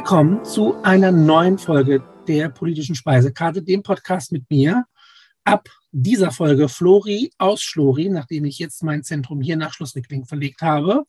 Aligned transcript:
Willkommen 0.00 0.42
zu 0.46 0.82
einer 0.82 1.12
neuen 1.12 1.58
Folge 1.58 2.02
der 2.26 2.48
politischen 2.48 2.94
Speisekarte, 2.94 3.62
dem 3.62 3.82
Podcast 3.82 4.32
mit 4.32 4.48
mir. 4.48 4.86
Ab 5.44 5.68
dieser 5.92 6.30
Folge 6.30 6.70
Flori 6.70 7.32
aus 7.36 7.60
Schlori, 7.60 8.08
nachdem 8.08 8.46
ich 8.46 8.58
jetzt 8.58 8.82
mein 8.82 9.02
Zentrum 9.02 9.42
hier 9.42 9.58
nach 9.58 9.74
Schlussrickling 9.74 10.24
verlegt 10.24 10.62
habe. 10.62 11.04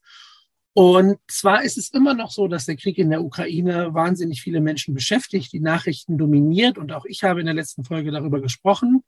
Und 0.73 1.19
zwar 1.29 1.63
ist 1.63 1.77
es 1.77 1.93
immer 1.93 2.13
noch 2.13 2.31
so, 2.31 2.49
dass 2.49 2.65
der 2.65 2.75
Krieg 2.75 2.97
in 2.97 3.11
der 3.11 3.23
Ukraine 3.23 3.93
wahnsinnig 3.93 4.41
viele 4.41 4.59
Menschen 4.59 4.93
beschäftigt, 4.93 5.53
die 5.53 5.61
Nachrichten 5.61 6.17
dominiert 6.17 6.77
und 6.77 6.91
auch 6.91 7.05
ich 7.05 7.23
habe 7.23 7.39
in 7.39 7.45
der 7.45 7.55
letzten 7.55 7.85
Folge 7.85 8.11
darüber 8.11 8.41
gesprochen. 8.41 9.03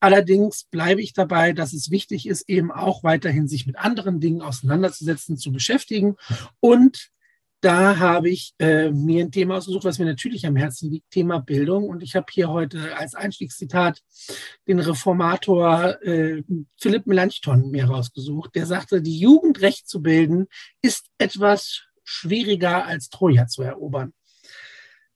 Allerdings 0.00 0.64
bleibe 0.64 1.02
ich 1.02 1.12
dabei, 1.12 1.52
dass 1.52 1.74
es 1.74 1.90
wichtig 1.90 2.26
ist, 2.26 2.48
eben 2.48 2.72
auch 2.72 3.04
weiterhin 3.04 3.46
sich 3.46 3.66
mit 3.66 3.76
anderen 3.76 4.20
Dingen 4.20 4.40
auseinanderzusetzen, 4.40 5.36
zu 5.36 5.52
beschäftigen 5.52 6.16
und 6.60 7.10
da 7.60 7.98
habe 7.98 8.30
ich 8.30 8.54
äh, 8.58 8.90
mir 8.90 9.24
ein 9.24 9.32
Thema 9.32 9.56
ausgesucht, 9.56 9.84
was 9.84 9.98
mir 9.98 10.04
natürlich 10.04 10.46
am 10.46 10.54
Herzen 10.54 10.90
liegt, 10.90 11.10
Thema 11.10 11.40
Bildung. 11.40 11.88
Und 11.88 12.02
ich 12.02 12.14
habe 12.14 12.26
hier 12.30 12.50
heute 12.50 12.96
als 12.96 13.14
Einstiegszitat 13.14 14.00
den 14.68 14.78
Reformator 14.78 16.00
äh, 16.02 16.42
Philipp 16.80 17.06
Melanchthon 17.06 17.70
mir 17.70 17.86
rausgesucht. 17.86 18.54
Der 18.54 18.66
sagte, 18.66 19.02
die 19.02 19.18
Jugend 19.18 19.60
recht 19.60 19.88
zu 19.88 20.02
bilden, 20.02 20.46
ist 20.82 21.06
etwas 21.18 21.82
schwieriger 22.04 22.86
als 22.86 23.08
Troja 23.08 23.48
zu 23.48 23.62
erobern. 23.62 24.12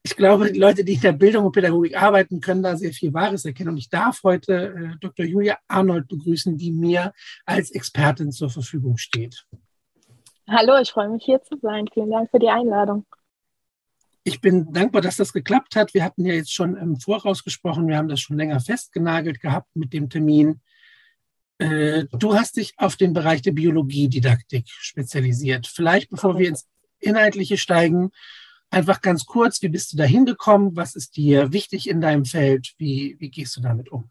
Ich 0.05 0.17
glaube, 0.17 0.51
die 0.51 0.59
Leute, 0.59 0.85
die 0.85 0.95
in 0.95 1.01
der 1.01 1.13
Bildung 1.13 1.45
und 1.45 1.53
Pädagogik 1.53 1.97
arbeiten, 1.97 2.41
können 2.41 2.65
da 2.65 2.77
sehr 2.77 2.93
viel 2.93 3.15
Wahres 3.15 3.45
erkennen. 3.45 3.71
Und 3.71 3.77
ich 3.77 3.89
darf 3.89 4.25
heute 4.25 4.75
äh, 4.75 4.99
Dr. 4.99 5.25
Julia 5.25 5.59
Arnold 5.69 6.09
begrüßen, 6.09 6.59
die 6.59 6.73
mir 6.73 7.13
als 7.47 7.71
Expertin 7.71 8.33
zur 8.33 8.51
Verfügung 8.51 8.97
steht. 8.97 9.47
Hallo, 10.55 10.79
ich 10.79 10.91
freue 10.91 11.09
mich 11.09 11.25
hier 11.25 11.43
zu 11.43 11.57
sein. 11.63 11.89
Vielen 11.95 12.11
Dank 12.11 12.31
für 12.31 12.39
die 12.39 12.51
Einladung. 12.51 13.07
Ich 14.23 14.43
bin 14.43 14.71
dankbar, 14.71 15.01
dass 15.01 15.17
das 15.17 15.33
geklappt 15.33 15.77
hat. 15.77 15.95
Wir 15.95 16.05
hatten 16.05 16.27
ja 16.27 16.35
jetzt 16.35 16.53
schon 16.53 16.77
im 16.77 16.97
Voraus 16.97 17.43
gesprochen. 17.43 17.89
Wir 17.89 17.97
haben 17.97 18.09
das 18.09 18.21
schon 18.21 18.37
länger 18.37 18.61
festgenagelt 18.61 19.41
gehabt 19.41 19.75
mit 19.75 19.95
dem 19.95 20.11
Termin. 20.11 20.61
Äh, 21.57 22.05
du 22.13 22.35
hast 22.35 22.59
dich 22.59 22.75
auf 22.77 22.97
den 22.97 23.15
Bereich 23.15 23.41
der 23.41 23.53
Biologiedidaktik 23.53 24.69
spezialisiert. 24.69 25.67
Vielleicht, 25.67 26.11
bevor 26.11 26.39
wir 26.39 26.49
ins 26.49 26.69
Inhaltliche 26.99 27.57
steigen, 27.57 28.11
einfach 28.71 29.01
ganz 29.01 29.25
kurz, 29.25 29.63
wie 29.63 29.71
bist 29.71 29.95
du 29.95 29.97
da 29.97 30.05
hingekommen? 30.05 30.77
Was 30.77 30.95
ist 30.95 31.17
dir 31.17 31.55
wichtig 31.55 31.89
in 31.89 32.03
deinem 32.03 32.27
Feld? 32.27 32.75
Wie, 32.77 33.17
wie 33.19 33.31
gehst 33.31 33.57
du 33.57 33.63
damit 33.63 33.91
um? 33.91 34.11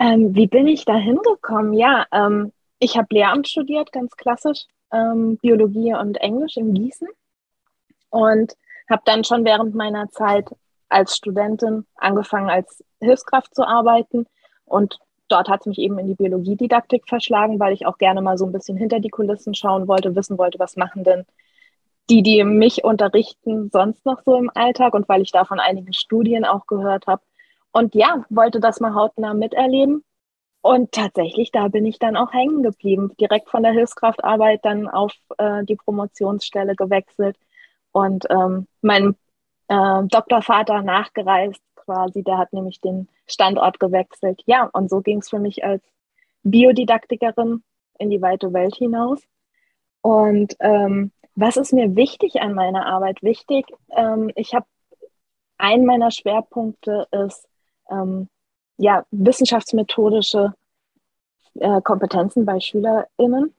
Ähm, 0.00 0.34
wie 0.34 0.48
bin 0.48 0.66
ich 0.66 0.84
da 0.84 0.96
hingekommen? 0.96 1.72
Ja, 1.72 2.04
ähm, 2.10 2.52
ich 2.82 2.96
habe 2.96 3.06
Lehramt 3.10 3.46
studiert, 3.46 3.92
ganz 3.92 4.16
klassisch, 4.16 4.64
ähm, 4.92 5.36
Biologie 5.36 5.94
und 5.94 6.16
Englisch 6.16 6.56
in 6.56 6.74
Gießen. 6.74 7.06
Und 8.10 8.54
habe 8.90 9.02
dann 9.04 9.22
schon 9.22 9.44
während 9.44 9.76
meiner 9.76 10.10
Zeit 10.10 10.50
als 10.88 11.16
Studentin 11.16 11.86
angefangen, 11.94 12.50
als 12.50 12.84
Hilfskraft 13.00 13.54
zu 13.54 13.64
arbeiten. 13.64 14.26
Und 14.64 14.98
dort 15.28 15.48
hat 15.48 15.60
es 15.60 15.66
mich 15.66 15.78
eben 15.78 15.96
in 16.00 16.08
die 16.08 16.16
Biologiedidaktik 16.16 17.04
verschlagen, 17.08 17.60
weil 17.60 17.72
ich 17.72 17.86
auch 17.86 17.98
gerne 17.98 18.20
mal 18.20 18.36
so 18.36 18.46
ein 18.46 18.52
bisschen 18.52 18.76
hinter 18.76 18.98
die 18.98 19.10
Kulissen 19.10 19.54
schauen 19.54 19.86
wollte, 19.86 20.16
wissen 20.16 20.36
wollte, 20.36 20.58
was 20.58 20.76
machen 20.76 21.04
denn 21.04 21.24
die, 22.10 22.24
die 22.24 22.42
mich 22.42 22.82
unterrichten, 22.82 23.70
sonst 23.70 24.04
noch 24.04 24.22
so 24.24 24.36
im 24.36 24.50
Alltag 24.54 24.94
und 24.94 25.08
weil 25.08 25.22
ich 25.22 25.30
da 25.30 25.44
von 25.44 25.60
einigen 25.60 25.92
Studien 25.92 26.44
auch 26.44 26.66
gehört 26.66 27.06
habe. 27.06 27.22
Und 27.70 27.94
ja, 27.94 28.24
wollte 28.28 28.58
das 28.58 28.80
mal 28.80 28.92
hautnah 28.92 29.34
miterleben 29.34 30.02
und 30.62 30.92
tatsächlich, 30.92 31.50
da 31.50 31.66
bin 31.68 31.84
ich 31.84 31.98
dann 31.98 32.16
auch 32.16 32.32
hängen 32.32 32.62
geblieben. 32.62 33.12
Direkt 33.20 33.50
von 33.50 33.64
der 33.64 33.72
Hilfskraftarbeit 33.72 34.64
dann 34.64 34.88
auf 34.88 35.12
äh, 35.38 35.64
die 35.64 35.74
Promotionsstelle 35.74 36.76
gewechselt 36.76 37.36
und 37.90 38.26
ähm, 38.30 38.68
mein 38.80 39.16
äh, 39.66 40.02
Doktorvater 40.04 40.82
nachgereist 40.82 41.60
quasi. 41.74 42.22
Der 42.22 42.38
hat 42.38 42.52
nämlich 42.52 42.80
den 42.80 43.08
Standort 43.26 43.80
gewechselt. 43.80 44.42
Ja, 44.46 44.70
und 44.72 44.88
so 44.88 45.00
ging 45.00 45.18
es 45.18 45.30
für 45.30 45.40
mich 45.40 45.64
als 45.64 45.82
Biodidaktikerin 46.44 47.64
in 47.98 48.10
die 48.10 48.22
weite 48.22 48.52
Welt 48.52 48.76
hinaus. 48.76 49.20
Und 50.00 50.56
ähm, 50.60 51.10
was 51.34 51.56
ist 51.56 51.72
mir 51.72 51.96
wichtig 51.96 52.40
an 52.40 52.54
meiner 52.54 52.86
Arbeit? 52.86 53.20
Wichtig, 53.22 53.66
ähm, 53.96 54.30
ich 54.36 54.54
habe, 54.54 54.66
ein 55.58 55.84
meiner 55.86 56.12
Schwerpunkte 56.12 57.08
ist, 57.10 57.48
ähm, 57.90 58.28
ja, 58.82 59.06
wissenschaftsmethodische 59.12 60.54
äh, 61.54 61.80
Kompetenzen 61.82 62.44
bei 62.44 62.58
SchülerInnen. 62.58 63.54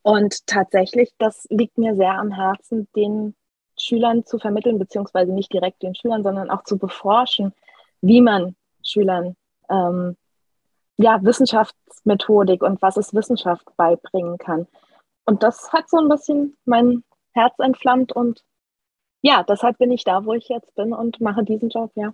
Und 0.00 0.46
tatsächlich, 0.46 1.12
das 1.18 1.46
liegt 1.50 1.76
mir 1.76 1.94
sehr 1.94 2.14
am 2.14 2.30
Herzen, 2.30 2.88
den 2.96 3.34
Schülern 3.78 4.24
zu 4.24 4.38
vermitteln, 4.38 4.78
beziehungsweise 4.78 5.32
nicht 5.32 5.52
direkt 5.52 5.82
den 5.82 5.94
Schülern, 5.94 6.22
sondern 6.22 6.48
auch 6.48 6.64
zu 6.64 6.78
beforschen, 6.78 7.52
wie 8.00 8.22
man 8.22 8.56
Schülern 8.82 9.36
ähm, 9.68 10.16
ja, 10.96 11.22
Wissenschaftsmethodik 11.22 12.62
und 12.62 12.80
was 12.80 12.96
es 12.96 13.12
Wissenschaft 13.12 13.66
beibringen 13.76 14.38
kann. 14.38 14.66
Und 15.26 15.42
das 15.42 15.70
hat 15.70 15.90
so 15.90 15.98
ein 15.98 16.08
bisschen 16.08 16.56
mein 16.64 17.04
Herz 17.32 17.58
entflammt 17.58 18.12
und 18.12 18.42
ja, 19.20 19.42
deshalb 19.42 19.76
bin 19.76 19.92
ich 19.92 20.04
da, 20.04 20.24
wo 20.24 20.32
ich 20.32 20.48
jetzt 20.48 20.74
bin 20.76 20.94
und 20.94 21.20
mache 21.20 21.44
diesen 21.44 21.68
Job, 21.68 21.90
ja. 21.94 22.10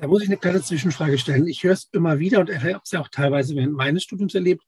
Da 0.00 0.06
muss 0.06 0.22
ich 0.22 0.28
eine 0.28 0.38
kleine 0.38 0.62
Zwischenfrage 0.62 1.18
stellen. 1.18 1.46
Ich 1.46 1.62
höre 1.62 1.74
es 1.74 1.90
immer 1.92 2.18
wieder 2.18 2.40
und 2.40 2.50
habe 2.50 2.80
es 2.82 2.90
ja 2.90 3.00
auch 3.00 3.08
teilweise 3.08 3.54
während 3.54 3.74
meines 3.74 4.02
Studiums 4.02 4.34
erlebt. 4.34 4.64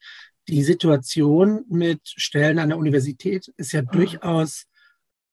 Die 0.47 0.63
Situation 0.63 1.65
mit 1.71 2.01
Stellen 2.05 2.59
an 2.59 2.69
der 2.69 2.77
Universität 2.77 3.49
ist 3.57 3.73
ja 3.73 3.81
mhm. 3.81 3.89
durchaus 3.93 4.67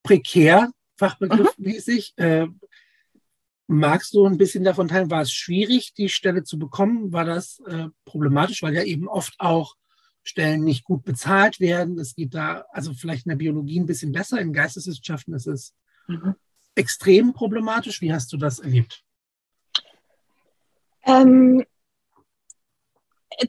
prekär, 0.01 0.71
fachbegriffmäßig. 0.97 2.13
Mhm. 2.17 2.23
Äh, 2.23 2.47
magst 3.67 4.13
du 4.13 4.25
ein 4.25 4.37
bisschen 4.37 4.63
davon 4.63 4.87
teilen? 4.87 5.11
War 5.11 5.23
es 5.23 5.33
schwierig, 5.33 5.93
die 5.93 6.07
Stelle 6.07 6.43
zu 6.43 6.57
bekommen? 6.57 7.11
War 7.11 7.25
das 7.25 7.59
äh, 7.67 7.87
problematisch, 8.05 8.63
weil 8.63 8.75
ja 8.75 8.83
eben 8.83 9.09
oft 9.09 9.33
auch 9.37 9.75
Stellen 10.23 10.63
nicht 10.63 10.85
gut 10.85 11.03
bezahlt 11.03 11.59
werden? 11.59 11.99
Es 11.99 12.15
geht 12.15 12.33
da, 12.33 12.63
also 12.71 12.93
vielleicht 12.93 13.25
in 13.25 13.31
der 13.31 13.35
Biologie 13.35 13.81
ein 13.81 13.85
bisschen 13.85 14.13
besser, 14.13 14.39
in 14.39 14.53
Geisteswissenschaften 14.53 15.33
ist 15.33 15.47
es 15.47 15.73
mhm. 16.07 16.35
extrem 16.75 17.33
problematisch. 17.33 17.99
Wie 17.99 18.13
hast 18.13 18.31
du 18.31 18.37
das 18.37 18.59
erlebt? 18.59 19.03
Ähm, 21.09 21.65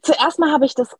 zuerst 0.02 0.38
mal 0.38 0.50
habe 0.50 0.64
ich 0.64 0.74
das 0.74 0.96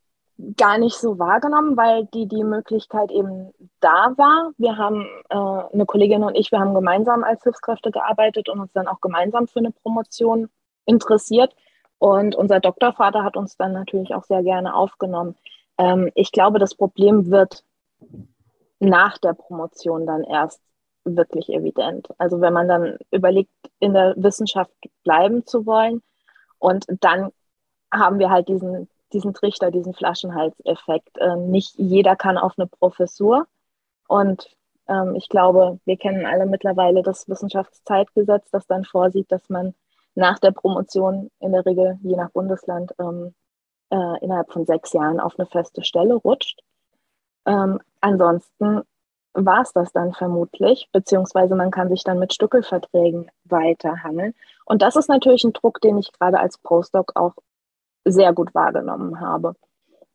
gar 0.57 0.79
nicht 0.79 0.97
so 0.97 1.19
wahrgenommen, 1.19 1.77
weil 1.77 2.07
die, 2.07 2.27
die 2.27 2.45
Möglichkeit 2.45 3.11
eben 3.11 3.53
da 3.81 4.13
war. 4.17 4.53
Wir 4.59 4.77
haben, 4.77 5.07
äh, 5.29 5.37
eine 5.37 5.87
Kollegin 5.87 6.23
und 6.23 6.35
ich, 6.35 6.53
wir 6.53 6.61
haben 6.61 6.75
gemeinsam 6.75 7.25
als 7.25 7.43
Hilfskräfte 7.43 7.91
gearbeitet 7.91 8.49
und 8.49 8.61
uns 8.61 8.73
dann 8.73 8.89
auch 8.89 9.01
gemeinsam 9.01 9.49
für 9.49 9.61
eine 9.61 9.71
Promotion 9.71 10.49
interessiert. 10.87 11.55
Und 11.99 12.35
unser 12.35 12.61
Doktorvater 12.61 13.25
hat 13.25 13.37
uns 13.37 13.57
dann 13.57 13.73
natürlich 13.73 14.15
auch 14.15 14.25
sehr 14.25 14.43
gerne 14.43 14.75
aufgenommen. 14.75 15.37
Ähm, 15.79 16.11
ich 16.15 16.33
glaube, 16.33 16.59
das 16.59 16.75
Problem 16.75 17.31
wird 17.31 17.65
nach 18.81 19.19
der 19.19 19.35
Promotion 19.35 20.07
dann 20.07 20.25
erst 20.25 20.61
wirklich 21.05 21.49
evident. 21.51 22.09
Also 22.19 22.41
wenn 22.41 22.53
man 22.53 22.69
dann 22.69 22.99
überlegt, 23.11 23.51
in 23.79 23.95
der 23.95 24.15
Wissenschaft 24.17 24.73
bleiben 25.05 25.47
zu 25.47 25.67
wollen, 25.67 26.03
und 26.61 26.87
dann 27.01 27.33
haben 27.93 28.21
wir 28.21 28.31
halt 28.31 28.49
diesen, 28.49 28.89
diesen 29.13 29.35
Trichter, 29.35 29.73
diesen 29.73 29.95
Flaschenhalseffekt. 29.95 31.17
Ähm, 31.19 31.51
nicht 31.51 31.75
jeder 31.77 32.15
kann 32.15 32.39
auf 32.39 32.55
eine 32.57 32.69
Professur. 32.69 33.47
Und 34.07 34.57
ähm, 34.87 35.17
ich 35.17 35.29
glaube, 35.29 35.81
wir 35.85 35.97
kennen 35.97 36.27
alle 36.27 36.47
mittlerweile 36.47 37.03
das 37.03 37.29
Wissenschaftszeitgesetz, 37.29 38.51
das 38.51 38.67
dann 38.67 38.85
vorsieht, 38.85 39.33
dass 39.33 39.49
man 39.49 39.75
nach 40.15 40.39
der 40.39 40.53
Promotion 40.53 41.31
in 41.41 41.53
der 41.53 41.67
Regel, 41.67 41.99
je 42.03 42.17
nach 42.17 42.31
Bundesland, 42.31 42.93
ähm, 43.01 43.35
äh, 43.91 44.25
innerhalb 44.25 44.53
von 44.53 44.67
sechs 44.67 44.93
Jahren 44.93 45.19
auf 45.19 45.39
eine 45.39 45.47
feste 45.47 45.83
Stelle 45.83 46.15
rutscht. 46.15 46.61
Ähm, 47.47 47.81
ansonsten 48.01 48.83
war 49.35 49.63
es 49.63 49.73
das 49.73 49.93
dann 49.93 50.13
vermutlich, 50.13 50.89
beziehungsweise 50.93 51.55
man 51.55 51.71
kann 51.71 51.89
sich 51.89 52.03
dann 52.05 52.19
mit 52.19 52.35
Stückelverträgen 52.35 53.31
weiterhangeln. 53.45 54.35
Und 54.65 54.83
das 54.83 54.97
ist 54.97 55.09
natürlich 55.09 55.45
ein 55.45 55.53
Druck, 55.53 55.81
den 55.81 55.99
ich 55.99 56.13
gerade 56.13 56.41
als 56.41 56.59
Postdoc 56.59 57.13
auch 57.15 57.35
sehr 58.05 58.33
gut 58.33 58.55
wahrgenommen 58.55 59.21
habe. 59.21 59.55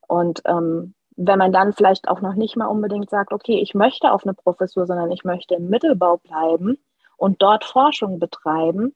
Und 0.07 0.41
ähm, 0.45 0.93
wenn 1.15 1.39
man 1.39 1.53
dann 1.53 1.73
vielleicht 1.73 2.07
auch 2.09 2.21
noch 2.21 2.35
nicht 2.35 2.57
mal 2.57 2.67
unbedingt 2.67 3.09
sagt, 3.09 3.31
okay, 3.31 3.59
ich 3.61 3.73
möchte 3.73 4.11
auf 4.11 4.23
eine 4.25 4.33
Professur, 4.33 4.85
sondern 4.85 5.11
ich 5.11 5.23
möchte 5.23 5.55
im 5.55 5.69
Mittelbau 5.69 6.17
bleiben 6.17 6.77
und 7.17 7.41
dort 7.41 7.63
Forschung 7.63 8.19
betreiben, 8.19 8.93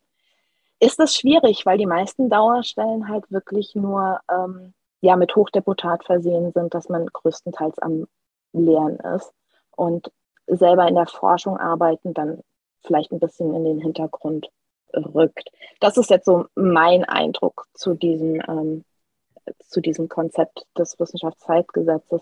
ist 0.82 1.00
das 1.00 1.16
schwierig, 1.16 1.66
weil 1.66 1.78
die 1.78 1.86
meisten 1.86 2.30
Dauerstellen 2.30 3.08
halt 3.08 3.32
wirklich 3.32 3.76
nur 3.76 4.20
ähm, 4.30 4.74
ja, 5.02 5.16
mit 5.16 5.36
Hochdeputat 5.36 6.04
versehen 6.04 6.52
sind, 6.52 6.74
dass 6.74 6.90
man 6.90 7.06
größtenteils 7.06 7.80
am 7.80 8.08
Lehren 8.52 8.98
ist 8.98 9.34
und 9.80 10.12
selber 10.46 10.88
in 10.88 10.96
der 10.96 11.08
Forschung 11.08 11.58
arbeiten 11.58 12.14
dann 12.14 12.42
vielleicht 12.86 13.12
ein 13.12 13.20
bisschen 13.20 13.54
in 13.54 13.64
den 13.64 13.80
Hintergrund 13.80 14.50
rückt. 14.94 15.50
Das 15.80 15.98
ist 15.98 16.10
jetzt 16.10 16.26
so 16.26 16.46
mein 16.56 17.06
Eindruck 17.06 17.68
zu 17.74 17.94
diesem, 17.94 18.42
ähm, 18.48 18.84
zu 19.60 19.82
diesem 19.82 20.10
Konzept 20.10 20.66
des 20.78 21.00
Wissenschaftszeitgesetzes. 21.00 22.22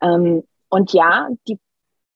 Ähm, 0.00 0.44
und 0.68 0.92
ja, 0.92 1.28
die 1.46 1.58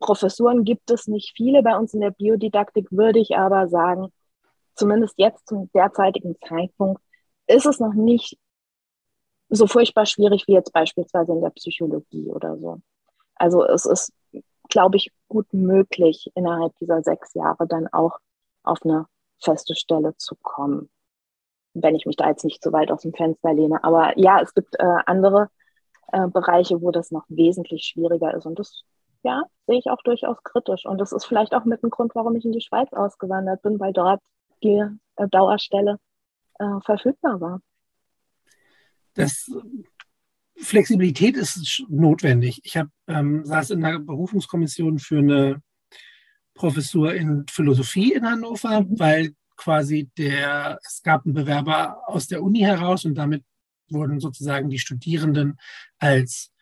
Professuren 0.01 0.65
gibt 0.65 0.91
es 0.91 1.07
nicht 1.07 1.35
viele 1.37 1.63
bei 1.63 1.77
uns 1.77 1.95
in 1.95 2.01
der 2.01 2.11
Biodidaktik, 2.11 2.91
würde 2.91 3.21
ich 3.21 3.37
aber 3.37 3.69
sagen, 3.69 4.13
zumindest 4.75 5.15
jetzt 5.19 5.47
zum 5.47 5.71
derzeitigen 5.73 6.37
Zeitpunkt, 6.41 7.03
ist 7.47 7.67
es 7.67 7.81
noch 7.81 7.93
nicht 7.93 8.39
so 9.51 9.67
furchtbar 9.67 10.07
schwierig 10.07 10.47
wie 10.47 10.55
jetzt 10.55 10.73
beispielsweise 10.73 11.33
in 11.33 11.43
der 11.43 11.51
Psychologie 11.51 12.29
oder 12.29 12.57
so. 12.57 12.81
Also 13.35 13.65
es 13.65 13.85
ist, 13.85 14.13
glaube 14.71 14.97
ich, 14.97 15.13
gut 15.29 15.53
möglich, 15.53 16.31
innerhalb 16.35 16.77
dieser 16.79 17.03
sechs 17.03 17.35
Jahre 17.35 17.67
dann 17.67 17.89
auch 17.89 18.19
auf 18.63 18.79
eine 18.85 19.07
feste 19.43 19.75
Stelle 19.75 20.17
zu 20.17 20.37
kommen. 20.37 20.91
Wenn 21.75 21.95
ich 21.95 22.07
mich 22.07 22.17
da 22.17 22.29
jetzt 22.29 22.45
nicht 22.45 22.63
zu 22.63 22.73
weit 22.73 22.91
aus 22.91 23.03
dem 23.03 23.13
Fenster 23.13 23.53
lehne. 23.53 23.83
Aber 23.85 24.19
ja, 24.19 24.41
es 24.41 24.55
gibt 24.55 24.75
äh, 24.79 24.97
andere 25.07 25.49
äh, 26.13 26.27
Bereiche, 26.29 26.81
wo 26.83 26.91
das 26.91 27.11
noch 27.11 27.25
wesentlich 27.29 27.85
schwieriger 27.85 28.35
ist. 28.35 28.47
Und 28.47 28.59
das, 28.59 28.83
ja, 29.23 29.45
sehe 29.67 29.79
ich 29.79 29.91
auch 29.91 30.03
durchaus 30.03 30.43
kritisch. 30.43 30.87
Und 30.87 30.99
das 30.99 31.13
ist 31.13 31.27
vielleicht 31.27 31.55
auch 31.55 31.65
mit 31.65 31.83
dem 31.83 31.91
Grund, 31.91 32.15
warum 32.15 32.35
ich 32.37 32.45
in 32.45 32.53
die 32.53 32.61
Schweiz 32.61 32.93
ausgewandert 32.93 33.63
bin, 33.63 33.79
weil 33.79 33.93
dort 33.93 34.21
die 34.63 34.85
äh, 35.17 35.29
Dauerstelle 35.29 35.99
äh, 36.59 36.81
verfügbar 36.85 37.41
war. 37.41 37.61
Das 39.15 39.51
Flexibilität 40.63 41.37
ist 41.37 41.85
notwendig. 41.89 42.61
Ich 42.65 42.77
hab, 42.77 42.89
ähm, 43.07 43.45
saß 43.45 43.71
in 43.71 43.85
einer 43.85 43.99
Berufungskommission 43.99 44.99
für 44.99 45.19
eine 45.19 45.63
Professur 46.55 47.15
in 47.15 47.47
Philosophie 47.51 48.13
in 48.13 48.27
Hannover, 48.27 48.83
mhm. 48.83 48.99
weil 48.99 49.35
quasi 49.57 50.11
der, 50.17 50.79
es 50.85 51.03
gab 51.03 51.25
einen 51.25 51.35
Bewerber 51.35 52.03
aus 52.07 52.29
der 52.29 52.43
Uni 52.43 52.61
heraus 52.61 53.05
und 53.05 53.15
damit 53.15 53.45
wurden 53.89 54.21
sozusagen 54.21 54.71
die 54.71 54.79
Studierenden 54.79 55.59
als 55.99 56.53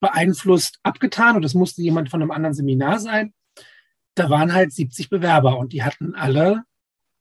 beeinflusst 0.00 0.78
abgetan 0.82 1.36
und 1.36 1.44
es 1.44 1.54
musste 1.54 1.80
jemand 1.80 2.10
von 2.10 2.20
einem 2.20 2.32
anderen 2.32 2.54
Seminar 2.54 2.98
sein. 2.98 3.32
Da 4.14 4.28
waren 4.28 4.52
halt 4.52 4.72
70 4.72 5.08
Bewerber 5.08 5.58
und 5.58 5.72
die 5.72 5.84
hatten 5.84 6.14
alle, 6.14 6.64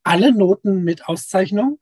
alle 0.03 0.33
Noten 0.33 0.83
mit 0.83 1.05
Auszeichnung. 1.07 1.79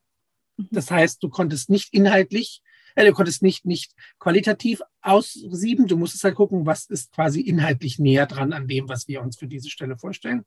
Mhm. 0.58 0.68
Das 0.72 0.92
heißt, 0.92 1.24
du 1.24 1.30
konntest 1.30 1.70
nicht 1.70 1.94
inhaltlich, 1.94 2.62
äh, 3.00 3.06
du 3.06 3.14
konntest 3.14 3.42
nicht, 3.42 3.66
nicht 3.66 3.94
qualitativ 4.20 4.82
aussieben. 5.02 5.88
Du 5.88 5.96
musstest 5.96 6.24
halt 6.26 6.36
gucken, 6.36 6.66
was 6.66 6.86
ist 6.86 7.14
quasi 7.14 7.40
inhaltlich 7.40 7.98
näher 7.98 8.26
dran 8.26 8.52
an 8.52 8.68
dem, 8.68 8.90
was 8.90 9.08
wir 9.08 9.22
uns 9.22 9.38
für 9.38 9.48
diese 9.48 9.70
Stelle 9.70 9.98
vorstellen. 9.98 10.44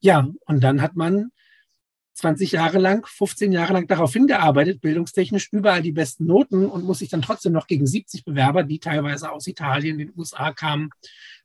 Ja, 0.00 0.28
und 0.46 0.64
dann 0.64 0.82
hat 0.82 0.96
man 0.96 1.30
20 2.14 2.52
Jahre 2.52 2.78
lang, 2.78 3.06
15 3.06 3.52
Jahre 3.52 3.72
lang 3.72 3.86
darauf 3.86 4.12
hingearbeitet, 4.12 4.80
bildungstechnisch 4.80 5.48
überall 5.52 5.80
die 5.80 5.92
besten 5.92 6.26
Noten 6.26 6.66
und 6.66 6.84
muss 6.84 6.98
sich 6.98 7.08
dann 7.08 7.22
trotzdem 7.22 7.52
noch 7.52 7.68
gegen 7.68 7.86
70 7.86 8.24
Bewerber, 8.24 8.64
die 8.64 8.80
teilweise 8.80 9.30
aus 9.30 9.46
Italien, 9.46 9.98
den 9.98 10.12
USA 10.16 10.52
kamen, 10.52 10.90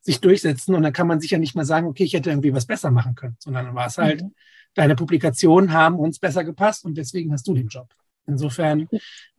sich 0.01 0.19
durchsetzen. 0.19 0.73
Und 0.73 0.81
dann 0.81 0.93
kann 0.93 1.07
man 1.07 1.21
sicher 1.21 1.37
nicht 1.37 1.55
mal 1.55 1.65
sagen, 1.65 1.87
okay, 1.87 2.03
ich 2.03 2.13
hätte 2.13 2.31
irgendwie 2.31 2.53
was 2.53 2.65
besser 2.65 2.89
machen 2.89 3.13
können, 3.13 3.37
sondern 3.39 3.67
dann 3.67 3.75
war 3.75 3.87
es 3.87 3.99
halt, 3.99 4.23
mhm. 4.23 4.33
deine 4.73 4.95
Publikationen 4.95 5.71
haben 5.71 5.99
uns 5.99 6.17
besser 6.17 6.43
gepasst 6.43 6.83
und 6.83 6.97
deswegen 6.97 7.31
hast 7.31 7.47
du 7.47 7.53
den 7.53 7.67
Job. 7.67 7.93
Insofern 8.25 8.89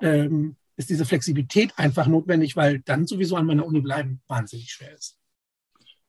ähm, 0.01 0.57
ist 0.79 0.91
diese 0.91 1.05
Flexibilität 1.05 1.73
einfach 1.77 2.07
notwendig, 2.07 2.57
weil 2.57 2.79
dann 2.81 3.07
sowieso 3.07 3.37
an 3.37 3.47
meiner 3.47 3.67
Uni 3.67 3.81
bleiben 3.81 4.23
wahnsinnig 4.29 4.71
schwer 4.71 4.95
ist. 4.95 5.19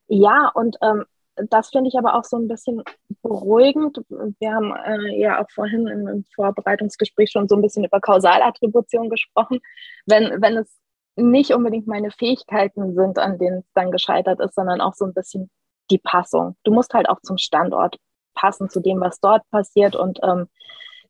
Ja, 0.08 0.52
und 0.54 0.78
ähm, 0.82 1.06
das 1.50 1.70
finde 1.70 1.90
ich 1.90 1.98
aber 1.98 2.16
auch 2.16 2.24
so 2.24 2.38
ein 2.38 2.48
bisschen 2.48 2.84
beruhigend. 3.24 4.00
Wir 4.40 4.54
haben 4.54 4.74
äh, 4.76 5.20
ja 5.20 5.42
auch 5.42 5.50
vorhin 5.52 5.88
im 5.88 6.24
Vorbereitungsgespräch 6.36 7.32
schon 7.32 7.48
so 7.48 7.56
ein 7.56 7.62
bisschen 7.62 7.84
über 7.84 8.00
Kausalattribution 8.00 9.10
gesprochen. 9.10 9.60
Wenn, 10.06 10.42
wenn 10.42 10.58
es 10.58 10.78
nicht 11.16 11.52
unbedingt 11.52 11.88
meine 11.88 12.12
Fähigkeiten 12.12 12.94
sind, 12.94 13.18
an 13.18 13.40
denen 13.40 13.60
es 13.60 13.72
dann 13.74 13.92
gescheitert 13.92 14.40
ist, 14.40 14.56
sondern 14.56 14.82
auch 14.82 14.94
so 14.94 15.06
ein 15.06 15.14
bisschen 15.14 15.50
die 15.90 15.98
Passung. 15.98 16.56
Du 16.64 16.72
musst 16.72 16.94
halt 16.94 17.10
auch 17.10 17.20
zum 17.22 17.38
Standort 17.38 17.98
passen, 18.36 18.70
zu 18.70 18.80
dem, 18.80 19.00
was 19.00 19.20
dort 19.20 19.42
passiert. 19.50 19.96
Und 19.96 20.20
ähm, 20.22 20.48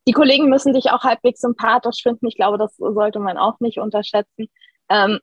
die 0.10 0.14
Kollegen 0.14 0.50
müssen 0.50 0.74
dich 0.74 0.90
auch 0.90 1.04
halbwegs 1.04 1.40
sympathisch 1.40 2.02
finden. 2.02 2.26
Ich 2.26 2.36
glaube, 2.36 2.58
das 2.58 2.76
sollte 2.78 3.20
man 3.20 3.38
auch 3.38 3.60
nicht 3.60 3.78
unterschätzen. 3.78 4.50
Ähm, 4.90 5.20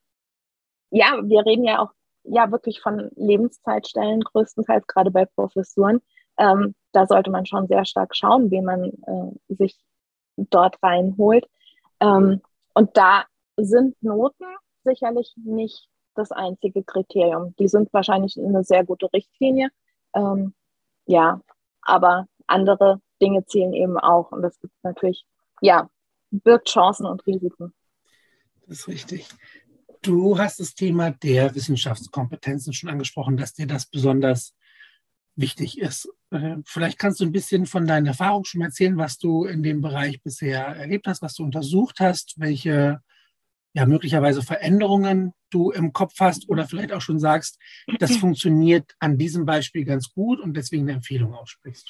ja, 0.91 1.19
wir 1.25 1.45
reden 1.45 1.65
ja 1.65 1.81
auch 1.81 1.91
ja 2.23 2.53
wirklich 2.53 2.81
von 2.81 3.11
Lebenszeitstellen, 3.17 4.21
größtenteils 4.21 4.87
gerade 4.87 5.11
bei 5.11 5.25
Professuren. 5.25 6.01
Ähm, 6.39 6.77
da 6.93 7.05
sollte 7.09 7.33
man 7.33 7.47
schon 7.47 7.67
sehr 7.67 7.85
stark 7.85 8.15
schauen, 8.15 8.53
wie 8.53 8.61
man 8.61 8.85
äh, 8.85 9.55
sich 9.55 9.77
dort 10.37 10.81
reinholt. 10.81 11.49
Ähm, 11.99 12.41
und 12.73 12.97
da 12.97 13.25
sind 13.57 14.01
Noten 14.05 14.47
sicherlich 14.85 15.35
nicht 15.35 15.89
das 16.15 16.31
einzige 16.31 16.85
Kriterium. 16.85 17.57
Die 17.59 17.67
sind 17.67 17.93
wahrscheinlich 17.93 18.39
eine 18.39 18.63
sehr 18.63 18.85
gute 18.85 19.13
Richtlinie. 19.13 19.69
Ähm, 20.15 20.55
ja, 21.07 21.41
aber 21.83 22.29
andere 22.47 23.01
Dinge 23.21 23.45
zählen 23.47 23.73
eben 23.73 23.99
auch. 23.99 24.33
Und 24.33 24.43
das 24.43 24.59
gibt 24.61 24.75
natürlich, 24.83 25.25
ja, 25.61 25.89
birgt 26.31 26.69
Chancen 26.69 27.07
und 27.07 27.27
Risiken. 27.27 27.73
Das 28.67 28.81
ist 28.81 28.89
richtig. 28.89 29.29
Du 30.03 30.39
hast 30.39 30.61
das 30.61 30.75
Thema 30.75 31.11
der 31.11 31.55
Wissenschaftskompetenzen 31.55 32.73
schon 32.73 32.91
angesprochen, 32.91 33.37
dass 33.37 33.55
dir 33.55 33.67
das 33.67 33.87
besonders 33.87 34.55
wichtig 35.37 35.79
ist. 35.79 36.09
Äh, 36.31 36.57
vielleicht 36.65 36.99
kannst 36.99 37.21
du 37.21 37.25
ein 37.25 37.33
bisschen 37.33 37.67
von 37.67 37.87
deinen 37.87 38.07
Erfahrungen 38.07 38.45
schon 38.45 38.63
erzählen, 38.63 38.97
was 38.97 39.19
du 39.19 39.45
in 39.45 39.63
dem 39.63 39.81
Bereich 39.81 40.23
bisher 40.23 40.65
erlebt 40.65 41.07
hast, 41.07 41.23
was 41.23 41.35
du 41.35 41.45
untersucht 41.45 42.01
hast, 42.01 42.35
welche 42.39 43.01
ja, 43.77 43.85
möglicherweise 43.85 44.43
Veränderungen 44.43 45.35
du 45.51 45.71
im 45.71 45.93
Kopf 45.93 46.15
hast 46.19 46.49
oder 46.49 46.67
vielleicht 46.67 46.93
auch 46.93 47.03
schon 47.03 47.21
sagst, 47.21 47.59
das 47.99 48.17
funktioniert 48.17 48.95
an 48.99 49.19
diesem 49.19 49.45
Beispiel 49.45 49.85
ganz 49.85 50.11
gut 50.13 50.41
und 50.41 50.57
deswegen 50.57 50.85
eine 50.85 50.93
Empfehlung 50.93 51.35
aussprichst. 51.35 51.87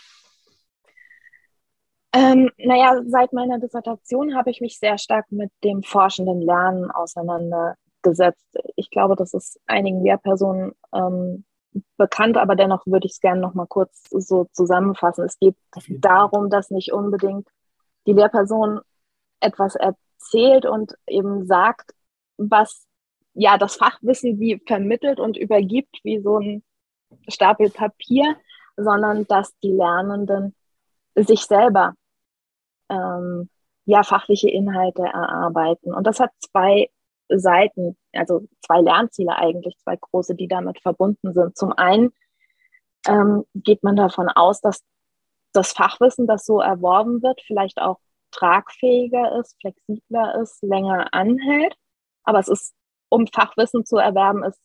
Ähm, 2.17 2.51
naja, 2.57 3.03
seit 3.07 3.35
meiner 3.35 3.59
Dissertation 3.59 4.37
habe 4.37 4.51
ich 4.51 4.63
mich 4.63 4.79
sehr 4.79 4.97
stark 4.97 5.31
mit 5.31 5.51
dem 5.63 5.83
forschenden 5.83 6.41
Lernen 6.41 6.91
auseinandergesetzt 6.91 7.81
gesetzt. 8.07 8.47
Ich 8.77 8.91
glaube, 8.91 9.17
das 9.17 9.35
ist 9.35 9.61
einigen 9.67 10.03
Lehrpersonen 10.03 10.73
ähm, 10.95 11.45
bekannt, 11.97 12.37
aber 12.37 12.55
dennoch 12.55 12.87
würde 12.87 13.07
ich 13.07 13.13
es 13.13 13.21
gerne 13.21 13.41
noch 13.41 13.55
mal 13.55 13.67
kurz 13.67 14.05
so 14.11 14.47
zusammenfassen. 14.53 15.25
Es 15.25 15.39
geht 15.39 15.57
darum, 15.89 16.49
dass 16.49 16.71
nicht 16.71 16.93
unbedingt 16.93 17.49
die 18.07 18.13
Lehrperson 18.13 18.81
etwas 19.41 19.75
erzählt 19.75 20.67
und 20.67 20.95
eben 21.09 21.47
sagt, 21.47 21.93
was 22.37 22.87
ja 23.35 23.59
das 23.59 23.77
Fachwissen 23.77 24.39
wie 24.39 24.63
vermittelt 24.67 25.19
und 25.19 25.37
übergibt, 25.37 25.99
wie 26.05 26.21
so 26.21 26.39
ein 26.39 26.63
Stapel 27.29 27.71
Papier, 27.71 28.37
sondern 28.77 29.27
dass 29.27 29.59
die 29.59 29.73
Lernenden 29.73 30.55
sich 31.17 31.43
selber 31.43 31.95
ähm, 32.91 33.49
ja 33.85 34.03
fachliche 34.03 34.51
Inhalte 34.51 35.03
erarbeiten. 35.03 35.95
Und 35.95 36.07
das 36.07 36.21
hat 36.21 36.31
zwei 36.39 36.91
Seiten, 37.29 37.97
also 38.13 38.47
zwei 38.65 38.81
Lernziele 38.81 39.37
eigentlich, 39.37 39.77
zwei 39.79 39.97
große, 39.97 40.35
die 40.35 40.49
damit 40.49 40.81
verbunden 40.81 41.33
sind. 41.33 41.57
Zum 41.57 41.73
einen 41.73 42.13
ähm, 43.09 43.45
geht 43.55 43.83
man 43.83 43.97
davon 43.97 44.29
aus, 44.29 44.61
dass 44.61 44.85
das 45.53 45.73
Fachwissen, 45.73 46.27
das 46.27 46.45
so 46.45 46.61
erworben 46.61 47.23
wird, 47.23 47.41
vielleicht 47.47 47.81
auch 47.81 47.99
tragfähiger 48.31 49.39
ist, 49.41 49.57
flexibler 49.61 50.41
ist, 50.41 50.63
länger 50.63 51.13
anhält. 51.13 51.75
Aber 52.25 52.39
es 52.39 52.49
ist, 52.49 52.75
um 53.09 53.27
Fachwissen 53.27 53.85
zu 53.85 53.97
erwerben, 53.97 54.45
ist 54.45 54.61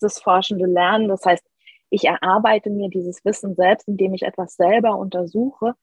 das 0.00 0.20
forschende 0.20 0.66
Lernen. 0.66 1.08
Das 1.08 1.24
heißt, 1.24 1.44
ich 1.90 2.04
erarbeite 2.04 2.70
mir 2.70 2.88
dieses 2.88 3.24
Wissen 3.24 3.54
selbst, 3.54 3.88
indem 3.88 4.14
ich 4.14 4.22
etwas 4.22 4.54
selber 4.54 4.96
untersuche, 4.96 5.74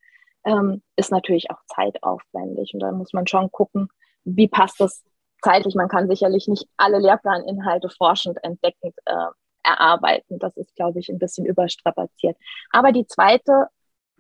ähm, 0.48 0.82
ist 0.96 1.12
natürlich 1.12 1.52
auch 1.52 1.60
zeitaufwendig. 1.68 2.74
Und 2.74 2.80
da 2.80 2.92
muss 2.92 3.14
man 3.14 3.28
schon 3.28 3.52
gucken, 3.52 3.90
wie 4.24 4.48
passt 4.48 4.80
das 4.80 5.04
zeitlich. 5.44 5.76
Man 5.76 5.90
kann 5.90 6.08
sicherlich 6.08 6.48
nicht 6.48 6.68
alle 6.78 7.00
Lehrplaninhalte 7.00 7.90
forschend 7.90 8.38
entdeckend 8.44 8.96
äh, 9.06 9.28
erarbeiten. 9.64 10.40
Das 10.40 10.56
ist, 10.56 10.74
glaube 10.76 11.00
ich, 11.00 11.10
ein 11.10 11.20
bisschen 11.20 11.46
überstrapaziert. 11.46 12.38
Aber 12.72 12.94
die 12.94 13.06
zweite, 13.06 13.68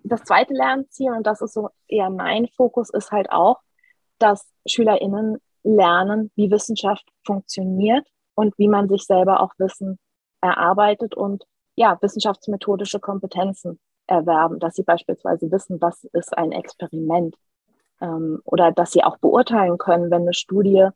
das 0.04 0.24
zweite 0.24 0.54
Lernziel, 0.54 1.12
und 1.14 1.26
das 1.26 1.42
ist 1.42 1.54
so 1.54 1.70
eher 1.88 2.10
mein 2.10 2.48
Fokus, 2.50 2.90
ist 2.90 3.12
halt 3.12 3.32
auch, 3.32 3.62
dass 4.20 4.52
SchülerInnen 4.68 5.38
lernen, 5.64 6.32
wie 6.36 6.52
Wissenschaft 6.52 7.06
funktioniert 7.26 8.06
und 8.36 8.58
wie 8.58 8.68
man 8.68 8.90
sich 8.90 9.04
selber 9.04 9.40
auch 9.40 9.54
Wissen 9.58 9.98
erarbeitet 10.42 11.16
und 11.16 11.46
ja, 11.76 11.98
wissenschaftsmethodische 12.02 13.00
Kompetenzen 13.00 13.80
erwerben, 14.08 14.60
dass 14.60 14.76
sie 14.76 14.84
beispielsweise 14.84 15.52
wissen, 15.52 15.82
was 15.82 16.04
ist 16.14 16.38
ein 16.38 16.52
Experiment 16.52 17.36
ähm, 18.02 18.42
oder 18.46 18.72
dass 18.72 18.92
sie 18.92 19.04
auch 19.04 19.18
beurteilen 19.18 19.78
können, 19.78 20.12
wenn 20.12 20.24
eine 20.24 20.34
Studie 20.34 20.90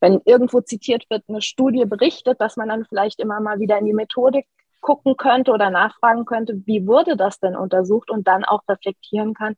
wenn 0.00 0.20
irgendwo 0.24 0.60
zitiert 0.60 1.08
wird, 1.10 1.24
eine 1.28 1.42
Studie 1.42 1.84
berichtet, 1.84 2.40
dass 2.40 2.56
man 2.56 2.68
dann 2.68 2.84
vielleicht 2.84 3.20
immer 3.20 3.40
mal 3.40 3.60
wieder 3.60 3.78
in 3.78 3.86
die 3.86 3.92
Methodik 3.92 4.46
gucken 4.80 5.16
könnte 5.16 5.52
oder 5.52 5.70
nachfragen 5.70 6.24
könnte, 6.24 6.62
wie 6.66 6.86
wurde 6.86 7.16
das 7.16 7.40
denn 7.40 7.56
untersucht 7.56 8.10
und 8.10 8.28
dann 8.28 8.44
auch 8.44 8.62
reflektieren 8.68 9.34
kann, 9.34 9.56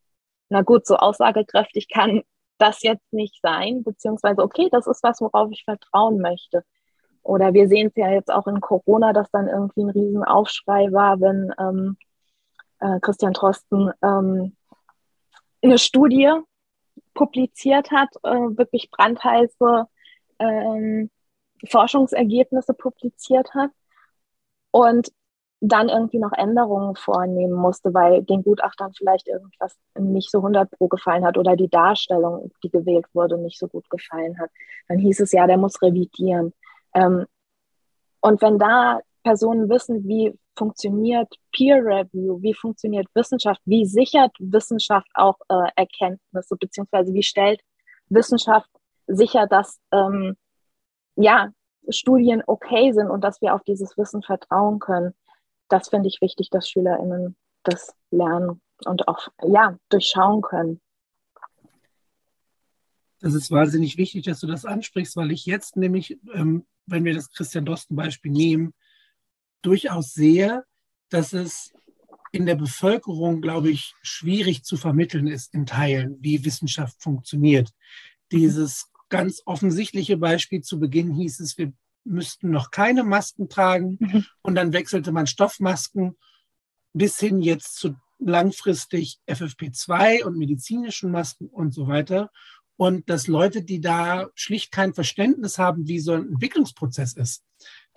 na 0.49 0.63
gut, 0.63 0.87
so 0.87 0.97
aussagekräftig 0.97 1.89
kann 1.89 2.23
das 2.59 2.83
jetzt 2.83 3.13
nicht 3.13 3.39
sein, 3.43 3.83
beziehungsweise, 3.85 4.43
okay, 4.43 4.69
das 4.73 4.87
ist 4.87 5.03
was, 5.03 5.21
worauf 5.21 5.51
ich 5.53 5.65
vertrauen 5.65 6.19
möchte. 6.19 6.65
Oder 7.23 7.53
wir 7.53 7.69
sehen 7.69 7.89
es 7.89 7.97
ja 7.97 8.11
jetzt 8.11 8.33
auch 8.33 8.47
in 8.47 8.61
Corona, 8.61 9.13
dass 9.13 9.31
dann 9.31 9.49
irgendwie 9.49 9.83
ein 9.83 9.91
Riesenaufschrei 9.91 10.91
war, 10.93 11.21
wenn 11.21 11.53
ähm, 11.59 11.99
äh, 12.81 13.01
Christian 13.01 13.33
Drosten 13.33 13.91
ähm, 14.03 14.57
eine 15.63 15.79
Studie 15.79 16.33
publiziert 17.15 17.91
hat, 17.91 18.09
äh, 18.23 18.31
wirklich 18.31 18.91
brandheiße 18.91 19.87
ähm, 20.39 21.11
Forschungsergebnisse 21.67 22.75
publiziert 22.75 23.53
hat 23.55 23.71
und 24.71 25.11
dann 25.61 25.89
irgendwie 25.89 26.19
noch 26.19 26.33
Änderungen 26.33 26.95
vornehmen 26.95 27.55
musste, 27.55 27.93
weil 27.93 28.23
den 28.23 28.45
Gutachtern 28.45 28.93
vielleicht 28.95 29.27
irgendwas 29.27 29.77
nicht 29.99 30.31
so 30.31 30.39
100 30.39 30.71
pro 30.71 30.87
gefallen 30.87 31.25
hat 31.25 31.37
oder 31.37 31.57
die 31.57 31.69
Darstellung, 31.69 32.53
die 32.63 32.71
gewählt 32.71 33.07
wurde, 33.13 33.39
nicht 33.39 33.59
so 33.59 33.67
gut 33.67 33.91
gefallen 33.91 34.39
hat. 34.39 34.51
Dann 34.87 34.99
hieß 34.99 35.19
es 35.21 35.33
ja, 35.33 35.47
der 35.49 35.57
muss 35.57 35.83
revidieren. 35.83 36.53
Ähm, 36.95 37.27
und 38.21 38.41
wenn 38.41 38.59
da 38.59 39.01
Personen 39.25 39.69
wissen, 39.69 40.07
wie 40.07 40.39
funktioniert 40.59 41.33
Peer 41.53 41.77
Review, 41.77 42.43
wie 42.43 42.53
funktioniert 42.53 43.07
Wissenschaft, 43.15 43.61
wie 43.65 43.87
sichert 43.87 44.33
Wissenschaft 44.39 45.09
auch 45.15 45.39
äh, 45.49 45.71
Erkenntnisse, 45.77 46.57
beziehungsweise 46.57 47.15
wie 47.15 47.23
stellt 47.23 47.61
Wissenschaft 48.09 48.69
sicher, 49.07 49.47
dass 49.47 49.79
ähm, 49.93 50.37
ja, 51.17 51.51
Studien 51.89 52.43
okay 52.47 52.93
sind 52.93 53.09
und 53.09 53.23
dass 53.23 53.41
wir 53.41 53.55
auf 53.55 53.63
dieses 53.63 53.97
Wissen 53.97 54.23
vertrauen 54.23 54.79
können. 54.79 55.15
Das 55.69 55.89
finde 55.89 56.09
ich 56.09 56.21
wichtig, 56.21 56.51
dass 56.51 56.69
SchülerInnen 56.69 57.37
das 57.63 57.95
lernen 58.11 58.61
und 58.85 59.09
auch 59.09 59.29
ja, 59.43 59.77
durchschauen 59.89 60.43
können. 60.43 60.81
Das 63.21 63.35
ist 63.35 63.51
wahnsinnig 63.51 63.97
wichtig, 63.97 64.25
dass 64.25 64.41
du 64.41 64.47
das 64.47 64.65
ansprichst, 64.65 65.17
weil 65.17 65.33
ich 65.33 65.47
jetzt 65.47 65.77
nämlich, 65.77 66.19
ähm, 66.33 66.67
wenn 66.87 67.05
wir 67.05 67.15
das 67.15 67.31
Christian 67.31 67.65
Dosten 67.65 67.97
Beispiel 67.97 68.31
nehmen, 68.31 68.75
durchaus 69.63 70.13
sehe, 70.13 70.65
dass 71.11 71.33
es 71.33 71.73
in 72.33 72.47
der 72.47 72.57
Bevölkerung, 72.57 73.41
glaube 73.41 73.71
ich, 73.71 73.95
schwierig 74.03 74.65
zu 74.65 74.77
vermitteln 74.77 75.27
ist 75.27 75.55
in 75.55 75.67
Teilen, 75.67 76.17
wie 76.21 76.45
Wissenschaft 76.45 77.03
funktioniert. 77.03 77.71
Dieses 78.33 78.91
ganz 79.09 79.43
offensichtliche 79.47 80.19
Beispiel 80.19 80.61
zu 80.61 80.79
Beginn 80.79 81.15
hieß 81.15 81.41
es, 81.41 81.57
wir 81.57 81.73
müssten 82.05 82.51
noch 82.51 82.71
keine 82.71 83.05
Masken 83.05 83.49
tragen 83.49 83.97
mhm. 84.01 84.27
und 84.43 84.55
dann 84.55 84.73
wechselte 84.73 85.13
man 85.13 85.27
Stoffmasken 85.27 86.17
bis 86.93 87.19
hin 87.19 87.41
jetzt 87.41 87.77
zu 87.77 87.97
langfristig 88.19 89.21
FFP2 89.29 90.25
und 90.25 90.37
medizinischen 90.37 91.11
Masken 91.11 91.47
und 91.47 91.73
so 91.73 91.87
weiter. 91.87 92.31
Und 92.77 93.09
dass 93.11 93.27
Leute, 93.27 93.63
die 93.63 93.81
da 93.81 94.29
schlicht 94.35 94.73
kein 94.73 94.95
Verständnis 94.95 95.59
haben, 95.59 95.89
wie 95.89 96.01
so 96.01 96.13
ein 96.13 96.29
Entwicklungsprozess 96.29 97.15
ist, 97.15 97.45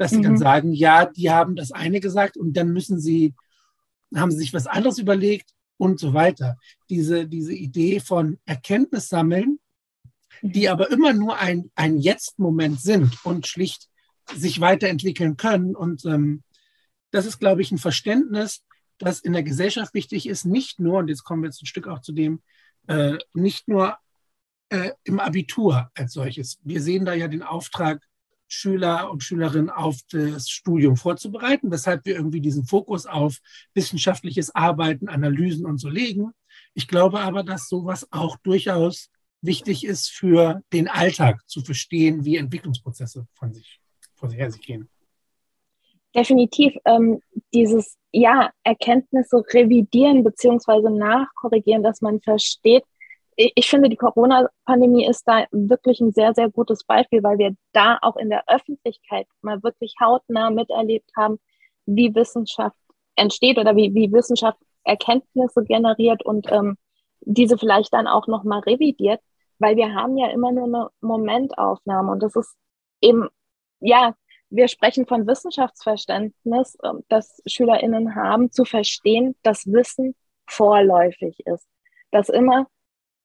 dass 0.01 0.10
sie 0.10 0.17
mhm. 0.17 0.24
dann 0.24 0.38
sagen, 0.38 0.74
ja, 0.74 1.05
die 1.05 1.29
haben 1.29 1.55
das 1.55 1.72
eine 1.72 2.00
gesagt 2.00 2.36
und 2.36 2.53
dann 2.58 2.74
müssen 2.74 3.00
sie, 3.00 3.36
haben 4.15 4.31
sie 4.31 4.39
sich 4.39 4.51
was 4.51 4.65
anderes 4.65 4.98
überlegt 4.98 5.51
und 5.77 6.00
so 6.00 6.15
weiter. 6.15 6.58
Diese, 6.89 7.27
diese 7.27 7.53
Idee 7.53 8.00
von 8.00 8.39
Erkenntnis 8.46 9.10
sammeln, 9.10 9.60
die 10.41 10.70
aber 10.70 10.89
immer 10.89 11.13
nur 11.13 11.38
ein, 11.38 11.70
ein 11.75 12.00
Jetzt-Moment 12.00 12.81
sind 12.81 13.24
und 13.24 13.46
schlicht 13.46 13.89
sich 14.34 14.60
weiterentwickeln 14.60 15.38
können. 15.38 15.75
Und 15.75 16.03
ähm, 16.05 16.41
das 17.12 17.27
ist, 17.27 17.38
glaube 17.38 17.62
ich, 17.62 17.72
ein 17.72 17.77
Verständnis, 17.77 18.63
das 18.98 19.20
in 19.20 19.34
der 19.34 19.43
Gesellschaft 19.43 19.93
wichtig 19.93 20.27
ist, 20.27 20.46
nicht 20.46 20.79
nur, 20.79 20.98
und 20.98 21.10
jetzt 21.10 21.24
kommen 21.24 21.43
wir 21.43 21.50
jetzt 21.50 21.62
ein 21.62 21.67
Stück 21.67 21.88
auch 21.88 22.01
zu 22.01 22.12
dem, 22.12 22.41
äh, 22.88 23.20
nicht 23.36 23.67
nur 23.67 23.98
äh, 24.70 24.93
im 25.03 25.20
Abitur 25.20 25.91
als 25.93 26.13
solches. 26.13 26.58
Wir 26.63 26.81
sehen 26.81 27.05
da 27.05 27.13
ja 27.13 27.27
den 27.27 27.43
Auftrag, 27.43 28.01
Schüler 28.53 29.10
und 29.12 29.24
Schülerinnen 29.24 29.70
auf 29.70 29.98
das 30.12 30.50
Studium 30.50 30.98
vorzubereiten, 30.98 31.72
weshalb 31.72 32.05
wir 32.05 32.15
irgendwie 32.15 32.41
diesen 32.41 32.65
Fokus 32.65 33.05
auf 33.05 33.38
wissenschaftliches 33.74 34.53
Arbeiten, 34.53 35.08
Analysen 35.08 35.65
und 35.65 35.77
so 35.77 35.89
legen. 35.89 36.31
Ich 36.74 36.88
glaube 36.88 37.20
aber, 37.20 37.43
dass 37.43 37.70
sowas 37.70 38.08
auch 38.12 38.38
durchaus 38.38 39.10
wichtig 39.41 39.86
ist 39.86 40.10
für 40.10 40.62
den 40.74 40.88
Alltag 40.88 41.41
zu 41.48 41.62
verstehen, 41.62 42.25
wie 42.25 42.38
Entwicklungsprozesse 42.38 43.25
von 43.34 43.53
sich 43.53 43.79
vor 44.15 44.29
sich 44.29 44.38
her 44.38 44.51
sich 44.51 44.62
gehen. 44.62 44.89
Definitiv. 46.15 46.75
Ähm, 46.86 47.22
dieses 47.53 47.98
ja, 48.12 48.51
Erkenntnisse 48.63 49.43
revidieren 49.53 50.24
bzw. 50.24 50.89
nachkorrigieren, 50.89 51.84
dass 51.84 52.01
man 52.01 52.22
versteht, 52.22 52.84
ich 53.36 53.70
finde, 53.70 53.90
die 53.90 53.96
Corona-Pandemie 53.98 55.06
ist 55.06 55.28
da 55.28 55.46
wirklich 55.52 56.00
ein 56.02 56.12
sehr, 56.12 56.34
sehr 56.34 56.50
gutes 56.50 56.84
Beispiel, 56.84 57.24
weil 57.24 57.38
wir 57.38 57.56
da 57.72 57.98
auch 58.02 58.18
in 58.18 58.30
der 58.30 58.44
Öffentlichkeit 58.48 59.28
mal 59.42 59.64
wirklich 59.64 59.96
hautnah 60.02 60.50
miterlebt 60.50 61.10
haben, 61.18 61.40
wie 61.86 62.14
Wissenschaft 62.14 62.76
entsteht 63.16 63.58
oder 63.58 63.76
wie, 63.76 63.94
wie 63.94 64.12
Wissenschaft 64.12 64.60
Erkenntnisse 64.84 65.64
generiert 65.64 66.24
und 66.26 66.52
ähm, 66.52 66.78
diese 67.22 67.58
vielleicht 67.58 67.94
dann 67.94 68.08
auch 68.08 68.28
nochmal 68.28 68.62
revidiert, 68.62 69.22
weil 69.60 69.76
wir 69.76 69.94
haben 69.94 70.18
ja 70.18 70.28
immer 70.30 70.52
nur 70.52 70.66
eine 70.66 70.90
Momentaufnahme 71.02 72.12
und 72.12 72.24
das 72.24 72.36
ist 72.36 72.56
eben, 73.00 73.30
ja, 73.80 74.16
wir 74.50 74.68
sprechen 74.68 75.06
von 75.06 75.28
Wissenschaftsverständnis, 75.28 76.78
ähm, 76.84 77.04
das 77.08 77.42
SchülerInnen 77.46 78.16
haben, 78.16 78.52
zu 78.52 78.66
verstehen, 78.66 79.36
dass 79.44 79.66
Wissen 79.66 80.16
vorläufig 80.48 81.40
ist. 81.46 81.68
Dass 82.12 82.28
immer 82.28 82.68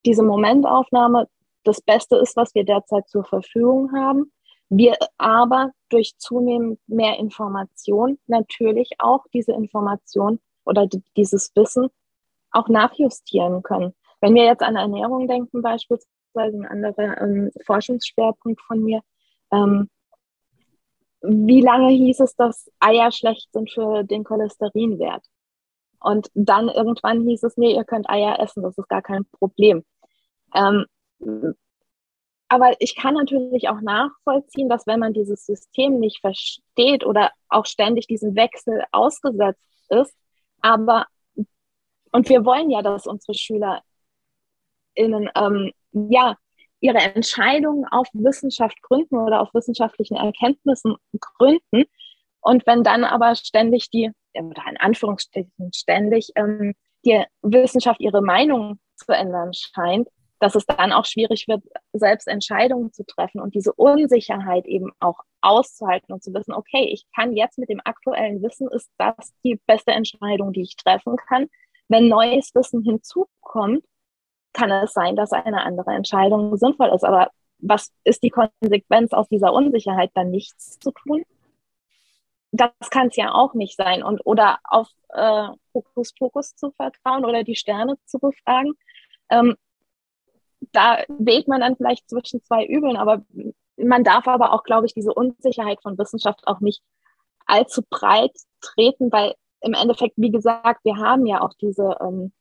diese 0.07 0.23
Momentaufnahme 0.23 1.29
das 1.65 1.81
Beste 1.83 2.17
ist, 2.17 2.37
was 2.37 2.55
wir 2.55 2.65
derzeit 2.65 3.09
zur 3.09 3.25
Verfügung 3.25 3.93
haben. 3.93 4.33
Wir 4.69 4.97
aber 5.19 5.73
durch 5.91 6.15
zunehmend 6.19 6.81
mehr 6.87 7.19
Information 7.19 8.19
natürlich 8.27 8.91
auch 8.99 9.25
diese 9.33 9.53
Information 9.53 10.41
oder 10.65 10.87
die, 10.87 11.03
dieses 11.17 11.55
Wissen 11.55 11.89
auch 12.51 12.69
nachjustieren 12.69 13.63
können. 13.63 13.95
Wenn 14.21 14.35
wir 14.35 14.45
jetzt 14.45 14.63
an 14.63 14.77
Ernährung 14.77 15.29
denken, 15.29 15.63
beispielsweise 15.63 16.57
ein 16.57 16.67
anderer 16.67 17.21
ähm, 17.21 17.51
Forschungsschwerpunkt 17.65 18.61
von 18.63 18.83
mir, 18.83 19.01
ähm, 19.53 19.89
wie 21.23 21.61
lange 21.61 21.91
hieß 21.91 22.21
es, 22.21 22.35
dass 22.37 22.71
Eier 22.79 23.11
schlecht 23.11 23.53
sind 23.53 23.71
für 23.71 24.05
den 24.05 24.25
Cholesterinwert? 24.25 25.25
Und 26.01 26.31
dann 26.35 26.69
irgendwann 26.69 27.27
hieß 27.27 27.43
es, 27.43 27.57
nee, 27.57 27.75
ihr 27.75 27.85
könnt 27.85 28.09
Eier 28.09 28.39
essen, 28.39 28.63
das 28.63 28.77
ist 28.79 28.89
gar 28.89 29.03
kein 29.03 29.25
Problem. 29.27 29.85
Ähm, 30.57 30.87
aber 32.49 32.75
ich 32.81 32.97
kann 32.97 33.15
natürlich 33.15 33.69
auch 33.69 33.81
nachvollziehen, 33.81 34.69
dass 34.69 34.87
wenn 34.87 35.01
man 35.01 35.13
dieses 35.13 35.45
System 35.47 35.99
nicht 35.99 36.21
versteht 36.21 37.05
oder 37.05 37.31
auch 37.49 37.67
ständig 37.67 38.07
diesen 38.07 38.37
Wechsel 38.37 38.85
ausgesetzt 38.93 39.61
ist, 39.89 40.15
aber, 40.61 41.07
und 42.13 42.29
wir 42.29 42.45
wollen 42.45 42.71
ja, 42.71 42.83
dass 42.83 43.07
unsere 43.07 43.35
SchülerInnen, 43.35 43.83
ähm, 44.97 45.73
ja, 45.93 46.37
ihre 46.81 46.99
Entscheidungen 46.99 47.85
auf 47.91 48.09
Wissenschaft 48.13 48.81
gründen 48.83 49.17
oder 49.17 49.41
auf 49.41 49.53
wissenschaftlichen 49.55 50.17
Erkenntnissen 50.17 50.97
gründen. 51.19 51.85
Und 52.41 52.67
wenn 52.67 52.85
dann 52.85 53.03
aber 53.05 53.35
ständig 53.35 53.91
die, 53.91 54.13
oder 54.35 54.63
in 54.69 54.77
Anführungsstrichen 54.77 55.73
ständig, 55.75 56.31
ähm, 56.37 56.75
die 57.05 57.25
Wissenschaft 57.43 58.01
ihre 58.01 58.23
Meinung 58.23 58.79
zu 58.97 59.13
ändern 59.13 59.53
scheint, 59.53 60.09
dass 60.47 60.55
es 60.55 60.65
dann 60.65 60.93
auch 60.93 61.07
schwierig 61.07 61.49
wird, 61.49 61.65
selbst 61.93 62.29
Entscheidungen 62.29 62.93
zu 62.93 63.05
treffen 63.05 63.41
und 63.41 63.57
diese 63.57 63.73
Unsicherheit 63.73 64.65
eben 64.67 64.93
auch 65.01 65.19
auszuhalten 65.41 66.13
und 66.13 66.23
zu 66.23 66.33
wissen, 66.35 66.53
okay, 66.53 66.85
ich 66.85 67.05
kann 67.17 67.35
jetzt 67.35 67.59
mit 67.59 67.69
dem 67.69 67.81
aktuellen 67.85 68.41
Wissen, 68.43 68.69
ist 68.71 68.89
das 68.97 69.35
die 69.43 69.61
beste 69.67 69.91
Entscheidung, 69.91 70.53
die 70.53 70.63
ich 70.63 70.77
treffen 70.77 71.17
kann. 71.17 71.49
Wenn 71.89 72.07
neues 72.07 72.55
Wissen 72.55 72.85
hinzukommt, 72.85 73.85
kann 74.53 74.71
es 74.71 74.93
sein, 74.93 75.17
dass 75.17 75.33
eine 75.33 75.65
andere 75.65 75.91
Entscheidung 75.91 76.57
sinnvoll 76.57 76.91
ist. 76.95 77.05
Aber 77.05 77.31
was 77.59 77.93
ist 78.05 78.23
die 78.23 78.31
Konsequenz 78.31 79.13
aus 79.13 79.29
dieser 79.29 79.53
Unsicherheit, 79.53 80.13
dann 80.15 80.31
nichts 80.31 80.79
zu 80.79 80.93
tun? 80.93 81.25
Das 82.53 82.71
kann 82.91 83.09
es 83.09 83.17
ja 83.17 83.35
auch 83.35 83.55
nicht 83.55 83.77
sein. 83.77 84.05
Und 84.05 84.25
oder 84.25 84.61
auf 84.63 84.89
äh, 85.09 85.49
Fokus 85.73 86.55
zu 86.55 86.71
vertrauen 86.71 87.25
oder 87.25 87.43
die 87.43 87.57
Sterne 87.57 87.97
zu 88.05 88.21
befragen. 88.21 88.75
Ähm, 89.29 89.57
da 90.77 91.03
wählt 91.09 91.49
man 91.49 91.61
dann 91.61 91.77
vielleicht 91.77 92.09
zwischen 92.09 92.43
zwei 92.43 92.67
Übeln, 92.67 92.97
aber 92.97 93.25
man 93.79 94.05
darf 94.05 94.29
aber 94.29 94.53
auch, 94.53 94.63
glaube 94.63 94.87
ich, 94.87 94.93
diese 94.93 95.15
Unsicherheit 95.15 95.81
von 95.83 95.97
Wissenschaft 95.97 96.47
auch 96.47 96.61
nicht 96.61 96.83
allzu 97.47 97.83
breit 97.89 98.33
treten, 98.61 99.11
weil 99.11 99.35
im 99.63 99.73
Endeffekt, 99.73 100.15
wie 100.19 100.31
gesagt, 100.31 100.85
wir 100.85 100.97
haben 100.97 101.25
ja 101.25 101.41
auch 101.41 101.55
diese 101.55 101.97
ähm, 102.01 102.33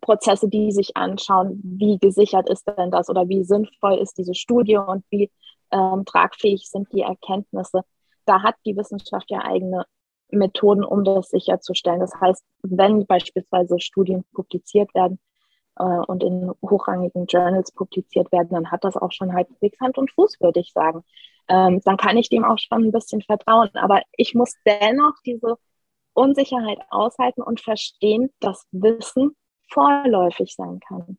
Prozesse, 0.00 0.48
die 0.48 0.70
sich 0.70 0.96
anschauen, 0.96 1.60
wie 1.64 1.98
gesichert 1.98 2.48
ist 2.48 2.66
denn 2.66 2.92
das 2.92 3.08
oder 3.08 3.28
wie 3.28 3.42
sinnvoll 3.42 3.94
ist 3.94 4.16
diese 4.16 4.34
Studie 4.34 4.76
und 4.76 5.04
wie 5.10 5.30
ähm, 5.72 6.04
tragfähig 6.04 6.68
sind 6.68 6.92
die 6.92 7.02
Erkenntnisse. 7.02 7.82
Da 8.26 8.42
hat 8.42 8.54
die 8.64 8.76
Wissenschaft 8.76 9.28
ja 9.28 9.44
eigene 9.44 9.84
Methoden, 10.30 10.84
um 10.84 11.02
das 11.02 11.30
sicherzustellen. 11.30 12.00
Das 12.00 12.12
heißt, 12.20 12.44
wenn 12.62 13.06
beispielsweise 13.06 13.80
Studien 13.80 14.24
publiziert 14.32 14.94
werden 14.94 15.18
äh, 15.76 15.82
und 15.82 16.22
in 16.22 16.50
hochrangigen 16.62 17.26
Journals 17.26 17.72
publiziert 17.72 18.32
werden, 18.32 18.48
dann 18.50 18.70
hat 18.70 18.84
das 18.84 18.96
auch 18.96 19.12
schon 19.12 19.32
halbwegs 19.32 19.78
Hand 19.80 19.98
und 19.98 20.10
Fuß, 20.12 20.40
würde 20.40 20.60
ich 20.60 20.72
sagen. 20.72 21.04
ähm, 21.48 21.80
dann 21.84 21.96
kann 21.96 22.16
ich 22.16 22.28
dem 22.28 22.44
auch 22.44 22.58
schon 22.58 22.84
ein 22.84 22.92
bisschen 22.92 23.22
vertrauen. 23.22 23.70
Aber 23.74 24.02
ich 24.16 24.34
muss 24.34 24.54
dennoch 24.64 25.14
diese 25.24 25.56
Unsicherheit 26.12 26.78
aushalten 26.90 27.42
und 27.42 27.60
verstehen, 27.60 28.30
dass 28.40 28.66
Wissen 28.72 29.36
vorläufig 29.68 30.54
sein 30.54 30.80
kann. 30.80 31.18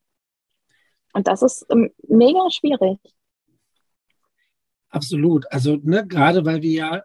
Und 1.14 1.28
das 1.28 1.42
ist 1.42 1.66
ähm, 1.70 1.92
mega 2.08 2.50
schwierig. 2.50 3.00
Absolut. 4.90 5.52
Also 5.52 5.78
ne, 5.82 6.06
gerade 6.08 6.46
weil 6.46 6.62
wir 6.62 6.72
ja 6.72 7.04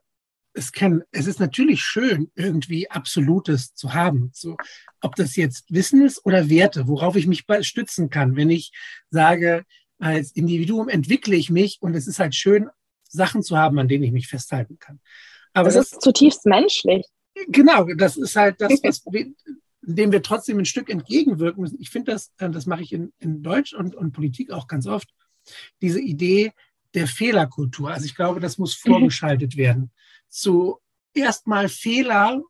es 0.55 0.73
kann, 0.73 1.03
es 1.11 1.27
ist 1.27 1.41
natürlich 1.41 1.83
schön, 1.83 2.31
irgendwie 2.35 2.91
Absolutes 2.91 3.75
zu 3.75 3.95
haben. 3.95 4.31
So, 4.35 4.57
ob 5.01 5.17
das 5.17 5.37
jetzt 5.37 5.73
Wissen 5.73 6.05
ist 6.05 6.25
oder 6.25 6.49
Werte, 6.49 6.89
worauf 6.89 7.17
ich 7.17 7.27
mich 7.27 7.45
stützen 7.61 8.11
kann, 8.11 8.37
wenn 8.37 8.51
ich 8.51 8.73
sage, 9.11 9.65
als 9.99 10.33
Individuum 10.33 10.89
entwickle 10.89 11.37
ich 11.37 11.51
mich 11.51 11.79
und 11.81 11.95
es 11.95 12.07
ist 12.07 12.19
halt 12.19 12.35
schön, 12.35 12.69
Sachen 13.09 13.43
zu 13.43 13.57
haben, 13.57 13.79
an 13.79 13.89
denen 13.89 14.05
ich 14.05 14.13
mich 14.13 14.29
festhalten 14.29 14.79
kann. 14.79 15.01
Aber 15.53 15.67
das, 15.67 15.75
das 15.75 15.93
ist 15.93 16.03
zutiefst 16.03 16.47
menschlich. 16.47 17.07
Genau, 17.49 17.87
das 17.97 18.17
ist 18.17 18.37
halt 18.37 18.61
das, 18.61 18.73
was, 18.83 19.03
dem 19.83 20.13
wir 20.13 20.23
trotzdem 20.23 20.59
ein 20.59 20.65
Stück 20.65 20.89
entgegenwirken 20.91 21.63
müssen. 21.63 21.81
Ich 21.81 21.91
finde 21.91 22.13
das, 22.13 22.33
äh, 22.39 22.51
das 22.51 22.67
mache 22.67 22.83
ich 22.83 22.93
in, 22.93 23.13
in 23.19 23.43
Deutsch 23.43 23.75
und, 23.75 23.95
und 23.95 24.13
Politik 24.13 24.51
auch 24.51 24.67
ganz 24.67 24.87
oft, 24.87 25.09
diese 25.81 26.01
Idee 26.01 26.53
der 26.95 27.07
Fehlerkultur. 27.07 27.91
Also 27.91 28.07
ich 28.07 28.15
glaube, 28.15 28.41
das 28.41 28.59
muss 28.59 28.79
mhm. 28.85 28.91
vorgeschaltet 28.91 29.57
werden 29.57 29.91
zu 30.29 30.79
erstmal 31.15 31.69
Fehler 31.69 32.43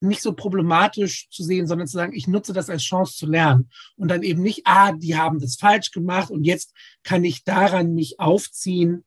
nicht 0.00 0.22
so 0.22 0.34
problematisch 0.34 1.28
zu 1.30 1.42
sehen, 1.42 1.66
sondern 1.66 1.86
zu 1.86 1.94
sagen, 1.94 2.14
ich 2.14 2.26
nutze 2.26 2.52
das 2.52 2.68
als 2.68 2.82
Chance 2.82 3.16
zu 3.16 3.26
lernen 3.26 3.70
und 3.96 4.08
dann 4.08 4.22
eben 4.22 4.42
nicht, 4.42 4.62
ah, 4.64 4.92
die 4.92 5.16
haben 5.16 5.38
das 5.38 5.56
falsch 5.56 5.90
gemacht 5.92 6.30
und 6.30 6.44
jetzt 6.44 6.74
kann 7.02 7.24
ich 7.24 7.44
daran 7.44 7.94
mich 7.94 8.20
aufziehen, 8.20 9.04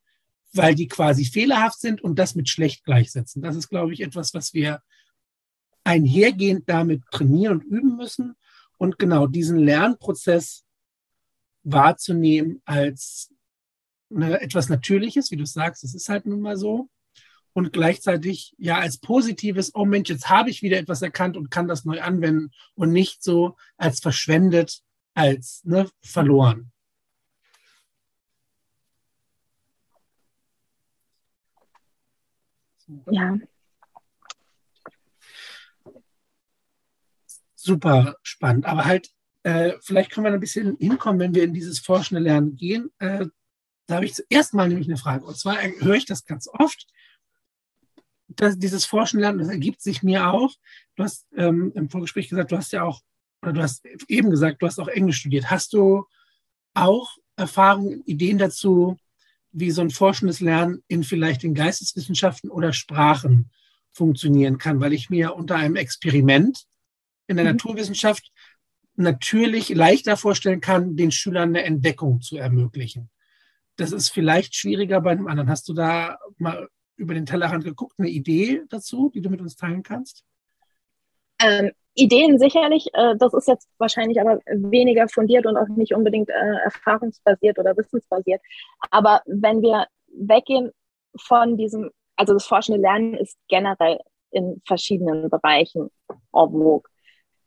weil 0.53 0.75
die 0.75 0.87
quasi 0.87 1.25
fehlerhaft 1.25 1.79
sind 1.79 2.01
und 2.01 2.17
das 2.17 2.35
mit 2.35 2.49
schlecht 2.49 2.83
gleichsetzen. 2.83 3.41
Das 3.41 3.55
ist, 3.55 3.69
glaube 3.69 3.93
ich, 3.93 4.01
etwas, 4.01 4.33
was 4.33 4.53
wir 4.53 4.81
einhergehend 5.83 6.67
damit 6.67 7.03
trainieren 7.11 7.59
und 7.59 7.63
üben 7.63 7.95
müssen 7.95 8.35
und 8.77 8.97
genau 8.97 9.27
diesen 9.27 9.57
Lernprozess 9.57 10.65
wahrzunehmen 11.63 12.61
als 12.65 13.31
ne, 14.09 14.39
etwas 14.41 14.69
Natürliches, 14.69 15.31
wie 15.31 15.37
du 15.37 15.45
sagst, 15.45 15.83
es 15.83 15.95
ist 15.95 16.09
halt 16.09 16.25
nun 16.25 16.41
mal 16.41 16.57
so 16.57 16.89
und 17.53 17.73
gleichzeitig 17.73 18.53
ja 18.59 18.77
als 18.77 18.99
positives, 18.99 19.73
oh 19.73 19.85
Mensch, 19.85 20.09
jetzt 20.09 20.29
habe 20.29 20.51
ich 20.51 20.61
wieder 20.61 20.77
etwas 20.77 21.01
erkannt 21.01 21.35
und 21.35 21.49
kann 21.49 21.67
das 21.67 21.85
neu 21.85 22.01
anwenden 22.01 22.51
und 22.75 22.91
nicht 22.91 23.23
so 23.23 23.57
als 23.77 23.99
verschwendet, 23.99 24.81
als 25.15 25.63
ne, 25.63 25.89
verloren. 26.01 26.71
Ja. 33.11 33.37
Super 37.55 38.15
spannend. 38.21 38.65
Aber 38.65 38.85
halt, 38.85 39.09
äh, 39.43 39.73
vielleicht 39.81 40.11
können 40.11 40.25
wir 40.25 40.31
ein 40.31 40.39
bisschen 40.39 40.77
hinkommen, 40.77 41.19
wenn 41.19 41.35
wir 41.35 41.43
in 41.43 41.53
dieses 41.53 41.79
forschende 41.79 42.21
Lernen 42.21 42.55
gehen. 42.55 42.91
Äh, 42.99 43.25
da 43.87 43.95
habe 43.95 44.05
ich 44.05 44.15
zuerst 44.15 44.53
mal 44.53 44.67
nämlich 44.67 44.87
eine 44.87 44.97
Frage. 44.97 45.25
Und 45.25 45.37
zwar 45.37 45.57
höre 45.61 45.95
ich 45.95 46.05
das 46.05 46.25
ganz 46.25 46.47
oft 46.47 46.87
das, 48.27 48.57
dieses 48.57 48.85
Forschen 48.85 49.19
lernen, 49.19 49.39
das 49.39 49.49
ergibt 49.49 49.81
sich 49.81 50.03
mir 50.03 50.31
auch. 50.31 50.53
Du 50.95 51.03
hast 51.03 51.27
ähm, 51.35 51.71
im 51.75 51.89
Vorgespräch 51.89 52.29
gesagt, 52.29 52.51
du 52.51 52.57
hast 52.57 52.71
ja 52.71 52.83
auch, 52.83 53.01
oder 53.41 53.53
du 53.53 53.61
hast 53.61 53.85
eben 54.07 54.29
gesagt, 54.29 54.61
du 54.61 54.67
hast 54.67 54.79
auch 54.79 54.87
Englisch 54.87 55.17
studiert. 55.17 55.49
Hast 55.49 55.73
du 55.73 56.05
auch 56.73 57.17
Erfahrungen, 57.35 58.03
Ideen 58.05 58.37
dazu, 58.37 58.97
wie 59.51 59.71
so 59.71 59.81
ein 59.81 59.89
forschendes 59.89 60.39
Lernen 60.39 60.83
in 60.87 61.03
vielleicht 61.03 61.43
den 61.43 61.53
Geisteswissenschaften 61.53 62.49
oder 62.49 62.73
Sprachen 62.73 63.49
funktionieren 63.91 64.57
kann? 64.57 64.79
Weil 64.79 64.93
ich 64.93 65.09
mir 65.09 65.35
unter 65.35 65.55
einem 65.55 65.75
Experiment 65.75 66.65
in 67.27 67.37
der 67.37 67.45
mhm. 67.45 67.51
Naturwissenschaft 67.51 68.31
natürlich 68.95 69.69
leichter 69.69 70.17
vorstellen 70.17 70.61
kann, 70.61 70.95
den 70.95 71.11
Schülern 71.11 71.49
eine 71.49 71.63
Entdeckung 71.63 72.21
zu 72.21 72.37
ermöglichen. 72.37 73.09
Das 73.77 73.91
ist 73.91 74.09
vielleicht 74.09 74.55
schwieriger 74.55 75.01
bei 75.01 75.11
einem 75.11 75.27
anderen. 75.27 75.49
Hast 75.49 75.69
du 75.69 75.73
da 75.73 76.17
mal 76.37 76.67
über 76.95 77.13
den 77.13 77.25
Tellerrand 77.25 77.63
geguckt? 77.63 77.93
Eine 77.97 78.09
Idee 78.09 78.63
dazu, 78.69 79.11
die 79.13 79.21
du 79.21 79.29
mit 79.29 79.39
uns 79.39 79.55
teilen 79.55 79.83
kannst? 79.83 80.25
Ähm, 81.39 81.71
Ideen 81.93 82.39
sicherlich. 82.39 82.87
Äh, 82.93 83.15
das 83.17 83.33
ist 83.33 83.47
jetzt 83.47 83.69
wahrscheinlich 83.77 84.19
aber 84.19 84.39
weniger 84.47 85.07
fundiert 85.07 85.45
und 85.45 85.57
auch 85.57 85.67
nicht 85.69 85.93
unbedingt 85.93 86.29
äh, 86.29 86.55
erfahrungsbasiert 86.63 87.59
oder 87.59 87.77
wissensbasiert. 87.77 88.41
Aber 88.91 89.21
wenn 89.25 89.61
wir 89.61 89.87
weggehen 90.07 90.71
von 91.19 91.57
diesem, 91.57 91.91
also 92.15 92.33
das 92.33 92.45
forschende 92.45 92.81
Lernen 92.81 93.13
ist 93.13 93.37
generell 93.47 93.99
in 94.31 94.61
verschiedenen 94.65 95.29
Bereichen 95.29 95.89
en 96.09 96.51
vogue. 96.51 96.83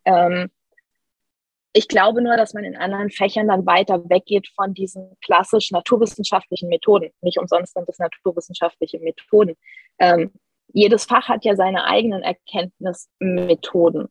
Ähm, 0.05 0.49
ich 1.73 1.87
glaube 1.87 2.21
nur, 2.21 2.35
dass 2.37 2.53
man 2.53 2.63
in 2.63 2.75
anderen 2.75 3.09
Fächern 3.09 3.47
dann 3.47 3.65
weiter 3.65 4.09
weggeht 4.09 4.47
von 4.55 4.73
diesen 4.73 5.15
klassisch 5.23 5.71
naturwissenschaftlichen 5.71 6.69
Methoden. 6.69 7.11
Nicht 7.21 7.39
umsonst 7.39 7.73
sind 7.73 7.87
es 7.87 7.99
naturwissenschaftliche 7.99 8.99
Methoden. 8.99 9.55
Ähm, 9.97 10.31
jedes 10.73 11.05
Fach 11.05 11.27
hat 11.27 11.45
ja 11.45 11.55
seine 11.55 11.85
eigenen 11.85 12.23
Erkenntnismethoden, 12.23 14.09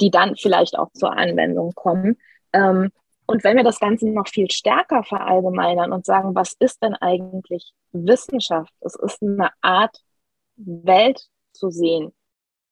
die 0.00 0.10
dann 0.10 0.36
vielleicht 0.36 0.78
auch 0.78 0.90
zur 0.92 1.12
Anwendung 1.12 1.72
kommen. 1.74 2.18
Ähm, 2.52 2.90
und 3.26 3.44
wenn 3.44 3.56
wir 3.56 3.64
das 3.64 3.80
Ganze 3.80 4.08
noch 4.08 4.28
viel 4.28 4.50
stärker 4.50 5.04
verallgemeinern 5.04 5.92
und 5.92 6.04
sagen, 6.04 6.34
was 6.34 6.54
ist 6.58 6.82
denn 6.82 6.94
eigentlich 6.94 7.72
Wissenschaft? 7.92 8.72
Es 8.80 8.94
ist 8.94 9.22
eine 9.22 9.50
Art, 9.60 9.98
Welt 10.56 11.28
zu 11.52 11.70
sehen 11.70 12.12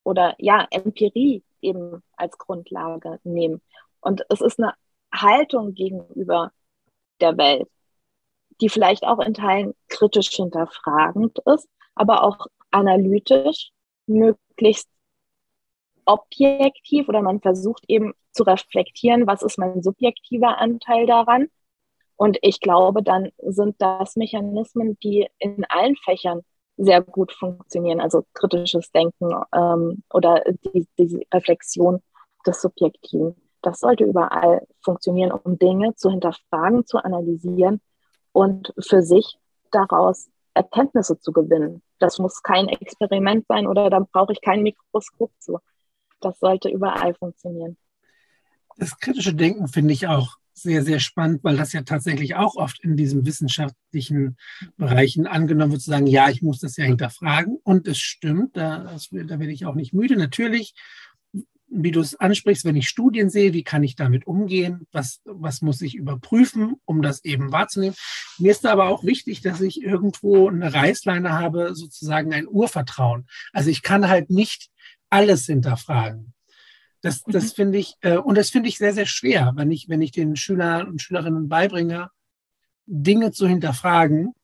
oder 0.05 0.35
ja, 0.39 0.67
Empirie 0.71 1.43
eben 1.63 2.03
als 2.17 2.37
Grundlage 2.39 3.21
nehmen. 3.25 3.63
Und 4.01 4.25
es 4.29 4.41
ist 4.41 4.59
eine 4.59 4.75
Haltung 5.13 5.75
gegenüber 5.75 6.53
der 7.21 7.37
Welt, 7.37 7.69
die 8.61 8.69
vielleicht 8.69 9.05
auch 9.05 9.19
in 9.19 9.35
Teilen 9.35 9.75
kritisch 9.89 10.31
hinterfragend 10.31 11.39
ist, 11.47 11.69
aber 11.95 12.25
auch 12.25 12.47
analytisch, 12.71 13.71
möglichst 14.07 14.89
objektiv 16.05 17.09
oder 17.09 17.23
man 17.23 17.41
versucht 17.41 17.85
eben 17.89 18.15
zu 18.33 18.43
reflektieren, 18.43 19.27
was 19.27 19.43
ist 19.43 19.59
mein 19.59 19.83
subjektiver 19.83 20.59
Anteil 20.59 21.07
daran. 21.07 21.49
Und 22.17 22.39
ich 22.43 22.61
glaube, 22.61 23.03
dann 23.03 23.31
sind 23.39 23.77
das 23.79 24.17
Mechanismen, 24.17 24.99
die 25.03 25.29
in 25.39 25.65
allen 25.69 25.97
Fächern 25.97 26.43
sehr 26.77 27.03
gut 27.03 27.33
funktionieren, 27.33 28.01
also 28.01 28.25
kritisches 28.35 28.91
Denken 28.93 29.33
ähm, 29.55 30.03
oder 30.13 30.43
die, 30.65 30.87
die 30.99 31.27
Reflexion 31.33 32.03
des 32.47 32.61
Subjektiven. 32.61 33.35
Das 33.63 33.81
sollte 33.81 34.05
überall 34.05 34.67
funktionieren, 34.83 35.33
um 35.33 35.59
Dinge 35.59 35.95
zu 35.95 36.11
hinterfragen, 36.11 36.87
zu 36.87 36.99
analysieren 36.99 37.81
und 38.33 38.73
für 38.81 39.03
sich 39.03 39.39
daraus 39.71 40.29
Erkenntnisse 40.55 41.19
zu 41.19 41.33
gewinnen. 41.33 41.83
Das 41.99 42.19
muss 42.19 42.43
kein 42.43 42.69
Experiment 42.69 43.47
sein 43.47 43.67
oder 43.67 43.91
dann 43.91 44.07
brauche 44.07 44.33
ich 44.33 44.41
kein 44.41 44.63
Mikroskop 44.63 45.31
zu. 45.39 45.59
Das 46.21 46.39
sollte 46.39 46.69
überall 46.69 47.15
funktionieren. 47.15 47.77
Das 48.77 48.99
kritische 48.99 49.35
Denken 49.35 49.69
finde 49.69 49.93
ich 49.93 50.07
auch 50.07 50.37
sehr, 50.53 50.83
sehr 50.83 51.01
spannend, 51.01 51.43
weil 51.43 51.57
das 51.57 51.73
ja 51.73 51.83
tatsächlich 51.83 52.35
auch 52.35 52.57
oft 52.57 52.81
in 52.85 52.97
diesen 52.97 53.25
wissenschaftlichen 53.25 54.37
Bereichen 54.77 55.27
angenommen 55.27 55.73
wird, 55.73 55.83
zu 55.83 55.91
sagen, 55.91 56.07
ja, 56.07 56.29
ich 56.29 56.43
muss 56.43 56.61
das 56.61 56.77
ja 56.77 56.85
hinterfragen. 56.85 57.59
Und 57.63 57.89
es 57.89 57.99
stimmt, 57.99 58.57
da, 58.57 58.81
das, 58.81 59.09
da 59.11 59.39
werde 59.39 59.53
ich 59.53 59.65
auch 59.65 59.75
nicht 59.75 59.95
müde. 59.95 60.17
Natürlich 60.17 60.75
wie 61.71 61.93
du 61.93 62.01
es 62.01 62.19
ansprichst, 62.19 62.65
wenn 62.65 62.77
ich 62.77 62.89
Studien 62.89 63.31
sehe, 63.31 63.53
wie 63.53 63.63
kann 63.63 63.83
ich 63.83 63.95
damit 63.95 64.27
umgehen? 64.27 64.87
Was, 64.93 65.21
was 65.25 65.63
muss 65.63 65.81
ich 65.81 65.95
überprüfen, 65.95 66.75
um 66.85 67.01
das 67.01 67.25
eben 67.25 67.53
wahrzunehmen? 67.53 67.95
Mir 68.39 68.51
ist 68.51 68.67
aber 68.67 68.89
auch 68.89 69.05
wichtig, 69.05 69.41
dass 69.41 69.61
ich 69.61 69.81
irgendwo 69.81 70.49
eine 70.49 70.75
Reißleine 70.75 71.33
habe, 71.33 71.75
sozusagen 71.75 72.35
ein 72.35 72.49
Urvertrauen. 72.49 73.27
Also 73.53 73.71
ich 73.71 73.83
kann 73.83 74.09
halt 74.09 74.31
nicht 74.31 74.71
alles 75.11 75.47
hinterfragen. 75.47 76.35
Das, 77.03 77.23
das 77.23 77.45
mhm. 77.45 77.57
finde 77.57 77.79
ich, 77.79 77.95
äh, 78.01 78.17
und 78.17 78.37
das 78.37 78.51
finde 78.51 78.69
ich 78.69 78.77
sehr, 78.77 78.93
sehr 78.93 79.07
schwer, 79.07 79.53
wenn 79.55 79.71
ich, 79.71 79.89
wenn 79.89 80.03
ich 80.03 80.13
den 80.13 80.37
Schülern 80.37 80.89
und 80.89 81.01
Schülerinnen 81.01 81.49
beibringe, 81.49 82.11
Dinge 82.87 83.31
zu 83.31 83.47
hinterfragen, 83.47 84.35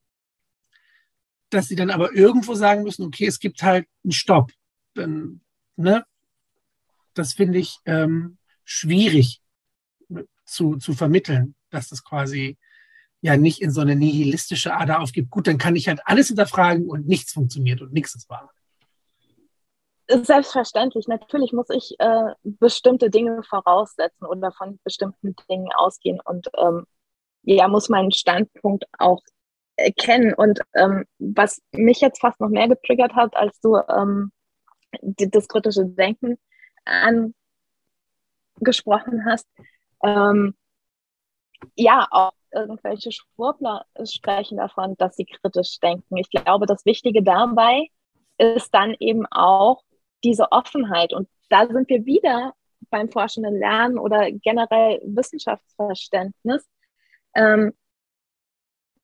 dass 1.50 1.66
sie 1.66 1.76
dann 1.76 1.90
aber 1.90 2.12
irgendwo 2.12 2.54
sagen 2.54 2.82
müssen, 2.82 3.04
okay, 3.04 3.26
es 3.26 3.40
gibt 3.40 3.62
halt 3.62 3.86
einen 4.04 4.12
Stopp. 4.12 4.52
Dann, 4.94 5.40
ne, 5.76 6.04
das 7.18 7.32
finde 7.32 7.58
ich 7.58 7.78
ähm, 7.86 8.38
schwierig 8.64 9.40
zu, 10.44 10.76
zu 10.76 10.92
vermitteln, 10.92 11.54
dass 11.70 11.88
das 11.88 12.04
quasi 12.04 12.58
ja 13.20 13.36
nicht 13.36 13.62
in 13.62 13.70
so 13.70 13.80
eine 13.80 13.96
nihilistische 13.96 14.74
Ader 14.74 15.00
aufgibt. 15.00 15.30
Gut, 15.30 15.46
dann 15.46 15.58
kann 15.58 15.76
ich 15.76 15.88
halt 15.88 16.00
alles 16.04 16.28
hinterfragen 16.28 16.88
und 16.88 17.08
nichts 17.08 17.32
funktioniert 17.32 17.80
und 17.80 17.92
nichts 17.92 18.14
ist 18.14 18.28
wahr. 18.28 18.50
Selbstverständlich. 20.08 21.08
Natürlich 21.08 21.52
muss 21.52 21.68
ich 21.70 21.96
äh, 21.98 22.32
bestimmte 22.44 23.10
Dinge 23.10 23.42
voraussetzen 23.42 24.24
oder 24.24 24.52
von 24.52 24.78
bestimmten 24.84 25.34
Dingen 25.50 25.68
ausgehen 25.74 26.20
und 26.24 26.48
ähm, 26.56 26.86
ja, 27.42 27.66
muss 27.66 27.88
meinen 27.88 28.12
Standpunkt 28.12 28.84
auch 28.98 29.22
kennen. 29.98 30.32
Und 30.34 30.60
ähm, 30.74 31.04
was 31.18 31.60
mich 31.72 32.00
jetzt 32.00 32.20
fast 32.20 32.40
noch 32.40 32.48
mehr 32.48 32.68
getriggert 32.68 33.14
hat, 33.14 33.34
als 33.36 33.58
du 33.60 33.76
ähm, 33.76 34.30
das 35.02 35.48
kritische 35.48 35.84
Denken 35.86 36.38
angesprochen 36.86 37.34
hast, 39.26 39.46
ähm, 40.02 40.54
ja, 41.74 42.06
auch 42.10 42.32
irgendwelche 42.52 43.12
Schwurbler 43.12 43.86
sprechen 44.04 44.58
davon, 44.58 44.96
dass 44.96 45.16
sie 45.16 45.26
kritisch 45.26 45.78
denken. 45.80 46.16
Ich 46.16 46.30
glaube, 46.30 46.66
das 46.66 46.84
Wichtige 46.86 47.22
dabei 47.22 47.88
ist 48.38 48.72
dann 48.74 48.94
eben 48.98 49.26
auch 49.26 49.82
diese 50.24 50.52
Offenheit. 50.52 51.12
Und 51.12 51.28
da 51.48 51.66
sind 51.66 51.88
wir 51.88 52.04
wieder 52.06 52.54
beim 52.90 53.10
forschenden 53.10 53.58
Lernen 53.58 53.98
oder 53.98 54.30
generell 54.30 55.00
Wissenschaftsverständnis. 55.04 56.66
Ähm, 57.34 57.74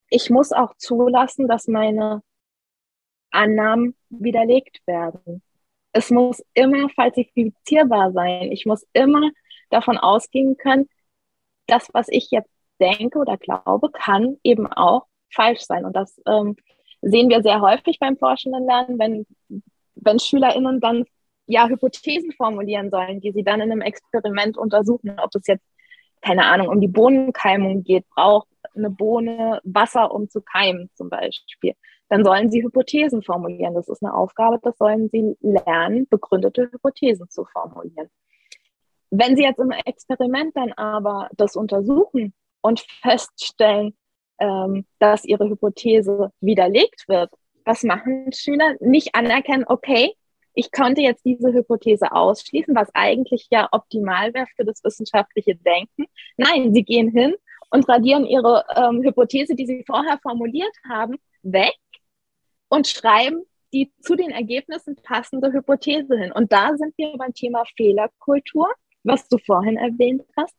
ich 0.09 0.29
muss 0.29 0.51
auch 0.51 0.75
zulassen, 0.77 1.47
dass 1.47 1.67
meine 1.67 2.21
Annahmen 3.31 3.95
widerlegt 4.09 4.85
werden. 4.85 5.41
Es 5.93 6.09
muss 6.09 6.43
immer 6.53 6.89
falsifizierbar 6.89 8.11
sein. 8.11 8.51
Ich 8.51 8.65
muss 8.65 8.85
immer 8.93 9.31
davon 9.69 9.97
ausgehen 9.97 10.57
können, 10.57 10.89
das, 11.67 11.89
was 11.93 12.07
ich 12.09 12.29
jetzt 12.31 12.49
denke 12.79 13.19
oder 13.19 13.37
glaube, 13.37 13.89
kann 13.91 14.37
eben 14.43 14.67
auch 14.67 15.05
falsch 15.31 15.61
sein. 15.61 15.85
Und 15.85 15.95
das 15.95 16.19
ähm, 16.27 16.55
sehen 17.01 17.29
wir 17.29 17.41
sehr 17.41 17.61
häufig 17.61 17.99
beim 17.99 18.17
forschenden 18.17 18.65
Lernen, 18.65 18.99
wenn, 18.99 19.25
wenn 19.95 20.19
SchülerInnen 20.19 20.79
dann 20.79 21.05
ja 21.45 21.67
Hypothesen 21.67 22.31
formulieren 22.33 22.89
sollen, 22.89 23.21
die 23.21 23.31
sie 23.31 23.43
dann 23.43 23.61
in 23.61 23.71
einem 23.71 23.81
Experiment 23.81 24.57
untersuchen, 24.57 25.19
ob 25.19 25.35
es 25.35 25.47
jetzt, 25.47 25.65
keine 26.21 26.45
Ahnung, 26.45 26.69
um 26.69 26.79
die 26.79 26.87
Bohnenkeimung 26.87 27.83
geht, 27.83 28.07
braucht 28.09 28.47
eine 28.75 28.89
Bohne 28.89 29.59
Wasser, 29.63 30.11
um 30.11 30.29
zu 30.29 30.41
keimen 30.41 30.89
zum 30.95 31.09
Beispiel. 31.09 31.73
Dann 32.13 32.23
sollen 32.23 32.51
sie 32.51 32.61
Hypothesen 32.61 33.23
formulieren. 33.23 33.73
Das 33.73 33.89
ist 33.89 34.03
eine 34.03 34.13
Aufgabe, 34.13 34.59
das 34.61 34.77
sollen 34.77 35.09
sie 35.09 35.35
lernen, 35.41 36.05
begründete 36.11 36.69
Hypothesen 36.71 37.27
zu 37.27 37.43
formulieren. 37.43 38.07
Wenn 39.09 39.35
sie 39.35 39.41
jetzt 39.41 39.57
im 39.57 39.71
Experiment 39.71 40.55
dann 40.55 40.73
aber 40.73 41.27
das 41.35 41.55
untersuchen 41.55 42.35
und 42.61 42.81
feststellen, 43.01 43.97
ähm, 44.37 44.85
dass 44.99 45.25
ihre 45.25 45.49
Hypothese 45.49 46.31
widerlegt 46.39 47.05
wird, 47.07 47.31
was 47.65 47.81
machen 47.81 48.31
Schüler? 48.31 48.75
Nicht 48.79 49.15
anerkennen, 49.15 49.65
okay, 49.67 50.13
ich 50.53 50.71
konnte 50.71 51.01
jetzt 51.01 51.25
diese 51.25 51.51
Hypothese 51.51 52.11
ausschließen, 52.11 52.75
was 52.75 52.93
eigentlich 52.93 53.47
ja 53.49 53.69
optimal 53.71 54.35
wäre 54.35 54.45
für 54.55 54.65
das 54.65 54.83
wissenschaftliche 54.83 55.55
Denken. 55.55 56.05
Nein, 56.37 56.75
sie 56.75 56.83
gehen 56.83 57.09
hin 57.09 57.33
und 57.71 57.89
radieren 57.89 58.27
ihre 58.27 58.65
ähm, 58.75 59.01
Hypothese, 59.01 59.55
die 59.55 59.65
sie 59.65 59.83
vorher 59.87 60.19
formuliert 60.21 60.75
haben, 60.87 61.15
weg 61.41 61.73
und 62.73 62.87
schreiben 62.87 63.43
die 63.71 63.91
zu 64.01 64.15
den 64.15 64.31
Ergebnissen 64.31 64.95
passende 64.95 65.53
Hypothese 65.53 66.17
hin. 66.17 66.31
Und 66.31 66.51
da 66.51 66.75
sind 66.75 66.95
wir 66.97 67.15
beim 67.17 67.33
Thema 67.33 67.63
Fehlerkultur, 67.77 68.67
was 69.03 69.27
du 69.27 69.37
vorhin 69.37 69.77
erwähnt 69.77 70.23
hast. 70.35 70.55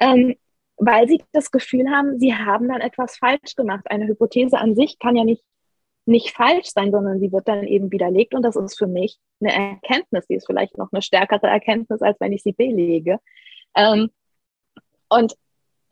Ähm, 0.00 0.36
weil 0.78 1.08
sie 1.08 1.22
das 1.32 1.50
Gefühl 1.50 1.90
haben, 1.90 2.18
sie 2.18 2.34
haben 2.34 2.68
dann 2.68 2.80
etwas 2.80 3.18
falsch 3.18 3.54
gemacht. 3.54 3.84
Eine 3.90 4.06
Hypothese 4.06 4.58
an 4.58 4.76
sich 4.76 4.98
kann 4.98 5.16
ja 5.16 5.24
nicht, 5.24 5.42
nicht 6.06 6.30
falsch 6.30 6.68
sein, 6.68 6.90
sondern 6.90 7.20
sie 7.20 7.32
wird 7.32 7.48
dann 7.48 7.66
eben 7.66 7.90
widerlegt 7.92 8.34
und 8.34 8.42
das 8.42 8.56
ist 8.56 8.78
für 8.78 8.86
mich 8.86 9.18
eine 9.40 9.52
Erkenntnis. 9.52 10.26
Die 10.26 10.36
ist 10.36 10.46
vielleicht 10.46 10.78
noch 10.78 10.90
eine 10.92 11.02
stärkere 11.02 11.48
Erkenntnis, 11.48 12.00
als 12.00 12.18
wenn 12.20 12.32
ich 12.32 12.42
sie 12.42 12.52
belege. 12.52 13.18
Ähm, 13.74 14.10
und 15.08 15.34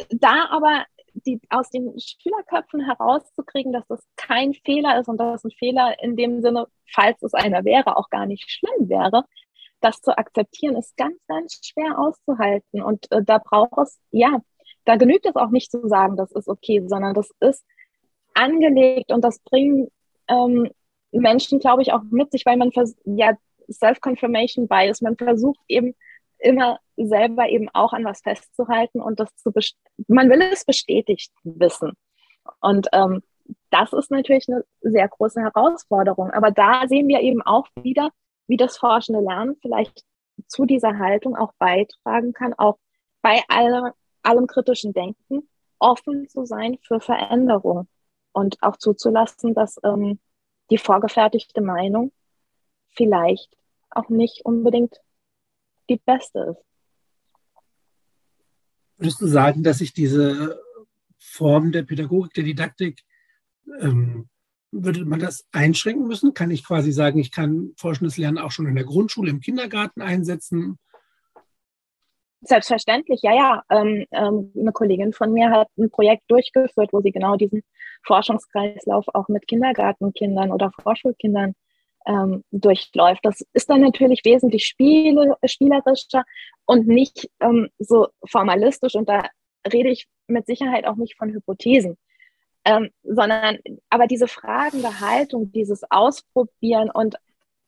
da 0.09 0.47
aber 0.51 0.87
die, 1.24 1.40
aus 1.48 1.70
den 1.70 1.94
Schülerköpfen 1.98 2.81
herauszukriegen, 2.81 3.72
dass 3.72 3.87
das 3.88 4.02
kein 4.16 4.55
Fehler 4.55 5.00
ist 5.00 5.09
und 5.09 5.18
dass 5.18 5.44
ein 5.44 5.50
Fehler 5.50 5.96
in 6.02 6.16
dem 6.16 6.42
Sinne, 6.42 6.66
falls 6.92 7.22
es 7.22 7.35
einer 7.35 7.64
wäre, 7.64 7.96
auch 7.96 8.11
gar 8.11 8.26
nicht 8.26 8.50
schlimm 8.50 8.88
wäre, 8.88 9.24
das 9.81 10.00
zu 10.00 10.16
akzeptieren, 10.16 10.76
ist 10.76 10.96
ganz, 10.96 11.16
ganz 11.29 11.61
schwer 11.64 11.98
auszuhalten. 11.98 12.83
Und 12.83 13.11
äh, 13.12 13.22
da 13.22 13.38
braucht 13.38 13.79
es, 13.79 13.98
ja, 14.11 14.40
da 14.85 14.96
genügt 14.96 15.26
es 15.26 15.37
auch 15.37 15.50
nicht 15.50 15.70
zu 15.70 15.87
sagen, 15.88 16.16
das 16.16 16.33
ist 16.33 16.48
okay, 16.48 16.83
sondern 16.87 17.14
das 17.14 17.31
ist 17.40 17.64
angelegt 18.35 19.12
und 19.12 19.22
das 19.22 19.38
bringen 19.40 19.88
ähm, 20.29 20.70
Menschen, 21.12 21.59
glaube 21.59 21.83
ich, 21.83 21.92
auch 21.92 22.02
mit 22.11 22.31
sich, 22.31 22.44
weil 22.46 22.57
man 22.57 22.70
ja 23.05 23.33
Self-Confirmation 23.70 24.68
Bias, 24.68 25.00
man 25.00 25.16
versucht 25.16 25.61
eben 25.68 25.94
immer 26.38 26.79
selber 26.96 27.49
eben 27.49 27.68
auch 27.72 27.92
an 27.92 28.05
was 28.05 28.20
festzuhalten 28.20 29.01
und 29.01 29.20
das 29.20 29.35
zu 29.37 29.51
man 30.09 30.31
will 30.31 30.42
es 30.42 30.64
bestätigt 30.64 31.33
wissen. 31.44 31.92
Und 32.61 32.88
ähm, 32.92 33.22
das 33.70 33.92
ist 33.92 34.11
natürlich 34.11 34.49
eine 34.49 34.64
sehr 34.81 35.09
große 35.09 35.40
Herausforderung. 35.40 36.31
Aber 36.31 36.51
da 36.51 36.87
sehen 36.88 37.09
wir 37.09 37.20
eben 37.20 37.42
auch 37.42 37.66
wieder, 37.81 38.11
wie 38.46 38.57
das 38.57 38.79
forschende 38.79 39.20
Lernen 39.20 39.57
vielleicht 39.61 40.05
zu 40.46 40.64
dieser 40.64 40.99
Haltung 40.99 41.37
auch 41.37 41.53
beitragen 41.59 42.33
kann, 42.33 42.55
auch 42.55 42.79
bei 43.22 43.42
aller 43.49 43.94
allem 44.22 44.46
kritischen 44.46 44.92
Denken 44.92 45.49
offen 45.79 46.29
zu 46.29 46.44
sein 46.44 46.79
für 46.83 47.01
Veränderung 47.01 47.88
und 48.33 48.62
auch 48.62 48.77
zuzulassen, 48.77 49.55
dass 49.55 49.79
ähm, 49.85 50.18
die 50.70 50.79
vorgefertigte 50.79 51.61
Meinung 51.61 52.12
vielleicht 52.88 53.57
auch 53.90 54.09
nicht 54.09 54.44
unbedingt 54.44 55.01
die 55.88 56.01
beste 56.05 56.57
ist. 56.57 56.64
Würdest 58.99 59.20
du 59.20 59.27
sagen, 59.27 59.62
dass 59.62 59.79
sich 59.79 59.92
diese 59.92 60.59
Form 61.18 61.72
der 61.72 61.83
Pädagogik, 61.83 62.33
der 62.35 62.44
Didaktik, 62.44 63.03
ähm, 63.81 64.29
würde 64.72 65.05
man 65.05 65.20
das 65.20 65.46
einschränken 65.53 66.07
müssen? 66.07 66.35
Kann 66.35 66.51
ich 66.51 66.64
quasi 66.64 66.92
sagen, 66.92 67.18
ich 67.18 67.31
kann 67.31 67.72
forschendes 67.77 68.16
Lernen 68.16 68.38
auch 68.38 68.51
schon 68.51 68.66
in 68.66 68.75
der 68.75 68.85
Grundschule, 68.85 69.31
im 69.31 69.40
Kindergarten 69.40 70.03
einsetzen? 70.03 70.79
Selbstverständlich, 72.42 73.20
ja, 73.22 73.35
ja. 73.35 73.62
Ähm, 73.70 74.07
ähm, 74.12 74.53
eine 74.59 74.72
Kollegin 74.72 75.12
von 75.12 75.33
mir 75.33 75.51
hat 75.51 75.68
ein 75.79 75.90
Projekt 75.90 76.25
durchgeführt, 76.29 76.92
wo 76.92 77.01
sie 77.01 77.11
genau 77.11 77.37
diesen 77.37 77.62
Forschungskreislauf 78.05 79.07
auch 79.14 79.29
mit 79.29 79.49
Kindergartenkindern 79.49 80.53
oder 80.53 80.70
Vorschulkindern 80.81 81.55
ähm, 82.07 82.45
durchläuft. 82.51 83.25
Das 83.25 83.45
ist 83.53 83.69
dann 83.69 83.81
natürlich 83.81 84.23
wesentlich 84.25 84.66
spiele, 84.66 85.37
spielerischer 85.45 86.25
und 86.64 86.87
nicht 86.87 87.29
ähm, 87.40 87.69
so 87.79 88.09
formalistisch. 88.25 88.95
Und 88.95 89.09
da 89.09 89.25
rede 89.71 89.90
ich 89.90 90.07
mit 90.27 90.47
Sicherheit 90.47 90.87
auch 90.87 90.97
nicht 90.97 91.16
von 91.16 91.33
Hypothesen, 91.33 91.97
ähm, 92.64 92.90
sondern 93.03 93.59
aber 93.90 94.07
diese 94.07 94.29
fragende 94.29 95.01
Haltung, 95.01 95.53
dieses 95.53 95.83
Ausprobieren 95.90 96.90
und 96.90 97.16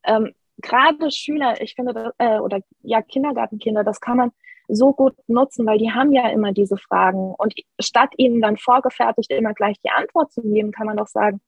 ähm, 0.05 0.35
gerade 0.59 1.11
Schüler, 1.11 1.61
ich 1.61 1.75
finde, 1.75 2.13
äh, 2.19 2.39
oder 2.39 2.61
ja, 2.83 3.03
Kindergartenkinder, 3.03 3.85
das 3.85 4.01
kann 4.01 4.17
man 4.17 4.33
so 4.69 4.93
gut 4.93 5.15
nutzen, 5.27 5.67
weil 5.67 5.79
die 5.79 5.93
haben 5.93 6.13
ja 6.13 6.29
immer 6.29 6.53
diese 6.53 6.77
Fragen. 6.77 7.35
Und 7.37 7.55
statt 7.81 8.11
ihnen 8.17 8.41
dann 8.41 8.59
vorgefertigt 8.59 9.31
immer 9.31 9.55
gleich 9.55 9.81
die 9.83 9.91
Antwort 9.91 10.33
zu 10.33 10.43
geben, 10.43 10.73
kann 10.73 10.87
man 10.87 10.97
doch 10.97 11.07
sagen, 11.07 11.41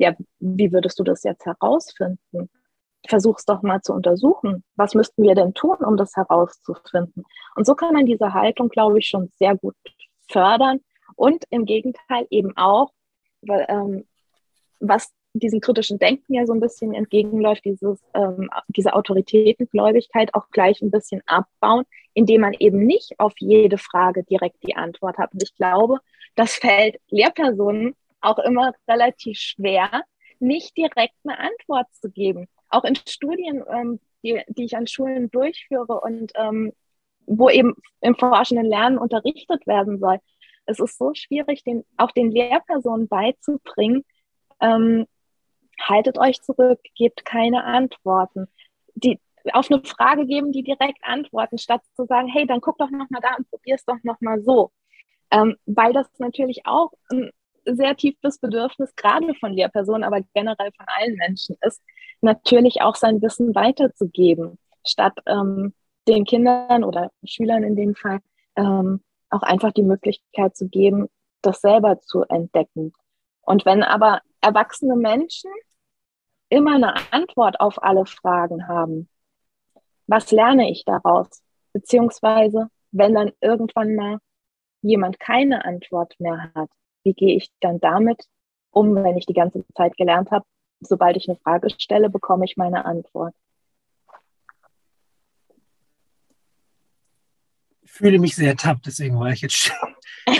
ja, 0.00 0.16
wie 0.38 0.72
würdest 0.72 0.98
du 0.98 1.04
das 1.04 1.22
jetzt 1.24 1.44
herausfinden? 1.44 2.48
Versuch's 3.06 3.44
doch 3.44 3.60
mal 3.60 3.82
zu 3.82 3.92
untersuchen. 3.92 4.64
Was 4.74 4.94
müssten 4.94 5.22
wir 5.22 5.34
denn 5.34 5.52
tun, 5.52 5.76
um 5.76 5.98
das 5.98 6.16
herauszufinden? 6.16 7.24
Und 7.54 7.66
so 7.66 7.74
kann 7.74 7.92
man 7.92 8.06
diese 8.06 8.32
Haltung, 8.32 8.70
glaube 8.70 8.98
ich, 8.98 9.08
schon 9.08 9.30
sehr 9.38 9.56
gut 9.56 9.76
fördern 10.30 10.80
und 11.16 11.44
im 11.50 11.66
Gegenteil 11.66 12.26
eben 12.30 12.56
auch, 12.56 12.92
weil, 13.42 13.66
ähm, 13.68 14.06
was 14.80 15.12
diesem 15.34 15.60
kritischen 15.60 15.98
Denken 15.98 16.32
ja 16.32 16.46
so 16.46 16.54
ein 16.54 16.60
bisschen 16.60 16.94
entgegenläuft, 16.94 17.66
dieses, 17.66 18.02
ähm, 18.14 18.48
diese 18.68 18.94
Autoritätengläubigkeit 18.94 20.34
auch 20.34 20.48
gleich 20.50 20.80
ein 20.80 20.90
bisschen 20.90 21.22
abbauen, 21.26 21.84
indem 22.14 22.40
man 22.40 22.54
eben 22.54 22.86
nicht 22.86 23.20
auf 23.20 23.34
jede 23.38 23.76
Frage 23.76 24.24
direkt 24.24 24.62
die 24.66 24.76
Antwort 24.76 25.18
hat. 25.18 25.34
Und 25.34 25.42
ich 25.42 25.54
glaube, 25.54 25.98
das 26.36 26.54
fällt 26.54 26.96
Lehrpersonen 27.10 27.94
auch 28.20 28.38
immer 28.38 28.72
relativ 28.88 29.38
schwer, 29.38 30.02
nicht 30.38 30.76
direkt 30.76 31.14
eine 31.24 31.38
Antwort 31.38 31.86
zu 31.92 32.10
geben. 32.10 32.48
Auch 32.68 32.84
in 32.84 32.96
Studien, 32.96 33.62
ähm, 33.68 34.00
die, 34.22 34.42
die 34.48 34.64
ich 34.64 34.76
an 34.76 34.86
Schulen 34.86 35.30
durchführe 35.30 36.00
und 36.00 36.32
ähm, 36.34 36.72
wo 37.26 37.48
eben 37.48 37.74
im 38.00 38.16
forschenden 38.16 38.66
Lernen 38.66 38.98
unterrichtet 38.98 39.66
werden 39.66 39.98
soll. 39.98 40.18
Es 40.66 40.80
ist 40.80 40.98
so 40.98 41.12
schwierig, 41.14 41.62
den, 41.64 41.84
auch 41.96 42.10
den 42.10 42.30
Lehrpersonen 42.30 43.08
beizubringen, 43.08 44.04
ähm, 44.60 45.06
haltet 45.80 46.18
euch 46.18 46.42
zurück, 46.42 46.80
gebt 46.96 47.24
keine 47.24 47.64
Antworten. 47.64 48.46
Die, 48.94 49.18
auf 49.52 49.70
eine 49.70 49.82
Frage 49.84 50.26
geben, 50.26 50.52
die 50.52 50.62
direkt 50.62 51.02
antworten, 51.02 51.58
statt 51.58 51.82
zu 51.94 52.04
sagen, 52.04 52.28
hey, 52.28 52.46
dann 52.46 52.60
guck 52.60 52.78
doch 52.78 52.90
nochmal 52.90 53.20
da 53.22 53.36
und 53.36 53.48
probier 53.50 53.76
es 53.76 53.84
doch 53.84 53.96
nochmal 54.02 54.42
so. 54.42 54.70
Ähm, 55.30 55.56
weil 55.66 55.92
das 55.92 56.06
natürlich 56.18 56.66
auch 56.66 56.92
ein 57.10 57.30
sehr 57.64 57.96
tiefes 57.96 58.38
Bedürfnis, 58.38 58.94
gerade 58.96 59.34
von 59.34 59.52
Lehrpersonen, 59.52 60.04
aber 60.04 60.20
generell 60.34 60.70
von 60.76 60.86
allen 60.88 61.16
Menschen 61.16 61.56
ist, 61.60 61.82
natürlich 62.20 62.82
auch 62.82 62.96
sein 62.96 63.22
Wissen 63.22 63.54
weiterzugeben, 63.54 64.58
statt 64.86 65.18
ähm, 65.26 65.74
den 66.08 66.24
Kindern 66.24 66.84
oder 66.84 67.10
Schülern 67.24 67.62
in 67.62 67.76
dem 67.76 67.94
Fall 67.94 68.20
ähm, 68.56 69.02
auch 69.30 69.42
einfach 69.42 69.72
die 69.72 69.82
Möglichkeit 69.82 70.56
zu 70.56 70.68
geben, 70.68 71.08
das 71.42 71.60
selber 71.60 72.00
zu 72.00 72.22
entdecken. 72.24 72.92
Und 73.42 73.64
wenn 73.64 73.82
aber 73.82 74.20
erwachsene 74.40 74.96
Menschen 74.96 75.50
immer 76.48 76.74
eine 76.74 76.94
Antwort 77.12 77.60
auf 77.60 77.82
alle 77.82 78.06
Fragen 78.06 78.68
haben, 78.68 79.08
was 80.06 80.30
lerne 80.32 80.70
ich 80.70 80.84
daraus? 80.84 81.42
Beziehungsweise, 81.72 82.68
wenn 82.90 83.14
dann 83.14 83.32
irgendwann 83.40 83.94
mal 83.94 84.18
jemand 84.82 85.20
keine 85.20 85.64
Antwort 85.64 86.14
mehr 86.18 86.50
hat, 86.54 86.70
wie 87.02 87.14
gehe 87.14 87.36
ich 87.36 87.50
dann 87.60 87.80
damit 87.80 88.26
um, 88.70 88.94
wenn 88.94 89.16
ich 89.16 89.26
die 89.26 89.34
ganze 89.34 89.64
Zeit 89.76 89.96
gelernt 89.96 90.30
habe, 90.30 90.44
sobald 90.80 91.16
ich 91.16 91.28
eine 91.28 91.38
Frage 91.38 91.70
stelle, 91.78 92.10
bekomme 92.10 92.44
ich 92.44 92.56
meine 92.56 92.84
Antwort. 92.84 93.34
Ich 97.82 97.90
fühle 97.90 98.18
mich 98.18 98.36
sehr 98.36 98.56
tapp, 98.56 98.82
deswegen 98.84 99.18
war 99.18 99.30
ich 99.30 99.40
jetzt. 99.40 99.72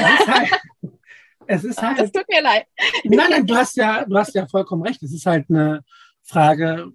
es 1.46 1.64
ist 1.64 1.82
halt. 1.82 1.98
Es 1.98 2.12
tut 2.12 2.28
mir 2.28 2.42
leid. 2.42 2.66
Nein, 3.04 3.26
nein, 3.30 3.46
du 3.46 3.56
hast 3.56 3.76
ja, 3.76 4.04
du 4.04 4.16
hast 4.16 4.34
ja 4.34 4.46
vollkommen 4.46 4.82
recht. 4.82 5.02
Es 5.02 5.12
ist 5.12 5.26
halt 5.26 5.50
eine 5.50 5.84
Frage 6.22 6.92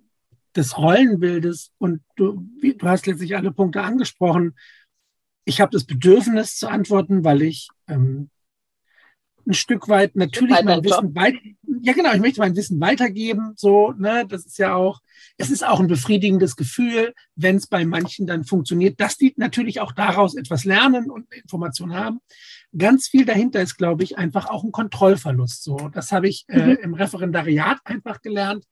des 0.56 0.78
Rollenbildes 0.78 1.74
und 1.78 2.02
du, 2.16 2.46
du 2.62 2.88
hast 2.88 3.06
letztlich 3.06 3.36
alle 3.36 3.52
Punkte 3.52 3.82
angesprochen. 3.82 4.56
Ich 5.44 5.60
habe 5.60 5.72
das 5.72 5.86
Bedürfnis 5.86 6.56
zu 6.56 6.70
antworten, 6.70 7.26
weil 7.26 7.42
ich 7.42 7.68
ähm, 7.88 8.30
ein 9.48 9.54
Stück 9.54 9.88
weit 9.88 10.16
natürlich 10.16 10.62
mein 10.64 10.84
Wissen 10.84 11.16
weit, 11.16 11.36
ja 11.82 11.94
genau, 11.94 12.14
ich 12.14 12.22
möchte 12.22 12.40
mein 12.40 12.56
Wissen 12.56 12.80
weitergeben, 12.82 13.54
so, 13.56 13.92
ne, 13.92 14.26
das 14.28 14.46
ist 14.46 14.58
ja 14.58 14.76
auch, 14.76 15.02
es 15.38 15.50
ist 15.50 15.66
auch 15.66 15.80
ein 15.80 15.88
befriedigendes 15.88 16.56
Gefühl, 16.56 17.14
wenn 17.36 17.58
es 17.58 17.68
bei 17.68 17.86
manchen 17.86 18.26
dann 18.26 18.44
funktioniert, 18.44 19.00
dass 19.00 19.18
die 19.18 19.34
natürlich 19.38 19.82
auch 19.82 19.92
daraus 19.92 20.36
etwas 20.36 20.66
lernen 20.66 21.10
und 21.10 21.32
Informationen 21.34 21.94
haben. 21.94 22.20
Ganz 22.78 23.08
viel 23.08 23.26
dahinter 23.26 23.62
ist, 23.62 23.78
glaube 23.78 24.04
ich, 24.04 24.18
einfach 24.18 24.48
auch 24.48 24.64
ein 24.64 24.72
Kontrollverlust. 24.72 25.64
So, 25.64 25.90
das 25.94 26.12
habe 26.12 26.28
ich 26.28 26.46
äh, 26.48 26.60
mhm. 26.60 26.78
im 26.82 26.94
Referendariat 26.94 27.80
einfach 27.86 28.22
gelernt. 28.22 28.66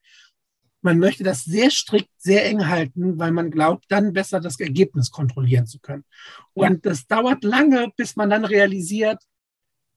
Man 0.82 1.00
möchte 1.00 1.24
das 1.24 1.46
sehr 1.46 1.70
strikt, 1.70 2.10
sehr 2.18 2.46
eng 2.46 2.68
halten, 2.68 3.18
weil 3.18 3.32
man 3.32 3.52
glaubt, 3.52 3.86
dann 3.88 4.12
besser 4.12 4.42
das 4.42 4.60
Ergebnis 4.60 5.12
kontrollieren 5.12 5.66
zu 5.66 5.80
können. 5.80 6.04
Und 6.54 6.86
das 6.86 7.08
dauert 7.08 7.44
lange, 7.46 7.92
bis 7.96 8.18
man 8.18 8.30
dann 8.30 8.44
realisiert, 8.44 9.24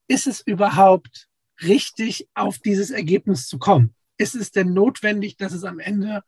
ist 0.09 0.27
es 0.27 0.41
überhaupt 0.41 1.29
richtig, 1.63 2.29
auf 2.35 2.59
dieses 2.59 2.91
Ergebnis 2.91 3.47
zu 3.47 3.59
kommen? 3.59 3.95
Ist 4.19 4.35
es 4.35 4.51
denn 4.51 4.73
notwendig, 4.73 5.37
dass 5.37 5.53
es 5.53 5.65
am 5.65 5.79
Ende 5.79 6.23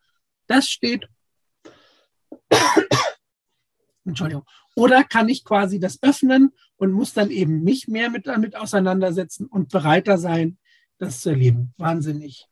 das 0.47 0.67
steht? 0.67 1.07
Entschuldigung. 4.05 4.43
Oder 4.75 5.03
kann 5.03 5.29
ich 5.29 5.43
quasi 5.43 5.79
das 5.79 6.01
öffnen 6.01 6.53
und 6.77 6.91
muss 6.91 7.13
dann 7.13 7.31
eben 7.31 7.63
mich 7.63 7.87
mehr 7.87 8.09
mit 8.09 8.27
damit 8.27 8.55
auseinandersetzen 8.55 9.47
und 9.47 9.69
bereiter 9.69 10.17
sein, 10.17 10.57
das 10.97 11.21
zu 11.21 11.29
erleben? 11.31 11.73
Wahnsinnig. 11.77 12.47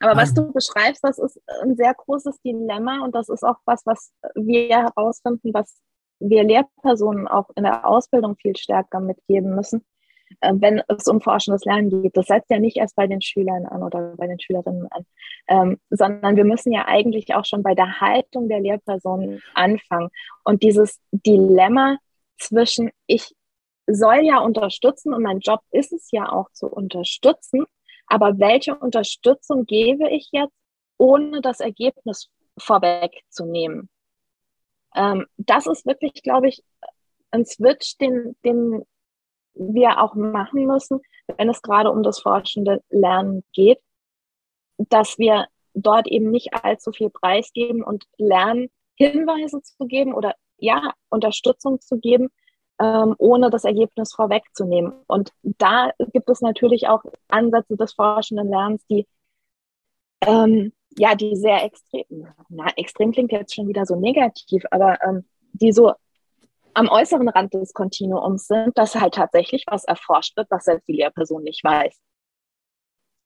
Aber 0.00 0.16
was 0.16 0.34
du 0.34 0.52
beschreibst, 0.52 1.02
das 1.02 1.18
ist 1.18 1.40
ein 1.62 1.76
sehr 1.76 1.94
großes 1.94 2.40
Dilemma 2.42 3.04
und 3.04 3.14
das 3.14 3.28
ist 3.28 3.42
auch 3.42 3.56
was, 3.64 3.86
was 3.86 4.12
wir 4.34 4.68
herausfinden, 4.68 5.54
was 5.54 5.80
wir 6.20 6.44
Lehrpersonen 6.44 7.28
auch 7.28 7.50
in 7.56 7.64
der 7.64 7.86
Ausbildung 7.86 8.36
viel 8.36 8.56
stärker 8.56 9.00
mitgeben 9.00 9.54
müssen, 9.54 9.84
wenn 10.40 10.82
es 10.88 11.06
um 11.06 11.20
forschendes 11.20 11.64
Lernen 11.64 12.02
geht. 12.02 12.16
Das 12.16 12.26
setzt 12.26 12.50
ja 12.50 12.58
nicht 12.58 12.76
erst 12.76 12.96
bei 12.96 13.06
den 13.06 13.20
Schülern 13.20 13.66
an 13.66 13.82
oder 13.82 14.14
bei 14.16 14.26
den 14.26 14.40
Schülerinnen 14.40 14.88
an, 14.90 15.06
ähm, 15.48 15.80
sondern 15.90 16.36
wir 16.36 16.44
müssen 16.44 16.72
ja 16.72 16.86
eigentlich 16.86 17.34
auch 17.34 17.44
schon 17.44 17.62
bei 17.62 17.74
der 17.74 18.00
Haltung 18.00 18.48
der 18.48 18.60
Lehrpersonen 18.60 19.42
anfangen. 19.54 20.10
Und 20.44 20.62
dieses 20.62 21.00
Dilemma 21.12 21.98
zwischen, 22.38 22.90
ich 23.06 23.34
soll 23.86 24.24
ja 24.24 24.38
unterstützen 24.38 25.14
und 25.14 25.22
mein 25.22 25.40
Job 25.40 25.60
ist 25.70 25.92
es 25.92 26.10
ja 26.10 26.30
auch 26.30 26.50
zu 26.52 26.66
unterstützen, 26.66 27.64
aber 28.06 28.38
welche 28.38 28.74
Unterstützung 28.74 29.66
gebe 29.66 30.08
ich 30.10 30.28
jetzt, 30.32 30.54
ohne 30.96 31.40
das 31.40 31.60
Ergebnis 31.60 32.28
vorwegzunehmen? 32.58 33.88
Ähm, 34.94 35.26
das 35.36 35.66
ist 35.66 35.86
wirklich, 35.86 36.22
glaube 36.22 36.48
ich, 36.48 36.62
ein 37.30 37.44
Switch, 37.44 37.98
den, 37.98 38.36
den 38.44 38.84
wir 39.54 40.02
auch 40.02 40.14
machen 40.14 40.66
müssen, 40.66 41.00
wenn 41.36 41.48
es 41.48 41.62
gerade 41.62 41.90
um 41.90 42.02
das 42.02 42.20
forschende 42.20 42.82
Lernen 42.90 43.44
geht, 43.52 43.78
dass 44.76 45.18
wir 45.18 45.46
dort 45.74 46.06
eben 46.06 46.30
nicht 46.30 46.54
allzu 46.54 46.92
viel 46.92 47.10
preisgeben 47.10 47.82
und 47.82 48.04
lernen, 48.16 48.68
Hinweise 48.96 49.60
zu 49.62 49.86
geben 49.86 50.14
oder 50.14 50.34
ja, 50.58 50.92
Unterstützung 51.08 51.80
zu 51.80 51.98
geben, 51.98 52.28
ähm, 52.80 53.14
ohne 53.18 53.50
das 53.50 53.64
Ergebnis 53.64 54.14
vorwegzunehmen. 54.14 54.92
Und 55.06 55.32
da 55.42 55.90
gibt 56.12 56.28
es 56.30 56.40
natürlich 56.40 56.88
auch 56.88 57.02
Ansätze 57.28 57.76
des 57.76 57.92
forschenden 57.94 58.48
Lernens, 58.48 58.86
die 58.86 59.06
ähm, 60.26 60.72
ja, 60.96 61.14
die 61.14 61.36
sehr 61.36 61.64
extrem, 61.64 62.28
na, 62.48 62.66
extrem 62.76 63.12
klingt 63.12 63.32
jetzt 63.32 63.54
schon 63.54 63.68
wieder 63.68 63.84
so 63.84 63.96
negativ, 63.96 64.64
aber 64.70 64.98
ähm, 65.02 65.24
die 65.52 65.72
so 65.72 65.92
am 66.74 66.88
äußeren 66.88 67.28
Rand 67.28 67.54
des 67.54 67.72
Kontinuums 67.72 68.46
sind, 68.46 68.76
dass 68.76 68.94
halt 68.94 69.14
tatsächlich 69.14 69.64
was 69.66 69.84
erforscht 69.84 70.36
wird, 70.36 70.50
was 70.50 70.64
selbst 70.64 70.88
die 70.88 70.94
Lehrperson 70.94 71.42
nicht 71.42 71.62
weiß. 71.64 71.98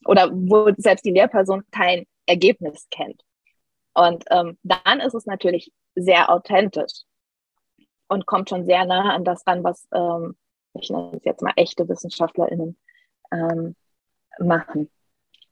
Oder 0.04 0.30
wo 0.32 0.70
selbst 0.76 1.04
die 1.04 1.10
Lehrperson 1.10 1.64
kein 1.70 2.06
Ergebnis 2.26 2.86
kennt. 2.90 3.22
Und 3.94 4.24
ähm, 4.30 4.58
dann 4.62 5.00
ist 5.00 5.14
es 5.14 5.26
natürlich 5.26 5.72
sehr 5.94 6.30
authentisch 6.30 7.02
und 8.08 8.26
kommt 8.26 8.48
schon 8.48 8.64
sehr 8.64 8.84
nah 8.84 9.14
an 9.14 9.24
das 9.24 9.46
ran, 9.46 9.64
was 9.64 9.88
ähm, 9.92 10.36
ich 10.74 10.90
nenne 10.90 11.16
es 11.16 11.24
jetzt 11.24 11.42
mal 11.42 11.52
echte 11.56 11.88
WissenschaftlerInnen 11.88 12.76
ähm, 13.32 13.74
machen. 14.38 14.90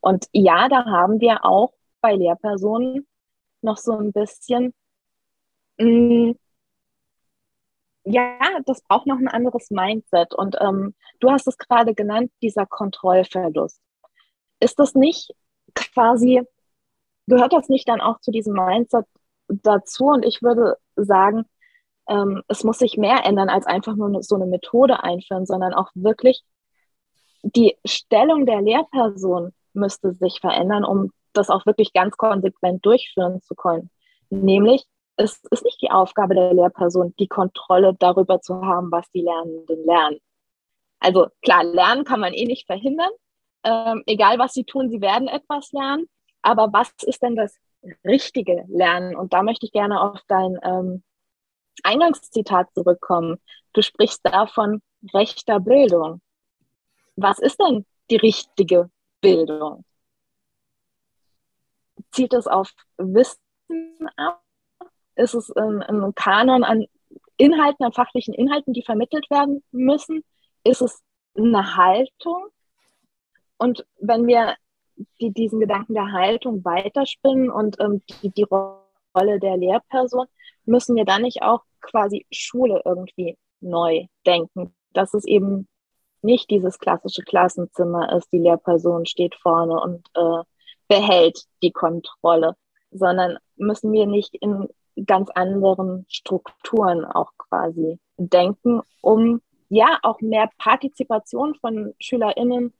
Und 0.00 0.26
ja, 0.32 0.68
da 0.68 0.84
haben 0.84 1.20
wir 1.20 1.44
auch 1.44 1.72
bei 2.00 2.14
Lehrpersonen 2.14 3.06
noch 3.62 3.78
so 3.78 3.98
ein 3.98 4.12
bisschen 4.12 4.72
mh, 5.78 5.88
mm, 6.30 6.38
ja, 8.06 8.38
das 8.64 8.82
braucht 8.82 9.06
noch 9.06 9.18
ein 9.18 9.28
anderes 9.28 9.70
Mindset. 9.70 10.32
Und 10.34 10.56
ähm, 10.60 10.94
du 11.20 11.30
hast 11.30 11.46
es 11.48 11.58
gerade 11.58 11.94
genannt, 11.94 12.30
dieser 12.40 12.64
Kontrollverlust. 12.64 13.80
Ist 14.60 14.78
das 14.78 14.94
nicht 14.94 15.34
quasi, 15.74 16.42
gehört 17.26 17.52
das 17.52 17.68
nicht 17.68 17.88
dann 17.88 18.00
auch 18.00 18.20
zu 18.20 18.30
diesem 18.30 18.54
Mindset 18.54 19.06
dazu? 19.48 20.06
Und 20.06 20.24
ich 20.24 20.40
würde 20.40 20.76
sagen, 20.94 21.44
ähm, 22.08 22.42
es 22.46 22.62
muss 22.62 22.78
sich 22.78 22.96
mehr 22.96 23.24
ändern, 23.24 23.48
als 23.48 23.66
einfach 23.66 23.96
nur 23.96 24.22
so 24.22 24.36
eine 24.36 24.46
Methode 24.46 25.02
einführen, 25.02 25.44
sondern 25.44 25.74
auch 25.74 25.90
wirklich 25.94 26.44
die 27.42 27.76
Stellung 27.84 28.46
der 28.46 28.62
Lehrperson 28.62 29.52
müsste 29.72 30.12
sich 30.14 30.40
verändern, 30.40 30.84
um 30.84 31.10
das 31.32 31.50
auch 31.50 31.66
wirklich 31.66 31.92
ganz 31.92 32.16
konsequent 32.16 32.86
durchführen 32.86 33.42
zu 33.42 33.54
können. 33.56 33.90
Nämlich, 34.30 34.84
es 35.16 35.42
ist 35.50 35.64
nicht 35.64 35.80
die 35.80 35.90
Aufgabe 35.90 36.34
der 36.34 36.52
Lehrperson, 36.54 37.14
die 37.18 37.28
Kontrolle 37.28 37.94
darüber 37.98 38.40
zu 38.40 38.62
haben, 38.62 38.90
was 38.90 39.10
die 39.10 39.22
Lernenden 39.22 39.84
lernen. 39.84 40.18
Also 41.00 41.28
klar, 41.42 41.64
lernen 41.64 42.04
kann 42.04 42.20
man 42.20 42.34
eh 42.34 42.44
nicht 42.44 42.66
verhindern. 42.66 43.10
Ähm, 43.64 44.02
egal 44.06 44.38
was 44.38 44.52
sie 44.52 44.64
tun, 44.64 44.90
sie 44.90 45.00
werden 45.00 45.28
etwas 45.28 45.72
lernen. 45.72 46.08
Aber 46.42 46.72
was 46.72 46.92
ist 47.02 47.22
denn 47.22 47.34
das 47.34 47.56
richtige 48.04 48.64
Lernen? 48.68 49.16
Und 49.16 49.32
da 49.32 49.42
möchte 49.42 49.66
ich 49.66 49.72
gerne 49.72 50.00
auf 50.00 50.20
dein 50.28 50.58
ähm, 50.62 51.02
Eingangszitat 51.82 52.72
zurückkommen. 52.74 53.38
Du 53.72 53.82
sprichst 53.82 54.20
davon 54.24 54.82
rechter 55.12 55.60
Bildung. 55.60 56.20
Was 57.16 57.38
ist 57.38 57.58
denn 57.60 57.86
die 58.10 58.16
richtige 58.16 58.90
Bildung? 59.20 59.84
Zielt 62.12 62.34
es 62.34 62.46
auf 62.46 62.72
Wissen 62.98 63.38
ab? 64.16 64.45
Ist 65.16 65.34
es 65.34 65.50
ein, 65.56 65.82
ein 65.82 66.14
Kanon 66.14 66.64
an 66.64 66.86
Inhalten, 67.36 67.84
an 67.84 67.92
fachlichen 67.92 68.34
Inhalten, 68.34 68.72
die 68.72 68.82
vermittelt 68.82 69.28
werden 69.30 69.62
müssen? 69.72 70.22
Ist 70.64 70.82
es 70.82 71.02
eine 71.36 71.76
Haltung? 71.76 72.46
Und 73.58 73.86
wenn 73.98 74.26
wir 74.26 74.56
die, 75.20 75.32
diesen 75.32 75.60
Gedanken 75.60 75.94
der 75.94 76.12
Haltung 76.12 76.64
weiterspinnen 76.64 77.50
und 77.50 77.78
ähm, 77.80 78.02
die, 78.22 78.30
die 78.30 78.44
Rolle 78.44 79.40
der 79.40 79.56
Lehrperson, 79.56 80.26
müssen 80.64 80.96
wir 80.96 81.04
dann 81.04 81.22
nicht 81.22 81.42
auch 81.42 81.62
quasi 81.80 82.26
Schule 82.30 82.82
irgendwie 82.84 83.38
neu 83.60 84.06
denken, 84.26 84.74
dass 84.92 85.14
es 85.14 85.24
eben 85.24 85.68
nicht 86.22 86.50
dieses 86.50 86.78
klassische 86.78 87.22
Klassenzimmer 87.22 88.12
ist, 88.16 88.32
die 88.32 88.38
Lehrperson 88.38 89.06
steht 89.06 89.34
vorne 89.36 89.80
und 89.80 90.08
äh, 90.14 90.42
behält 90.88 91.44
die 91.62 91.72
Kontrolle, 91.72 92.56
sondern 92.90 93.38
müssen 93.56 93.92
wir 93.92 94.06
nicht 94.06 94.34
in 94.34 94.68
ganz 95.04 95.30
anderen 95.30 96.06
Strukturen 96.08 97.04
auch 97.04 97.32
quasi 97.36 97.98
denken, 98.16 98.80
um 99.02 99.40
ja 99.68 99.98
auch 100.02 100.20
mehr 100.20 100.48
Partizipation 100.58 101.54
von 101.56 101.94
SchülerInnen 102.00 102.72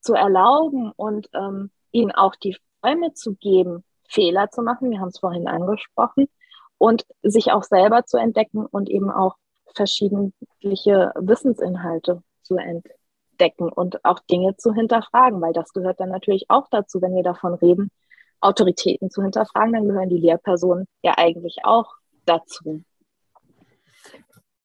zu 0.00 0.14
erlauben 0.14 0.92
und 0.92 1.28
ähm, 1.34 1.70
ihnen 1.92 2.12
auch 2.12 2.34
die 2.34 2.56
Räume 2.84 3.14
zu 3.14 3.34
geben, 3.34 3.84
Fehler 4.08 4.50
zu 4.50 4.62
machen, 4.62 4.90
wir 4.90 5.00
haben 5.00 5.08
es 5.08 5.18
vorhin 5.18 5.48
angesprochen, 5.48 6.28
und 6.78 7.04
sich 7.22 7.52
auch 7.52 7.62
selber 7.62 8.04
zu 8.06 8.16
entdecken 8.16 8.64
und 8.64 8.88
eben 8.88 9.10
auch 9.10 9.36
verschiedene 9.74 10.32
Wissensinhalte 10.62 12.22
zu 12.42 12.56
entdecken 12.56 13.00
entdecken 13.40 13.70
und 13.70 14.04
auch 14.04 14.20
Dinge 14.20 14.56
zu 14.56 14.72
hinterfragen, 14.72 15.40
weil 15.40 15.52
das 15.52 15.72
gehört 15.72 16.00
dann 16.00 16.10
natürlich 16.10 16.46
auch 16.48 16.68
dazu, 16.70 17.00
wenn 17.00 17.14
wir 17.14 17.22
davon 17.22 17.54
reden, 17.54 17.90
Autoritäten 18.40 19.10
zu 19.10 19.22
hinterfragen, 19.22 19.72
dann 19.72 19.88
gehören 19.88 20.08
die 20.08 20.18
Lehrpersonen 20.18 20.86
ja 21.02 21.14
eigentlich 21.16 21.58
auch 21.62 21.94
dazu. 22.24 22.82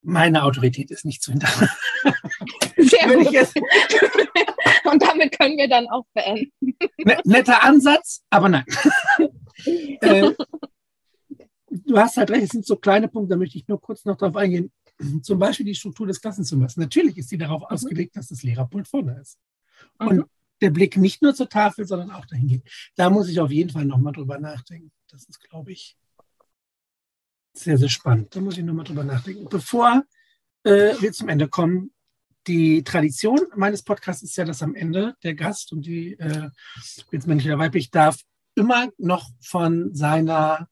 Meine 0.02 0.44
Autorität 0.44 0.92
ist 0.92 1.04
nicht 1.04 1.24
zu 1.24 1.32
hinterfragen. 1.32 1.74
Sehr 2.78 3.08
gut. 3.08 3.54
Und 4.92 5.02
damit 5.02 5.38
können 5.38 5.58
wir 5.58 5.68
dann 5.68 5.88
auch 5.88 6.06
beenden. 6.14 6.78
Netter 7.24 7.64
Ansatz, 7.64 8.24
aber 8.30 8.50
nein. 8.50 8.66
äh, 9.66 10.32
du 11.70 11.98
hast 11.98 12.18
halt 12.18 12.30
recht, 12.30 12.44
es 12.44 12.50
sind 12.50 12.66
so 12.66 12.76
kleine 12.76 13.08
Punkte, 13.08 13.34
da 13.34 13.38
möchte 13.38 13.58
ich 13.58 13.68
nur 13.68 13.82
kurz 13.82 14.06
noch 14.06 14.16
darauf 14.16 14.36
eingehen. 14.36 14.72
Zum 15.24 15.40
Beispiel 15.40 15.66
die 15.66 15.76
Struktur 15.76 16.08
des 16.08 16.22
Klassenzimmers. 16.22 16.78
Natürlich 16.78 17.18
ist 17.18 17.30
sie 17.30 17.38
darauf 17.38 17.62
mhm. 17.62 17.68
ausgelegt, 17.68 18.16
dass 18.16 18.28
das 18.28 18.44
Lehrerpult 18.44 18.88
vorne 18.88 19.20
ist. 19.20 19.40
Mhm. 20.00 20.26
Der 20.62 20.70
Blick 20.70 20.98
nicht 20.98 21.22
nur 21.22 21.36
zur 21.36 21.50
Tafel, 21.50 21.86
sondern 21.86 22.12
auch 22.12 22.26
dahin 22.26 22.48
geht. 22.48 22.64
Da 22.96 23.10
muss 23.10 23.28
ich 23.28 23.40
auf 23.40 23.52
jeden 23.52 23.70
Fall 23.70 23.86
nochmal 23.86 24.14
drüber 24.14 24.40
nachdenken. 24.40 24.92
Das 25.10 25.26
ist, 25.26 25.40
glaube 25.42 25.72
ich, 25.72 25.98
sehr, 27.54 27.78
sehr 27.78 27.90
spannend. 27.90 28.36
Da 28.36 28.42
muss 28.42 28.58
ich 28.58 28.64
nochmal 28.64 28.86
drüber 28.86 29.04
nachdenken. 29.04 29.48
Bevor 29.50 30.04
äh, 30.64 30.94
wir 31.00 31.12
zum 31.14 31.30
Ende 31.30 31.48
kommen, 31.48 31.92
die 32.48 32.84
Tradition 32.84 33.40
meines 33.56 33.84
Podcasts 33.84 34.24
ist 34.24 34.38
ja, 34.38 34.46
dass 34.46 34.62
am 34.62 34.76
Ende 34.76 35.16
der 35.24 35.34
Gast 35.34 35.72
und 35.72 35.86
die, 35.86 36.14
äh, 36.14 36.50
jetzt 37.12 37.28
männlich 37.28 37.48
oder 37.48 37.60
weiblich, 37.60 37.92
darf 37.92 38.20
immer 38.56 38.90
noch 38.98 39.30
von 39.42 39.94
seiner 39.96 40.68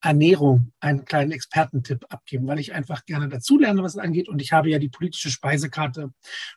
Ernährung 0.00 0.72
einen 0.80 1.04
kleinen 1.04 1.30
Expertentipp 1.30 2.06
abgeben, 2.08 2.46
weil 2.48 2.58
ich 2.58 2.72
einfach 2.72 3.04
gerne 3.06 3.28
dazulerne, 3.28 3.82
was 3.82 3.92
es 3.94 3.98
angeht. 3.98 4.28
Und 4.28 4.42
ich 4.42 4.52
habe 4.52 4.68
ja 4.68 4.78
die 4.78 4.88
politische 4.88 5.30
Speisekarte, 5.30 6.12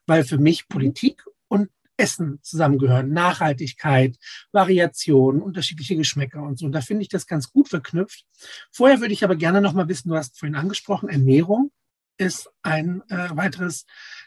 weil 0.08 0.24
für 0.24 0.40
mich. 0.40 0.68
Politik 0.68 1.24
und 1.48 1.70
Essen 1.98 2.40
zusammengehören. 2.42 3.12
Nachhaltigkeit, 3.12 4.18
Variation, 4.52 5.42
unterschiedliche 5.42 5.96
Geschmäcker 5.96 6.42
und 6.42 6.58
so. 6.60 6.66
Und 6.66 6.72
da 6.72 6.82
finde 6.82 7.04
ich 7.04 7.10
das 7.10 7.28
ganz 7.28 7.52
gut 7.52 7.70
verknüpft. 7.70 8.26
Vorher 8.72 9.00
würde 9.00 9.14
ich 9.14 9.24
aber 9.24 9.36
gerne 9.36 9.62
noch 9.62 9.74
mal 9.74 9.88
wissen, 9.88 10.10
du 10.10 10.16
hast 10.16 10.38
vorhin 10.38 10.56
angesprochen, 10.56 11.10
Ernährung 11.10 11.72
ist 12.18 12.50
ein 12.62 13.02
äh, 13.10 13.30
weiteres 13.36 13.86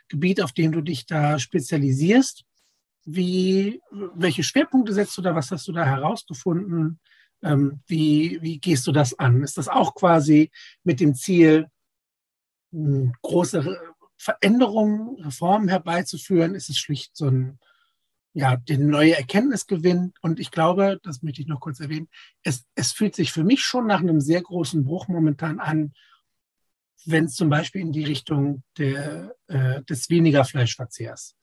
Gebiet, 0.09 0.43
auf 0.43 0.53
dem 0.53 0.73
du 0.73 0.81
dich 0.81 1.07
da 1.07 1.39
spezialisierst. 1.39 2.45
Wie, 3.05 3.81
welche 3.91 4.43
Schwerpunkte 4.43 4.93
setzt 4.93 5.17
du 5.17 5.23
da? 5.23 5.35
Was 5.35 5.51
hast 5.51 5.67
du 5.69 5.73
da 5.73 5.87
herausgefunden? 5.87 7.01
Ähm, 7.43 7.81
wie, 7.87 8.39
wie 8.43 8.59
gehst 8.59 8.87
du 8.87 8.93
das 8.93 9.19
an? 9.19 9.43
Ist 9.43 9.57
das 9.57 9.69
auch 9.69 9.95
quasi 9.95 10.51
mit 10.85 11.01
dem 11.01 11.15
Ziel, 11.15 11.69
große 12.71 13.65
Veränderungen, 14.19 15.17
Reformen 15.23 15.69
herbeizuführen? 15.69 16.55
Ist 16.55 16.69
es 16.69 16.79
schlicht 16.79 17.17
so 17.17 17.29
ein, 17.29 17.59
ja, 18.35 18.57
den 18.57 18.89
neue 18.89 19.17
Erkenntnisgewinn? 19.17 20.13
Und 20.21 20.41
ich 20.41 20.51
glaube, 20.51 21.01
das 21.03 21.23
möchte 21.23 21.41
ich 21.41 21.47
noch 21.47 21.61
kurz 21.61 21.81
erwähnen, 21.81 22.09
es, 22.43 22.67
es 22.75 22.93
fühlt 22.93 23.15
sich 23.15 23.33
für 23.33 23.45
mich 23.45 23.63
schon 23.63 23.87
nach 23.87 24.01
einem 24.01 24.21
sehr 24.21 24.43
großen 24.43 24.85
Bruch 24.85 25.09
momentan 25.09 25.61
an, 25.61 25.95
wenn 27.07 27.25
es 27.25 27.35
zum 27.35 27.49
Beispiel 27.49 27.81
in 27.81 27.93
die 27.93 28.05
Richtung 28.05 28.63
der, 28.77 29.35
äh, 29.47 29.83
des 29.85 30.11
weniger 30.11 30.45
Fleischverzehrs 30.45 31.37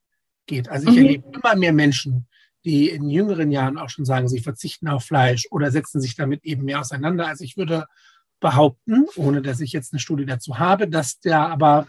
geht. 0.45 0.69
Also 0.69 0.89
ich 0.89 0.95
mhm. 0.95 1.05
erlebe 1.05 1.31
immer 1.33 1.55
mehr 1.55 1.73
Menschen, 1.73 2.27
die 2.65 2.89
in 2.89 3.09
jüngeren 3.09 3.51
Jahren 3.51 3.77
auch 3.77 3.89
schon 3.89 4.05
sagen, 4.05 4.27
sie 4.27 4.41
verzichten 4.41 4.87
auf 4.87 5.05
Fleisch 5.05 5.47
oder 5.51 5.71
setzen 5.71 6.01
sich 6.01 6.15
damit 6.15 6.43
eben 6.43 6.65
mehr 6.65 6.79
auseinander. 6.79 7.27
Also 7.27 7.43
ich 7.43 7.57
würde 7.57 7.85
behaupten, 8.39 9.05
ohne 9.15 9.41
dass 9.41 9.59
ich 9.59 9.71
jetzt 9.71 9.93
eine 9.93 9.99
Studie 9.99 10.25
dazu 10.25 10.59
habe, 10.59 10.87
dass 10.87 11.19
der 11.19 11.39
aber 11.39 11.87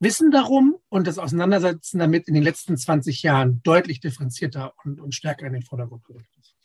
Wissen 0.00 0.30
darum 0.30 0.76
und 0.88 1.06
das 1.06 1.18
Auseinandersetzen 1.18 1.98
damit 1.98 2.26
in 2.26 2.34
den 2.34 2.42
letzten 2.42 2.76
20 2.76 3.22
Jahren 3.22 3.60
deutlich 3.62 4.00
differenzierter 4.00 4.72
und, 4.82 4.98
und 4.98 5.14
stärker 5.14 5.46
in 5.46 5.52
den 5.52 5.62
Vordergrund 5.62 6.04
gerückt 6.04 6.34
ist. 6.38 6.56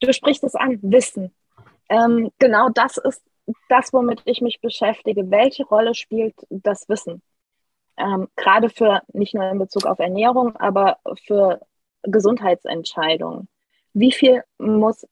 Du 0.00 0.12
sprichst 0.12 0.42
es 0.42 0.56
an, 0.56 0.78
Wissen. 0.82 1.32
Ähm, 1.88 2.30
genau 2.38 2.68
das 2.68 2.96
ist 2.96 3.22
das, 3.68 3.92
womit 3.92 4.22
ich 4.24 4.40
mich 4.40 4.60
beschäftige. 4.60 5.30
Welche 5.30 5.64
Rolle 5.64 5.94
spielt 5.94 6.34
das 6.50 6.88
Wissen? 6.88 7.22
Ähm, 7.96 8.28
gerade 8.34 8.70
für 8.70 9.02
nicht 9.12 9.34
nur 9.34 9.48
in 9.48 9.58
Bezug 9.58 9.86
auf 9.86 9.98
Ernährung, 9.98 10.56
aber 10.56 10.98
für 11.26 11.60
Gesundheitsentscheidungen. 12.02 13.48
Wie 13.92 14.12
viel 14.12 14.42
muss 14.58 15.06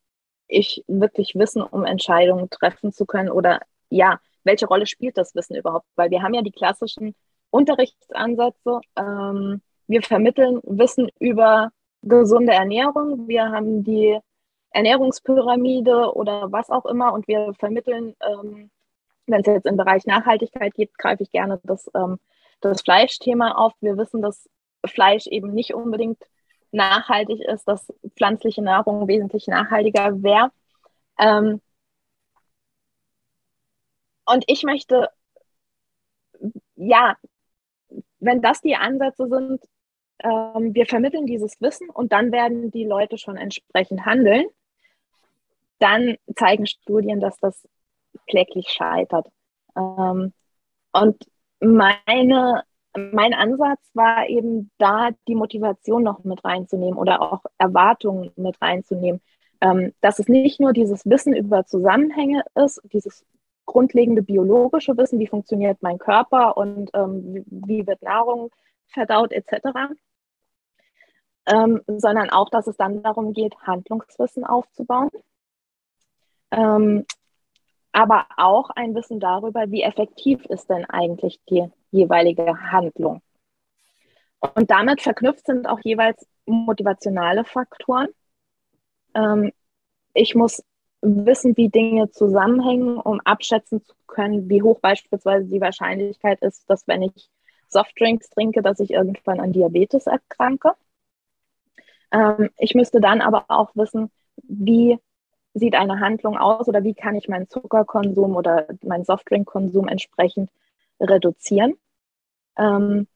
ich 0.49 0.85
wirklich 0.89 1.35
wissen, 1.35 1.63
um 1.63 1.85
Entscheidungen 1.85 2.49
treffen 2.51 2.93
zu 2.93 3.07
können? 3.07 3.31
Oder 3.31 3.61
ja, 3.91 4.21
welche 4.49 4.67
Rolle 4.67 4.87
spielt 4.87 5.17
das 5.19 5.35
Wissen 5.35 5.57
überhaupt? 5.57 5.87
Weil 5.95 6.11
wir 6.11 6.23
haben 6.23 6.35
ja 6.35 6.43
die 6.43 6.51
klassischen 6.51 7.15
Unterrichtsansätze. 7.51 8.81
Ähm, 8.97 9.61
wir 9.87 10.03
vermitteln 10.03 10.61
Wissen 10.65 11.11
über 11.21 11.71
gesunde 12.03 12.53
Ernährung. 12.53 13.29
Wir 13.29 13.51
haben 13.51 13.85
die 13.85 14.19
Ernährungspyramide 14.71 16.15
oder 16.15 16.51
was 16.51 16.71
auch 16.71 16.87
immer 16.87 17.13
und 17.13 17.29
wir 17.29 17.53
vermitteln, 17.59 18.15
ähm, 18.23 18.71
wenn 19.27 19.41
es 19.41 19.47
jetzt 19.47 19.67
im 19.67 19.77
Bereich 19.77 20.07
Nachhaltigkeit 20.07 20.75
geht, 20.75 20.97
greife 20.97 21.23
ich 21.23 21.31
gerne 21.31 21.61
das, 21.65 21.91
ähm, 21.95 22.19
das 22.61 22.83
Fleischthema 22.83 23.53
auf. 23.53 23.73
Wir 23.81 23.97
wissen, 23.97 24.23
dass 24.23 24.49
Fleisch 24.87 25.27
eben 25.27 25.53
nicht 25.53 25.75
unbedingt 25.75 26.23
nachhaltig 26.71 27.41
ist, 27.41 27.67
dass 27.67 27.93
pflanzliche 28.17 28.63
Nahrung 28.63 29.09
wesentlich 29.09 29.47
nachhaltiger 29.47 30.23
wäre. 30.23 30.51
Ähm, 31.19 31.61
und 34.29 34.45
ich 34.47 34.63
möchte, 34.63 35.11
ja, 36.77 37.17
wenn 38.21 38.43
das 38.43 38.61
die 38.61 38.77
Ansätze 38.77 39.29
sind, 39.29 39.63
ähm, 40.21 40.75
wir 40.75 40.87
vermitteln 40.87 41.27
dieses 41.27 41.61
Wissen 41.61 41.89
und 41.91 42.13
dann 42.13 42.33
werden 42.33 42.71
die 42.71 42.85
Leute 42.85 43.19
schon 43.19 43.37
entsprechend 43.37 44.05
handeln 44.05 44.47
dann 45.79 46.17
zeigen 46.37 46.67
Studien, 46.67 47.21
dass 47.21 47.39
das 47.39 47.67
kläglich 48.27 48.69
scheitert. 48.69 49.29
Ähm, 49.77 50.33
und 50.93 51.25
meine, 51.61 52.65
mein 52.97 53.35
Ansatz 53.35 53.81
war 53.95 54.29
eben 54.29 54.71
da, 54.79 55.11
die 55.27 55.35
Motivation 55.35 56.03
noch 56.03 56.25
mit 56.25 56.45
reinzunehmen 56.45 56.99
oder 56.99 57.21
auch 57.21 57.43
Erwartungen 57.59 58.33
mit 58.37 58.61
reinzunehmen. 58.61 59.21
Ähm, 59.61 59.93
dass 60.01 60.21
es 60.21 60.29
nicht 60.29 60.61
nur 60.61 60.73
dieses 60.73 61.05
Wissen 61.05 61.35
über 61.35 61.67
Zusammenhänge 61.67 62.45
ist, 62.55 62.81
dieses 62.93 63.25
grundlegende 63.69 64.23
biologische 64.23 64.97
Wissen, 64.97 65.21
wie 65.21 65.29
funktioniert 65.29 65.79
mein 65.83 65.99
Körper 65.99 66.57
und 66.57 66.91
ähm, 66.95 67.45
wie, 67.47 67.87
wird 67.87 68.03
Nahrung 68.03 68.51
verdaut 68.89 69.33
etc., 69.33 69.95
ähm, 71.47 71.83
sondern 71.87 72.31
auch, 72.31 72.51
dass 72.51 72.67
es 72.67 72.77
dann 72.77 73.03
darum 73.03 73.33
geht, 73.33 73.57
Handlungswissen 73.63 74.45
aufzubauen 74.45 75.11
ähm, 76.51 77.05
aber 77.93 78.27
auch 78.37 78.71
ein 78.71 78.95
Wissen 78.95 79.21
darüber, 79.21 79.71
wie 79.71 79.83
effektiv 79.83 80.45
ist 80.47 80.69
denn 80.71 80.85
eigentlich 80.85 81.41
die 81.49 81.71
jeweilige 81.91 82.71
Handlung. 82.71 83.23
Und 84.55 84.71
damit 84.71 85.03
verknüpft 85.03 85.47
sind 85.47 85.69
auch 85.69 85.81
jeweils 85.83 86.27
motivationale 86.47 87.45
Faktoren. 87.45 88.09
Ähm, 89.15 89.53
ich 90.15 90.35
muss 90.35 90.63
wissen, 91.01 91.57
wie 91.57 91.69
Dinge 91.69 92.11
zusammenhängen, 92.11 92.99
um 92.99 93.21
abschätzen 93.21 93.85
zu 93.85 93.95
können, 94.07 94.49
wie 94.49 94.63
hoch 94.63 94.81
beispielsweise 94.81 95.47
die 95.47 95.61
Wahrscheinlichkeit 95.61 96.41
ist, 96.43 96.69
dass 96.69 96.87
wenn 96.89 97.03
ich 97.03 97.31
Softdrinks 97.69 98.31
trinke, 98.31 98.63
dass 98.63 98.81
ich 98.81 98.91
irgendwann 98.91 99.41
an 99.41 99.53
Diabetes 99.53 100.07
erkranke. 100.07 100.73
Ähm, 102.11 102.51
ich 102.59 102.75
müsste 102.75 103.01
dann 103.01 103.21
aber 103.21 103.45
auch 103.49 103.71
wissen, 103.75 104.11
wie 104.43 104.99
sieht 105.55 105.75
eine 105.75 106.01
Handlung 106.01 106.37
aus 106.39 106.69
oder 106.69 106.85
wie 106.85 106.95
kann 106.95 107.15
ich 107.15 107.29
meinen 107.29 107.49
Zuckerkonsum 107.49 108.37
oder 108.37 108.67
meinen 108.83 109.05
Softdrinkkonsum 109.05 109.89
entsprechend 109.89 110.51
reduzieren. 111.01 111.75
Ähm, 112.57 113.07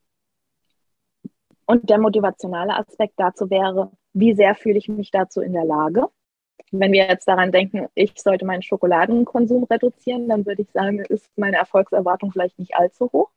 und 1.65 1.89
der 1.89 1.97
motivationale 1.97 2.75
Aspekt 2.75 3.13
dazu 3.17 3.49
wäre, 3.49 3.91
wie 4.13 4.33
sehr 4.33 4.55
fühle 4.55 4.77
ich 4.77 4.89
mich 4.89 5.11
dazu 5.11 5.41
in 5.41 5.53
der 5.53 5.65
Lage? 5.65 6.07
Wenn 6.75 6.91
wir 6.91 7.07
jetzt 7.07 7.27
daran 7.27 7.51
denken, 7.51 7.87
ich 7.93 8.13
sollte 8.15 8.45
meinen 8.45 8.63
Schokoladenkonsum 8.63 9.65
reduzieren, 9.65 10.27
dann 10.27 10.45
würde 10.45 10.63
ich 10.63 10.71
sagen, 10.71 10.99
ist 11.05 11.29
meine 11.37 11.57
Erfolgserwartung 11.57 12.31
vielleicht 12.31 12.57
nicht 12.57 12.75
allzu 12.75 13.11
hoch. 13.13 13.29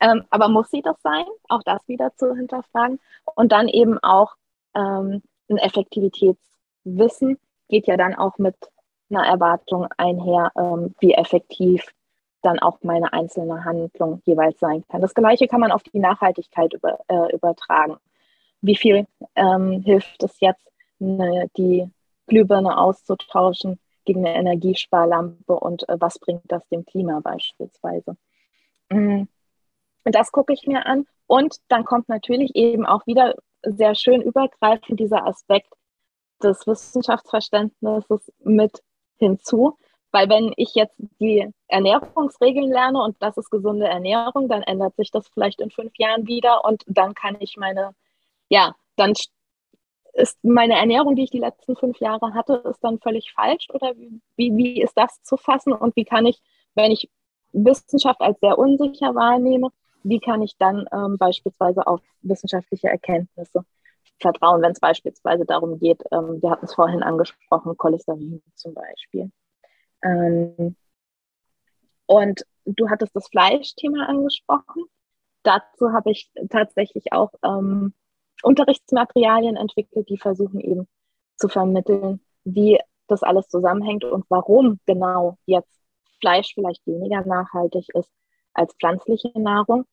Ähm, 0.00 0.24
aber 0.30 0.48
muss 0.48 0.70
sie 0.70 0.80
das 0.80 0.96
sein? 1.02 1.24
Auch 1.48 1.62
das 1.64 1.86
wieder 1.88 2.14
zu 2.16 2.34
hinterfragen. 2.34 3.00
Und 3.34 3.50
dann 3.50 3.68
eben 3.68 3.98
auch 3.98 4.36
ähm, 4.76 5.22
ein 5.50 5.58
Effektivitätswissen, 5.58 7.38
geht 7.68 7.88
ja 7.88 7.96
dann 7.96 8.14
auch 8.14 8.38
mit 8.38 8.54
einer 9.10 9.26
Erwartung 9.26 9.88
einher, 9.96 10.52
ähm, 10.56 10.94
wie 11.00 11.14
effektiv 11.14 11.92
dann 12.42 12.60
auch 12.60 12.78
meine 12.82 13.12
einzelne 13.12 13.64
Handlung 13.64 14.22
jeweils 14.26 14.60
sein 14.60 14.84
kann. 14.88 15.00
Das 15.00 15.14
Gleiche 15.14 15.48
kann 15.48 15.60
man 15.60 15.72
auf 15.72 15.82
die 15.82 15.98
Nachhaltigkeit 15.98 16.72
über, 16.72 17.00
äh, 17.08 17.34
übertragen. 17.34 17.96
Wie 18.60 18.76
viel 18.76 19.06
ähm, 19.34 19.82
hilft 19.84 20.22
es 20.22 20.38
jetzt, 20.38 20.70
eine, 21.00 21.50
die 21.56 21.90
Glühbirne 22.26 22.78
auszutauschen 22.78 23.78
gegen 24.04 24.26
eine 24.26 24.36
Energiesparlampe 24.36 25.54
und 25.54 25.88
äh, 25.88 25.96
was 25.98 26.18
bringt 26.18 26.42
das 26.48 26.66
dem 26.68 26.84
Klima 26.84 27.20
beispielsweise? 27.20 28.16
Mhm. 28.90 29.28
Das 30.04 30.32
gucke 30.32 30.52
ich 30.52 30.66
mir 30.66 30.86
an. 30.86 31.06
Und 31.26 31.56
dann 31.68 31.84
kommt 31.84 32.08
natürlich 32.08 32.54
eben 32.54 32.84
auch 32.84 33.06
wieder 33.06 33.34
sehr 33.62 33.94
schön 33.94 34.20
übergreifend 34.20 35.00
dieser 35.00 35.26
Aspekt 35.26 35.72
des 36.42 36.66
Wissenschaftsverständnisses 36.66 38.30
mit 38.40 38.82
hinzu. 39.16 39.78
Weil 40.12 40.28
wenn 40.28 40.52
ich 40.56 40.74
jetzt 40.74 40.96
die 41.18 41.48
Ernährungsregeln 41.66 42.70
lerne 42.70 43.02
und 43.02 43.16
das 43.20 43.36
ist 43.36 43.50
gesunde 43.50 43.88
Ernährung, 43.88 44.48
dann 44.48 44.62
ändert 44.62 44.94
sich 44.96 45.10
das 45.10 45.26
vielleicht 45.28 45.60
in 45.60 45.70
fünf 45.70 45.92
Jahren 45.96 46.28
wieder 46.28 46.64
und 46.64 46.84
dann 46.86 47.14
kann 47.14 47.36
ich 47.40 47.56
meine, 47.56 47.94
ja, 48.48 48.76
dann 48.96 49.14
ist 50.14 50.38
meine 50.44 50.74
Ernährung, 50.74 51.16
die 51.16 51.24
ich 51.24 51.30
die 51.30 51.40
letzten 51.40 51.76
fünf 51.76 51.98
Jahre 51.98 52.34
hatte, 52.34 52.62
ist 52.70 52.82
dann 52.82 53.00
völlig 53.00 53.32
falsch 53.32 53.68
oder 53.70 53.94
wie, 53.96 54.56
wie 54.56 54.80
ist 54.80 54.96
das 54.96 55.22
zu 55.22 55.36
fassen 55.36 55.72
und 55.72 55.96
wie 55.96 56.04
kann 56.04 56.26
ich, 56.26 56.40
wenn 56.74 56.92
ich 56.92 57.10
Wissenschaft 57.52 58.20
als 58.20 58.38
sehr 58.40 58.58
unsicher 58.58 59.14
wahrnehme, 59.14 59.70
wie 60.02 60.20
kann 60.20 60.42
ich 60.42 60.56
dann 60.58 60.86
ähm, 60.92 61.18
beispielsweise 61.18 61.86
auf 61.86 62.00
wissenschaftliche 62.22 62.88
Erkenntnisse 62.88 63.64
vertrauen, 64.20 64.62
wenn 64.62 64.72
es 64.72 64.80
beispielsweise 64.80 65.44
darum 65.44 65.78
geht, 65.78 66.02
ähm, 66.12 66.40
wir 66.40 66.50
hatten 66.50 66.66
es 66.66 66.74
vorhin 66.74 67.02
angesprochen, 67.02 67.76
Cholesterin 67.76 68.42
zum 68.54 68.74
Beispiel. 68.74 69.30
Ähm, 70.02 70.76
und 72.06 72.44
du 72.64 72.88
hattest 72.90 73.16
das 73.16 73.28
Fleischthema 73.28 74.06
angesprochen. 74.06 74.84
Dazu 75.42 75.92
habe 75.92 76.10
ich 76.10 76.30
tatsächlich 76.50 77.12
auch 77.12 77.32
ähm, 77.42 77.94
Unterrichtsmaterialien 78.44 79.56
entwickelt, 79.56 80.08
die 80.08 80.18
versuchen 80.18 80.60
eben 80.60 80.86
zu 81.36 81.48
vermitteln, 81.48 82.20
wie 82.44 82.78
das 83.06 83.22
alles 83.22 83.48
zusammenhängt 83.48 84.04
und 84.04 84.24
warum 84.28 84.80
genau 84.86 85.38
jetzt 85.46 85.80
Fleisch 86.20 86.54
vielleicht 86.54 86.86
weniger 86.86 87.26
nachhaltig 87.26 87.88
ist 87.94 88.10
als 88.54 88.74
pflanzliche 88.74 89.30
Nahrung. 89.38 89.84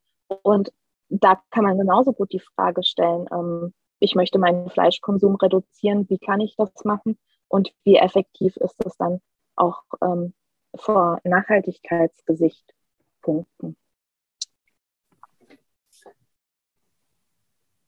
Und 0.44 0.72
da 1.10 1.42
kann 1.50 1.66
man 1.66 1.78
genauso 1.78 2.14
gut 2.14 2.32
die 2.32 2.40
Frage 2.40 2.84
stellen, 2.84 3.28
ähm, 3.32 3.74
ich 4.00 4.16
möchte 4.16 4.40
meinen 4.40 4.70
Fleischkonsum 4.70 5.36
reduzieren, 5.36 6.10
wie 6.10 6.18
kann 6.18 6.40
ich 6.42 6.56
das 6.56 6.72
machen 6.86 7.20
und 7.50 7.74
wie 7.84 7.98
effektiv 7.98 8.56
ist 8.58 8.84
es 8.86 8.98
dann 8.98 9.22
auch 9.56 9.84
ähm, 10.02 10.34
vor 10.76 11.20
Nachhaltigkeitsgesichtspunkten. 11.24 13.78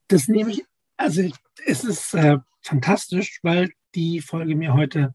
Das 0.08 0.28
nehme 0.28 0.50
ich, 0.50 0.64
also 0.96 1.22
es 1.66 1.84
ist 1.84 2.14
äh, 2.14 2.38
fantastisch, 2.62 3.40
weil 3.42 3.72
die 3.94 4.20
Folge 4.20 4.54
mir 4.56 4.74
heute 4.74 5.14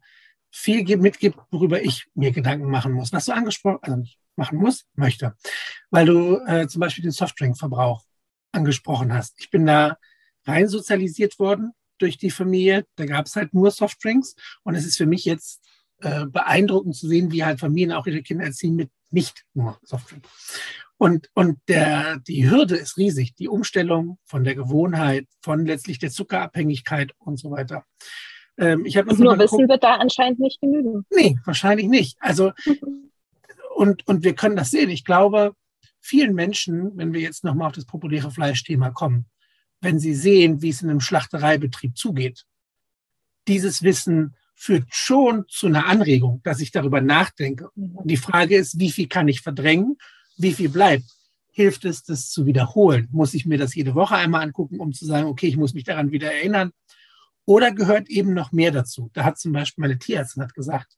viel 0.52 0.98
mitgibt, 0.98 1.40
worüber 1.52 1.82
ich 1.82 2.08
mir 2.16 2.32
Gedanken 2.32 2.70
machen 2.70 2.94
muss. 2.94 3.14
Was 3.14 3.26
du 3.26 3.34
angesprochen, 3.34 3.80
also 3.82 3.98
nicht 3.98 4.20
machen 4.36 4.58
muss, 4.58 4.86
möchte, 4.96 5.36
weil 5.92 6.06
du 6.06 6.38
äh, 6.48 6.68
zum 6.68 6.80
Beispiel 6.80 7.04
den 7.04 7.12
Softdrinkverbrauch 7.12 8.04
angesprochen 8.52 9.14
hast. 9.14 9.36
Ich 9.38 9.52
bin 9.52 9.66
da 9.66 9.98
rein 10.46 10.68
sozialisiert 10.68 11.38
worden 11.38 11.74
durch 12.00 12.18
die 12.18 12.32
Familie. 12.32 12.86
Da 12.96 13.06
gab 13.06 13.28
es 13.28 13.36
halt 13.36 13.54
nur 13.54 13.70
Softdrinks 13.70 14.36
und 14.64 14.76
es 14.76 14.86
ist 14.86 14.98
für 14.98 15.06
mich 15.06 15.26
jetzt 15.26 15.62
äh, 16.02 16.26
beeindruckend 16.26 16.96
zu 16.96 17.08
sehen, 17.08 17.32
wie 17.32 17.44
halt 17.44 17.60
Familien 17.60 17.92
auch 17.92 18.08
ihre 18.08 18.24
Kinder 18.24 18.46
erziehen 18.46 18.76
mit 18.76 18.90
nicht 19.12 19.46
nur 19.54 19.78
Softdrink. 19.84 20.26
Und, 21.00 21.30
und 21.34 21.60
der, 21.70 22.20
die 22.28 22.50
Hürde 22.50 22.76
ist 22.76 22.97
riesig, 22.97 23.34
die 23.34 23.47
Umstellung 23.47 24.20
von 24.26 24.43
der 24.43 24.54
Gewohnheit, 24.54 25.28
von 25.41 25.66
letztlich 25.66 25.97
der 25.97 26.12
Zuckerabhängigkeit 26.12 27.14
und 27.20 27.39
so 27.39 27.52
weiter. 27.52 27.86
Ähm, 28.58 28.86
ich 28.86 28.97
und 28.97 29.18
nur 29.18 29.39
Wissen 29.39 29.70
wird 29.70 29.82
da 29.82 29.95
anscheinend 29.95 30.41
nicht 30.41 30.60
genügen. 30.60 31.06
Nee, 31.10 31.38
wahrscheinlich 31.45 31.88
nicht. 31.88 32.18
Also, 32.20 32.52
und, 33.76 34.06
und 34.10 34.26
wir 34.26 34.36
können 34.36 34.58
das 34.58 34.72
sehen. 34.72 34.89
Ich 34.89 35.06
glaube, 35.06 35.54
vielen 36.02 36.36
Menschen, 36.36 36.91
wenn 36.97 37.14
wir 37.14 37.22
jetzt 37.22 37.45
nochmal 37.45 37.68
auf 37.68 37.76
das 37.76 37.86
populäre 37.86 38.30
Fleischthema 38.30 38.89
kommen, 38.89 39.26
wenn 39.80 40.00
sie 40.00 40.14
sehen, 40.14 40.62
wie 40.62 40.70
es 40.70 40.82
in 40.82 40.89
einem 40.89 41.00
Schlachtereibetrieb 41.00 41.97
zugeht, 41.97 42.43
dieses 43.47 43.84
Wissen 43.84 44.36
führt 44.54 44.84
schon 44.89 45.45
zu 45.47 45.68
einer 45.68 45.86
Anregung, 45.86 46.41
dass 46.43 46.60
ich 46.60 46.72
darüber 46.72 47.00
nachdenke. 47.00 47.70
Und 47.70 48.12
die 48.12 48.18
Frage 48.18 48.58
ist, 48.58 48.78
wie 48.82 48.91
viel 48.91 49.08
kann 49.08 49.30
ich 49.30 49.39
verdrängen? 49.39 49.95
Wie 50.40 50.54
viel 50.54 50.70
bleibt? 50.70 51.06
Hilft 51.52 51.86
es, 51.86 52.04
das 52.04 52.30
zu 52.30 52.46
wiederholen? 52.46 53.10
Muss 53.12 53.34
ich 53.34 53.46
mir 53.46 53.58
das 53.58 53.76
jede 53.76 53.94
Woche 53.94 54.16
einmal 54.16 54.42
angucken, 54.42 54.80
um 54.80 54.94
zu 54.94 55.06
sagen, 55.06 55.28
okay, 55.28 55.48
ich 55.48 55.58
muss 55.58 55.74
mich 55.74 55.84
daran 55.84 56.12
wieder 56.12 56.32
erinnern? 56.32 56.72
Oder 57.46 57.72
gehört 57.72 58.10
eben 58.10 58.34
noch 58.34 58.52
mehr 58.52 58.72
dazu? 58.72 59.10
Da 59.14 59.26
hat 59.26 59.38
zum 59.38 59.52
Beispiel 59.52 59.82
meine 59.82 60.00
Tierärztin 60.00 60.44
hat 60.44 60.54
gesagt, 60.54 60.96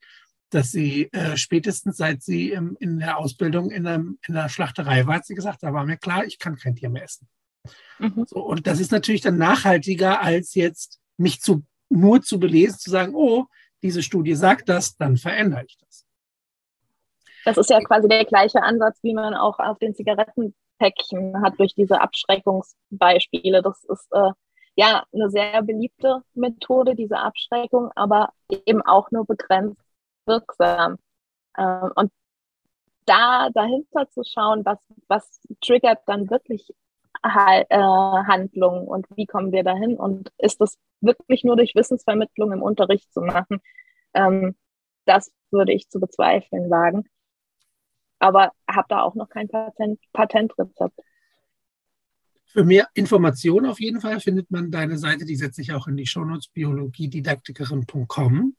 dass 0.52 0.72
sie 0.72 1.12
äh, 1.14 1.38
spätestens 1.38 1.98
seit 1.98 2.22
sie 2.22 2.52
im, 2.52 2.78
in 2.80 3.00
der 3.00 3.18
Ausbildung 3.18 3.72
in, 3.72 3.88
einem, 3.88 4.20
in 4.28 4.36
der 4.36 4.50
Schlachterei 4.50 5.08
war, 5.08 5.16
hat 5.16 5.26
sie 5.26 5.36
gesagt, 5.36 5.64
da 5.64 5.74
war 5.74 5.86
mir 5.86 5.98
klar, 5.98 6.26
ich 6.26 6.38
kann 6.38 6.58
kein 6.58 6.76
Tier 6.76 6.90
mehr 6.90 7.04
essen. 7.04 7.28
Mhm. 8.00 8.26
So, 8.28 8.44
und 8.44 8.68
das 8.68 8.80
ist 8.80 8.92
natürlich 8.92 9.22
dann 9.22 9.38
nachhaltiger, 9.38 10.22
als 10.22 10.54
jetzt 10.54 11.00
mich 11.18 11.42
zu 11.42 11.66
nur 11.90 12.22
zu 12.22 12.40
belesen, 12.40 12.80
zu 12.80 12.90
sagen, 12.90 13.14
oh, 13.16 13.46
diese 13.82 14.04
Studie 14.04 14.36
sagt 14.36 14.70
das, 14.70 14.96
dann 14.98 15.18
verändere 15.18 15.66
ich 15.66 15.78
das. 15.80 16.01
Das 17.46 17.58
ist 17.58 17.70
ja 17.70 17.80
quasi 17.82 18.08
der 18.08 18.26
gleiche 18.26 18.62
Ansatz, 18.62 19.00
wie 19.04 19.14
man 19.14 19.34
auch 19.34 19.60
auf 19.60 19.80
den 19.80 19.96
Zigarettenpäckchen 19.96 21.42
hat 21.42 21.60
durch 21.60 21.74
diese 21.76 22.02
Abschreckungsbeispiele. 22.02 23.62
Das 23.62 23.84
ist 23.86 24.08
äh, 24.12 24.32
ja 24.76 25.04
eine 25.14 25.30
sehr 25.30 25.62
beliebte 25.64 26.22
Methode, 26.34 26.96
diese 26.96 27.18
Abschreckung, 27.18 27.92
aber 27.96 28.30
eben 28.66 28.82
auch 28.82 29.12
nur 29.12 29.26
begrenzt 29.26 29.82
wirksam. 30.26 30.98
Äh, 31.56 31.90
und 31.96 32.12
da 33.06 33.50
dahinter 33.54 34.10
zu 34.10 34.24
schauen, 34.24 34.64
was, 34.66 34.78
was 35.08 35.42
triggert 35.62 36.00
dann 36.06 36.30
wirklich 36.30 36.70
äh, 37.24 37.66
Handlungen 37.70 38.88
und 38.88 39.08
wie 39.16 39.26
kommen 39.26 39.52
wir 39.52 39.64
dahin 39.64 39.96
und 39.98 40.32
ist 40.38 40.62
das 40.62 40.78
wirklich 41.02 41.44
nur 41.44 41.56
durch 41.56 41.76
Wissensvermittlung 41.76 42.52
im 42.52 42.62
Unterricht 42.62 43.12
zu 43.14 43.22
machen. 43.22 43.62
Ähm, 44.14 44.56
das 45.06 45.32
würde 45.52 45.74
ich 45.74 45.90
zu 45.90 46.00
bezweifeln 46.00 46.70
wagen. 46.70 47.06
Aber 48.22 48.52
habe 48.70 48.86
da 48.90 49.02
auch 49.02 49.16
noch 49.16 49.30
kein 49.30 49.48
Patent, 49.48 50.00
Patentrezept. 50.14 51.00
Für 52.46 52.64
mehr 52.64 52.88
Informationen 52.94 53.66
auf 53.66 53.80
jeden 53.80 54.02
Fall 54.02 54.20
findet 54.20 54.52
man 54.52 54.72
deine 54.72 54.98
Seite, 54.98 55.26
die 55.26 55.38
setze 55.38 55.62
ich 55.62 55.74
auch 55.74 55.88
in 55.88 55.98
die 55.98 56.06
Shownotes, 56.06 56.50
biologiedidaktikerin.com. 56.50 58.56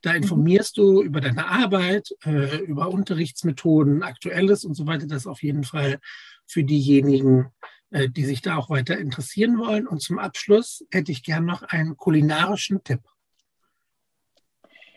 Da 0.00 0.10
mhm. 0.10 0.16
informierst 0.16 0.78
du 0.78 1.02
über 1.02 1.20
deine 1.20 1.48
Arbeit, 1.48 2.10
äh, 2.24 2.58
über 2.58 2.88
Unterrichtsmethoden, 2.88 4.02
Aktuelles 4.02 4.64
und 4.64 4.74
so 4.74 4.86
weiter. 4.86 5.06
Das 5.06 5.26
auf 5.26 5.42
jeden 5.42 5.64
Fall 5.64 5.98
für 6.46 6.64
diejenigen, 6.64 7.52
äh, 7.90 8.08
die 8.08 8.24
sich 8.24 8.40
da 8.40 8.56
auch 8.56 8.70
weiter 8.70 8.98
interessieren 8.98 9.58
wollen. 9.58 9.86
Und 9.86 10.00
zum 10.00 10.18
Abschluss 10.18 10.84
hätte 10.90 11.12
ich 11.12 11.22
gern 11.22 11.44
noch 11.44 11.62
einen 11.62 11.96
kulinarischen 11.96 12.82
Tipp. 12.84 13.00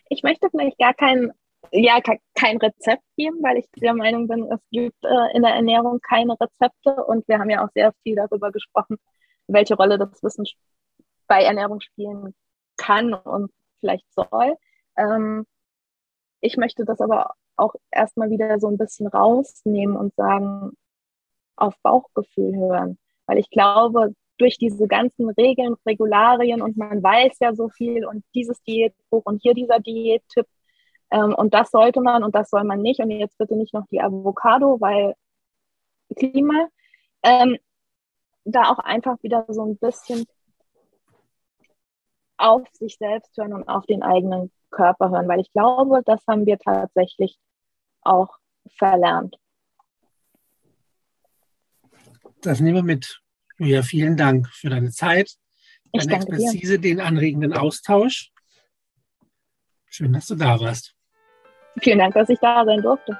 Ich 0.09 0.23
möchte 0.23 0.47
vielleicht 0.51 0.77
gar 0.77 0.93
kein, 0.93 1.31
ja, 1.71 1.99
kein 2.35 2.57
Rezept 2.57 3.03
geben, 3.17 3.37
weil 3.41 3.57
ich 3.57 3.65
der 3.75 3.93
Meinung 3.93 4.27
bin, 4.27 4.49
es 4.51 4.59
gibt 4.71 5.03
äh, 5.03 5.35
in 5.35 5.43
der 5.43 5.53
Ernährung 5.53 5.99
keine 6.01 6.35
Rezepte 6.39 7.03
und 7.05 7.27
wir 7.27 7.39
haben 7.39 7.49
ja 7.49 7.65
auch 7.65 7.69
sehr 7.73 7.93
viel 8.03 8.15
darüber 8.15 8.51
gesprochen, 8.51 8.97
welche 9.47 9.75
Rolle 9.75 9.97
das 9.97 10.21
Wissen 10.23 10.45
bei 11.27 11.43
Ernährung 11.43 11.81
spielen 11.81 12.33
kann 12.77 13.13
und 13.13 13.51
vielleicht 13.79 14.05
soll. 14.13 14.55
Ähm, 14.97 15.45
ich 16.41 16.57
möchte 16.57 16.85
das 16.85 17.01
aber 17.01 17.33
auch 17.55 17.73
erstmal 17.91 18.29
wieder 18.29 18.59
so 18.59 18.67
ein 18.67 18.77
bisschen 18.77 19.07
rausnehmen 19.07 19.95
und 19.95 20.13
sagen, 20.15 20.71
auf 21.55 21.75
Bauchgefühl 21.81 22.55
hören. 22.55 22.97
Weil 23.25 23.39
ich 23.39 23.49
glaube, 23.49 24.13
durch 24.37 24.57
diese 24.57 24.87
ganzen 24.87 25.29
Regeln, 25.31 25.75
Regularien 25.85 26.61
und 26.61 26.77
man 26.77 27.01
weiß 27.01 27.37
ja 27.39 27.55
so 27.55 27.69
viel 27.69 28.05
und 28.05 28.23
dieses 28.35 28.61
Diätbuch 28.63 29.23
und 29.25 29.41
hier 29.41 29.53
dieser 29.53 29.79
Diättipp 29.79 30.45
ähm, 31.11 31.33
und 31.33 31.53
das 31.53 31.71
sollte 31.71 32.01
man 32.01 32.23
und 32.23 32.35
das 32.35 32.49
soll 32.49 32.63
man 32.63 32.81
nicht 32.81 32.99
und 32.99 33.11
jetzt 33.11 33.37
bitte 33.37 33.55
nicht 33.55 33.73
noch 33.73 33.87
die 33.87 34.01
Avocado, 34.01 34.79
weil 34.79 35.15
Klima. 36.15 36.69
Ähm, 37.23 37.57
da 38.45 38.69
auch 38.69 38.79
einfach 38.79 39.21
wieder 39.23 39.45
so 39.49 39.65
ein 39.65 39.77
bisschen 39.77 40.25
auf 42.37 42.63
sich 42.71 42.95
selbst 42.97 43.35
hören 43.35 43.53
und 43.53 43.67
auf 43.67 43.85
den 43.85 44.03
eigenen 44.03 44.51
Körper 44.69 45.09
hören, 45.09 45.27
weil 45.27 45.41
ich 45.41 45.51
glaube, 45.51 46.01
das 46.05 46.25
haben 46.27 46.45
wir 46.45 46.57
tatsächlich 46.57 47.37
auch 48.03 48.37
verlernt 48.77 49.37
das 52.41 52.59
nehmen 52.59 52.75
wir 52.75 52.83
mit. 52.83 53.21
Ja, 53.59 53.81
vielen 53.81 54.17
Dank 54.17 54.47
für 54.49 54.69
deine 54.69 54.91
Zeit, 54.91 55.35
deine 55.91 56.15
Expertise, 56.15 56.79
dir. 56.79 56.81
den 56.81 56.99
anregenden 56.99 57.53
Austausch. 57.53 58.31
Schön, 59.87 60.13
dass 60.13 60.27
du 60.27 60.35
da 60.35 60.59
warst. 60.59 60.95
Vielen 61.81 61.99
Dank, 61.99 62.13
dass 62.13 62.29
ich 62.29 62.39
da 62.39 62.65
sein 62.65 62.81
durfte. 62.81 63.17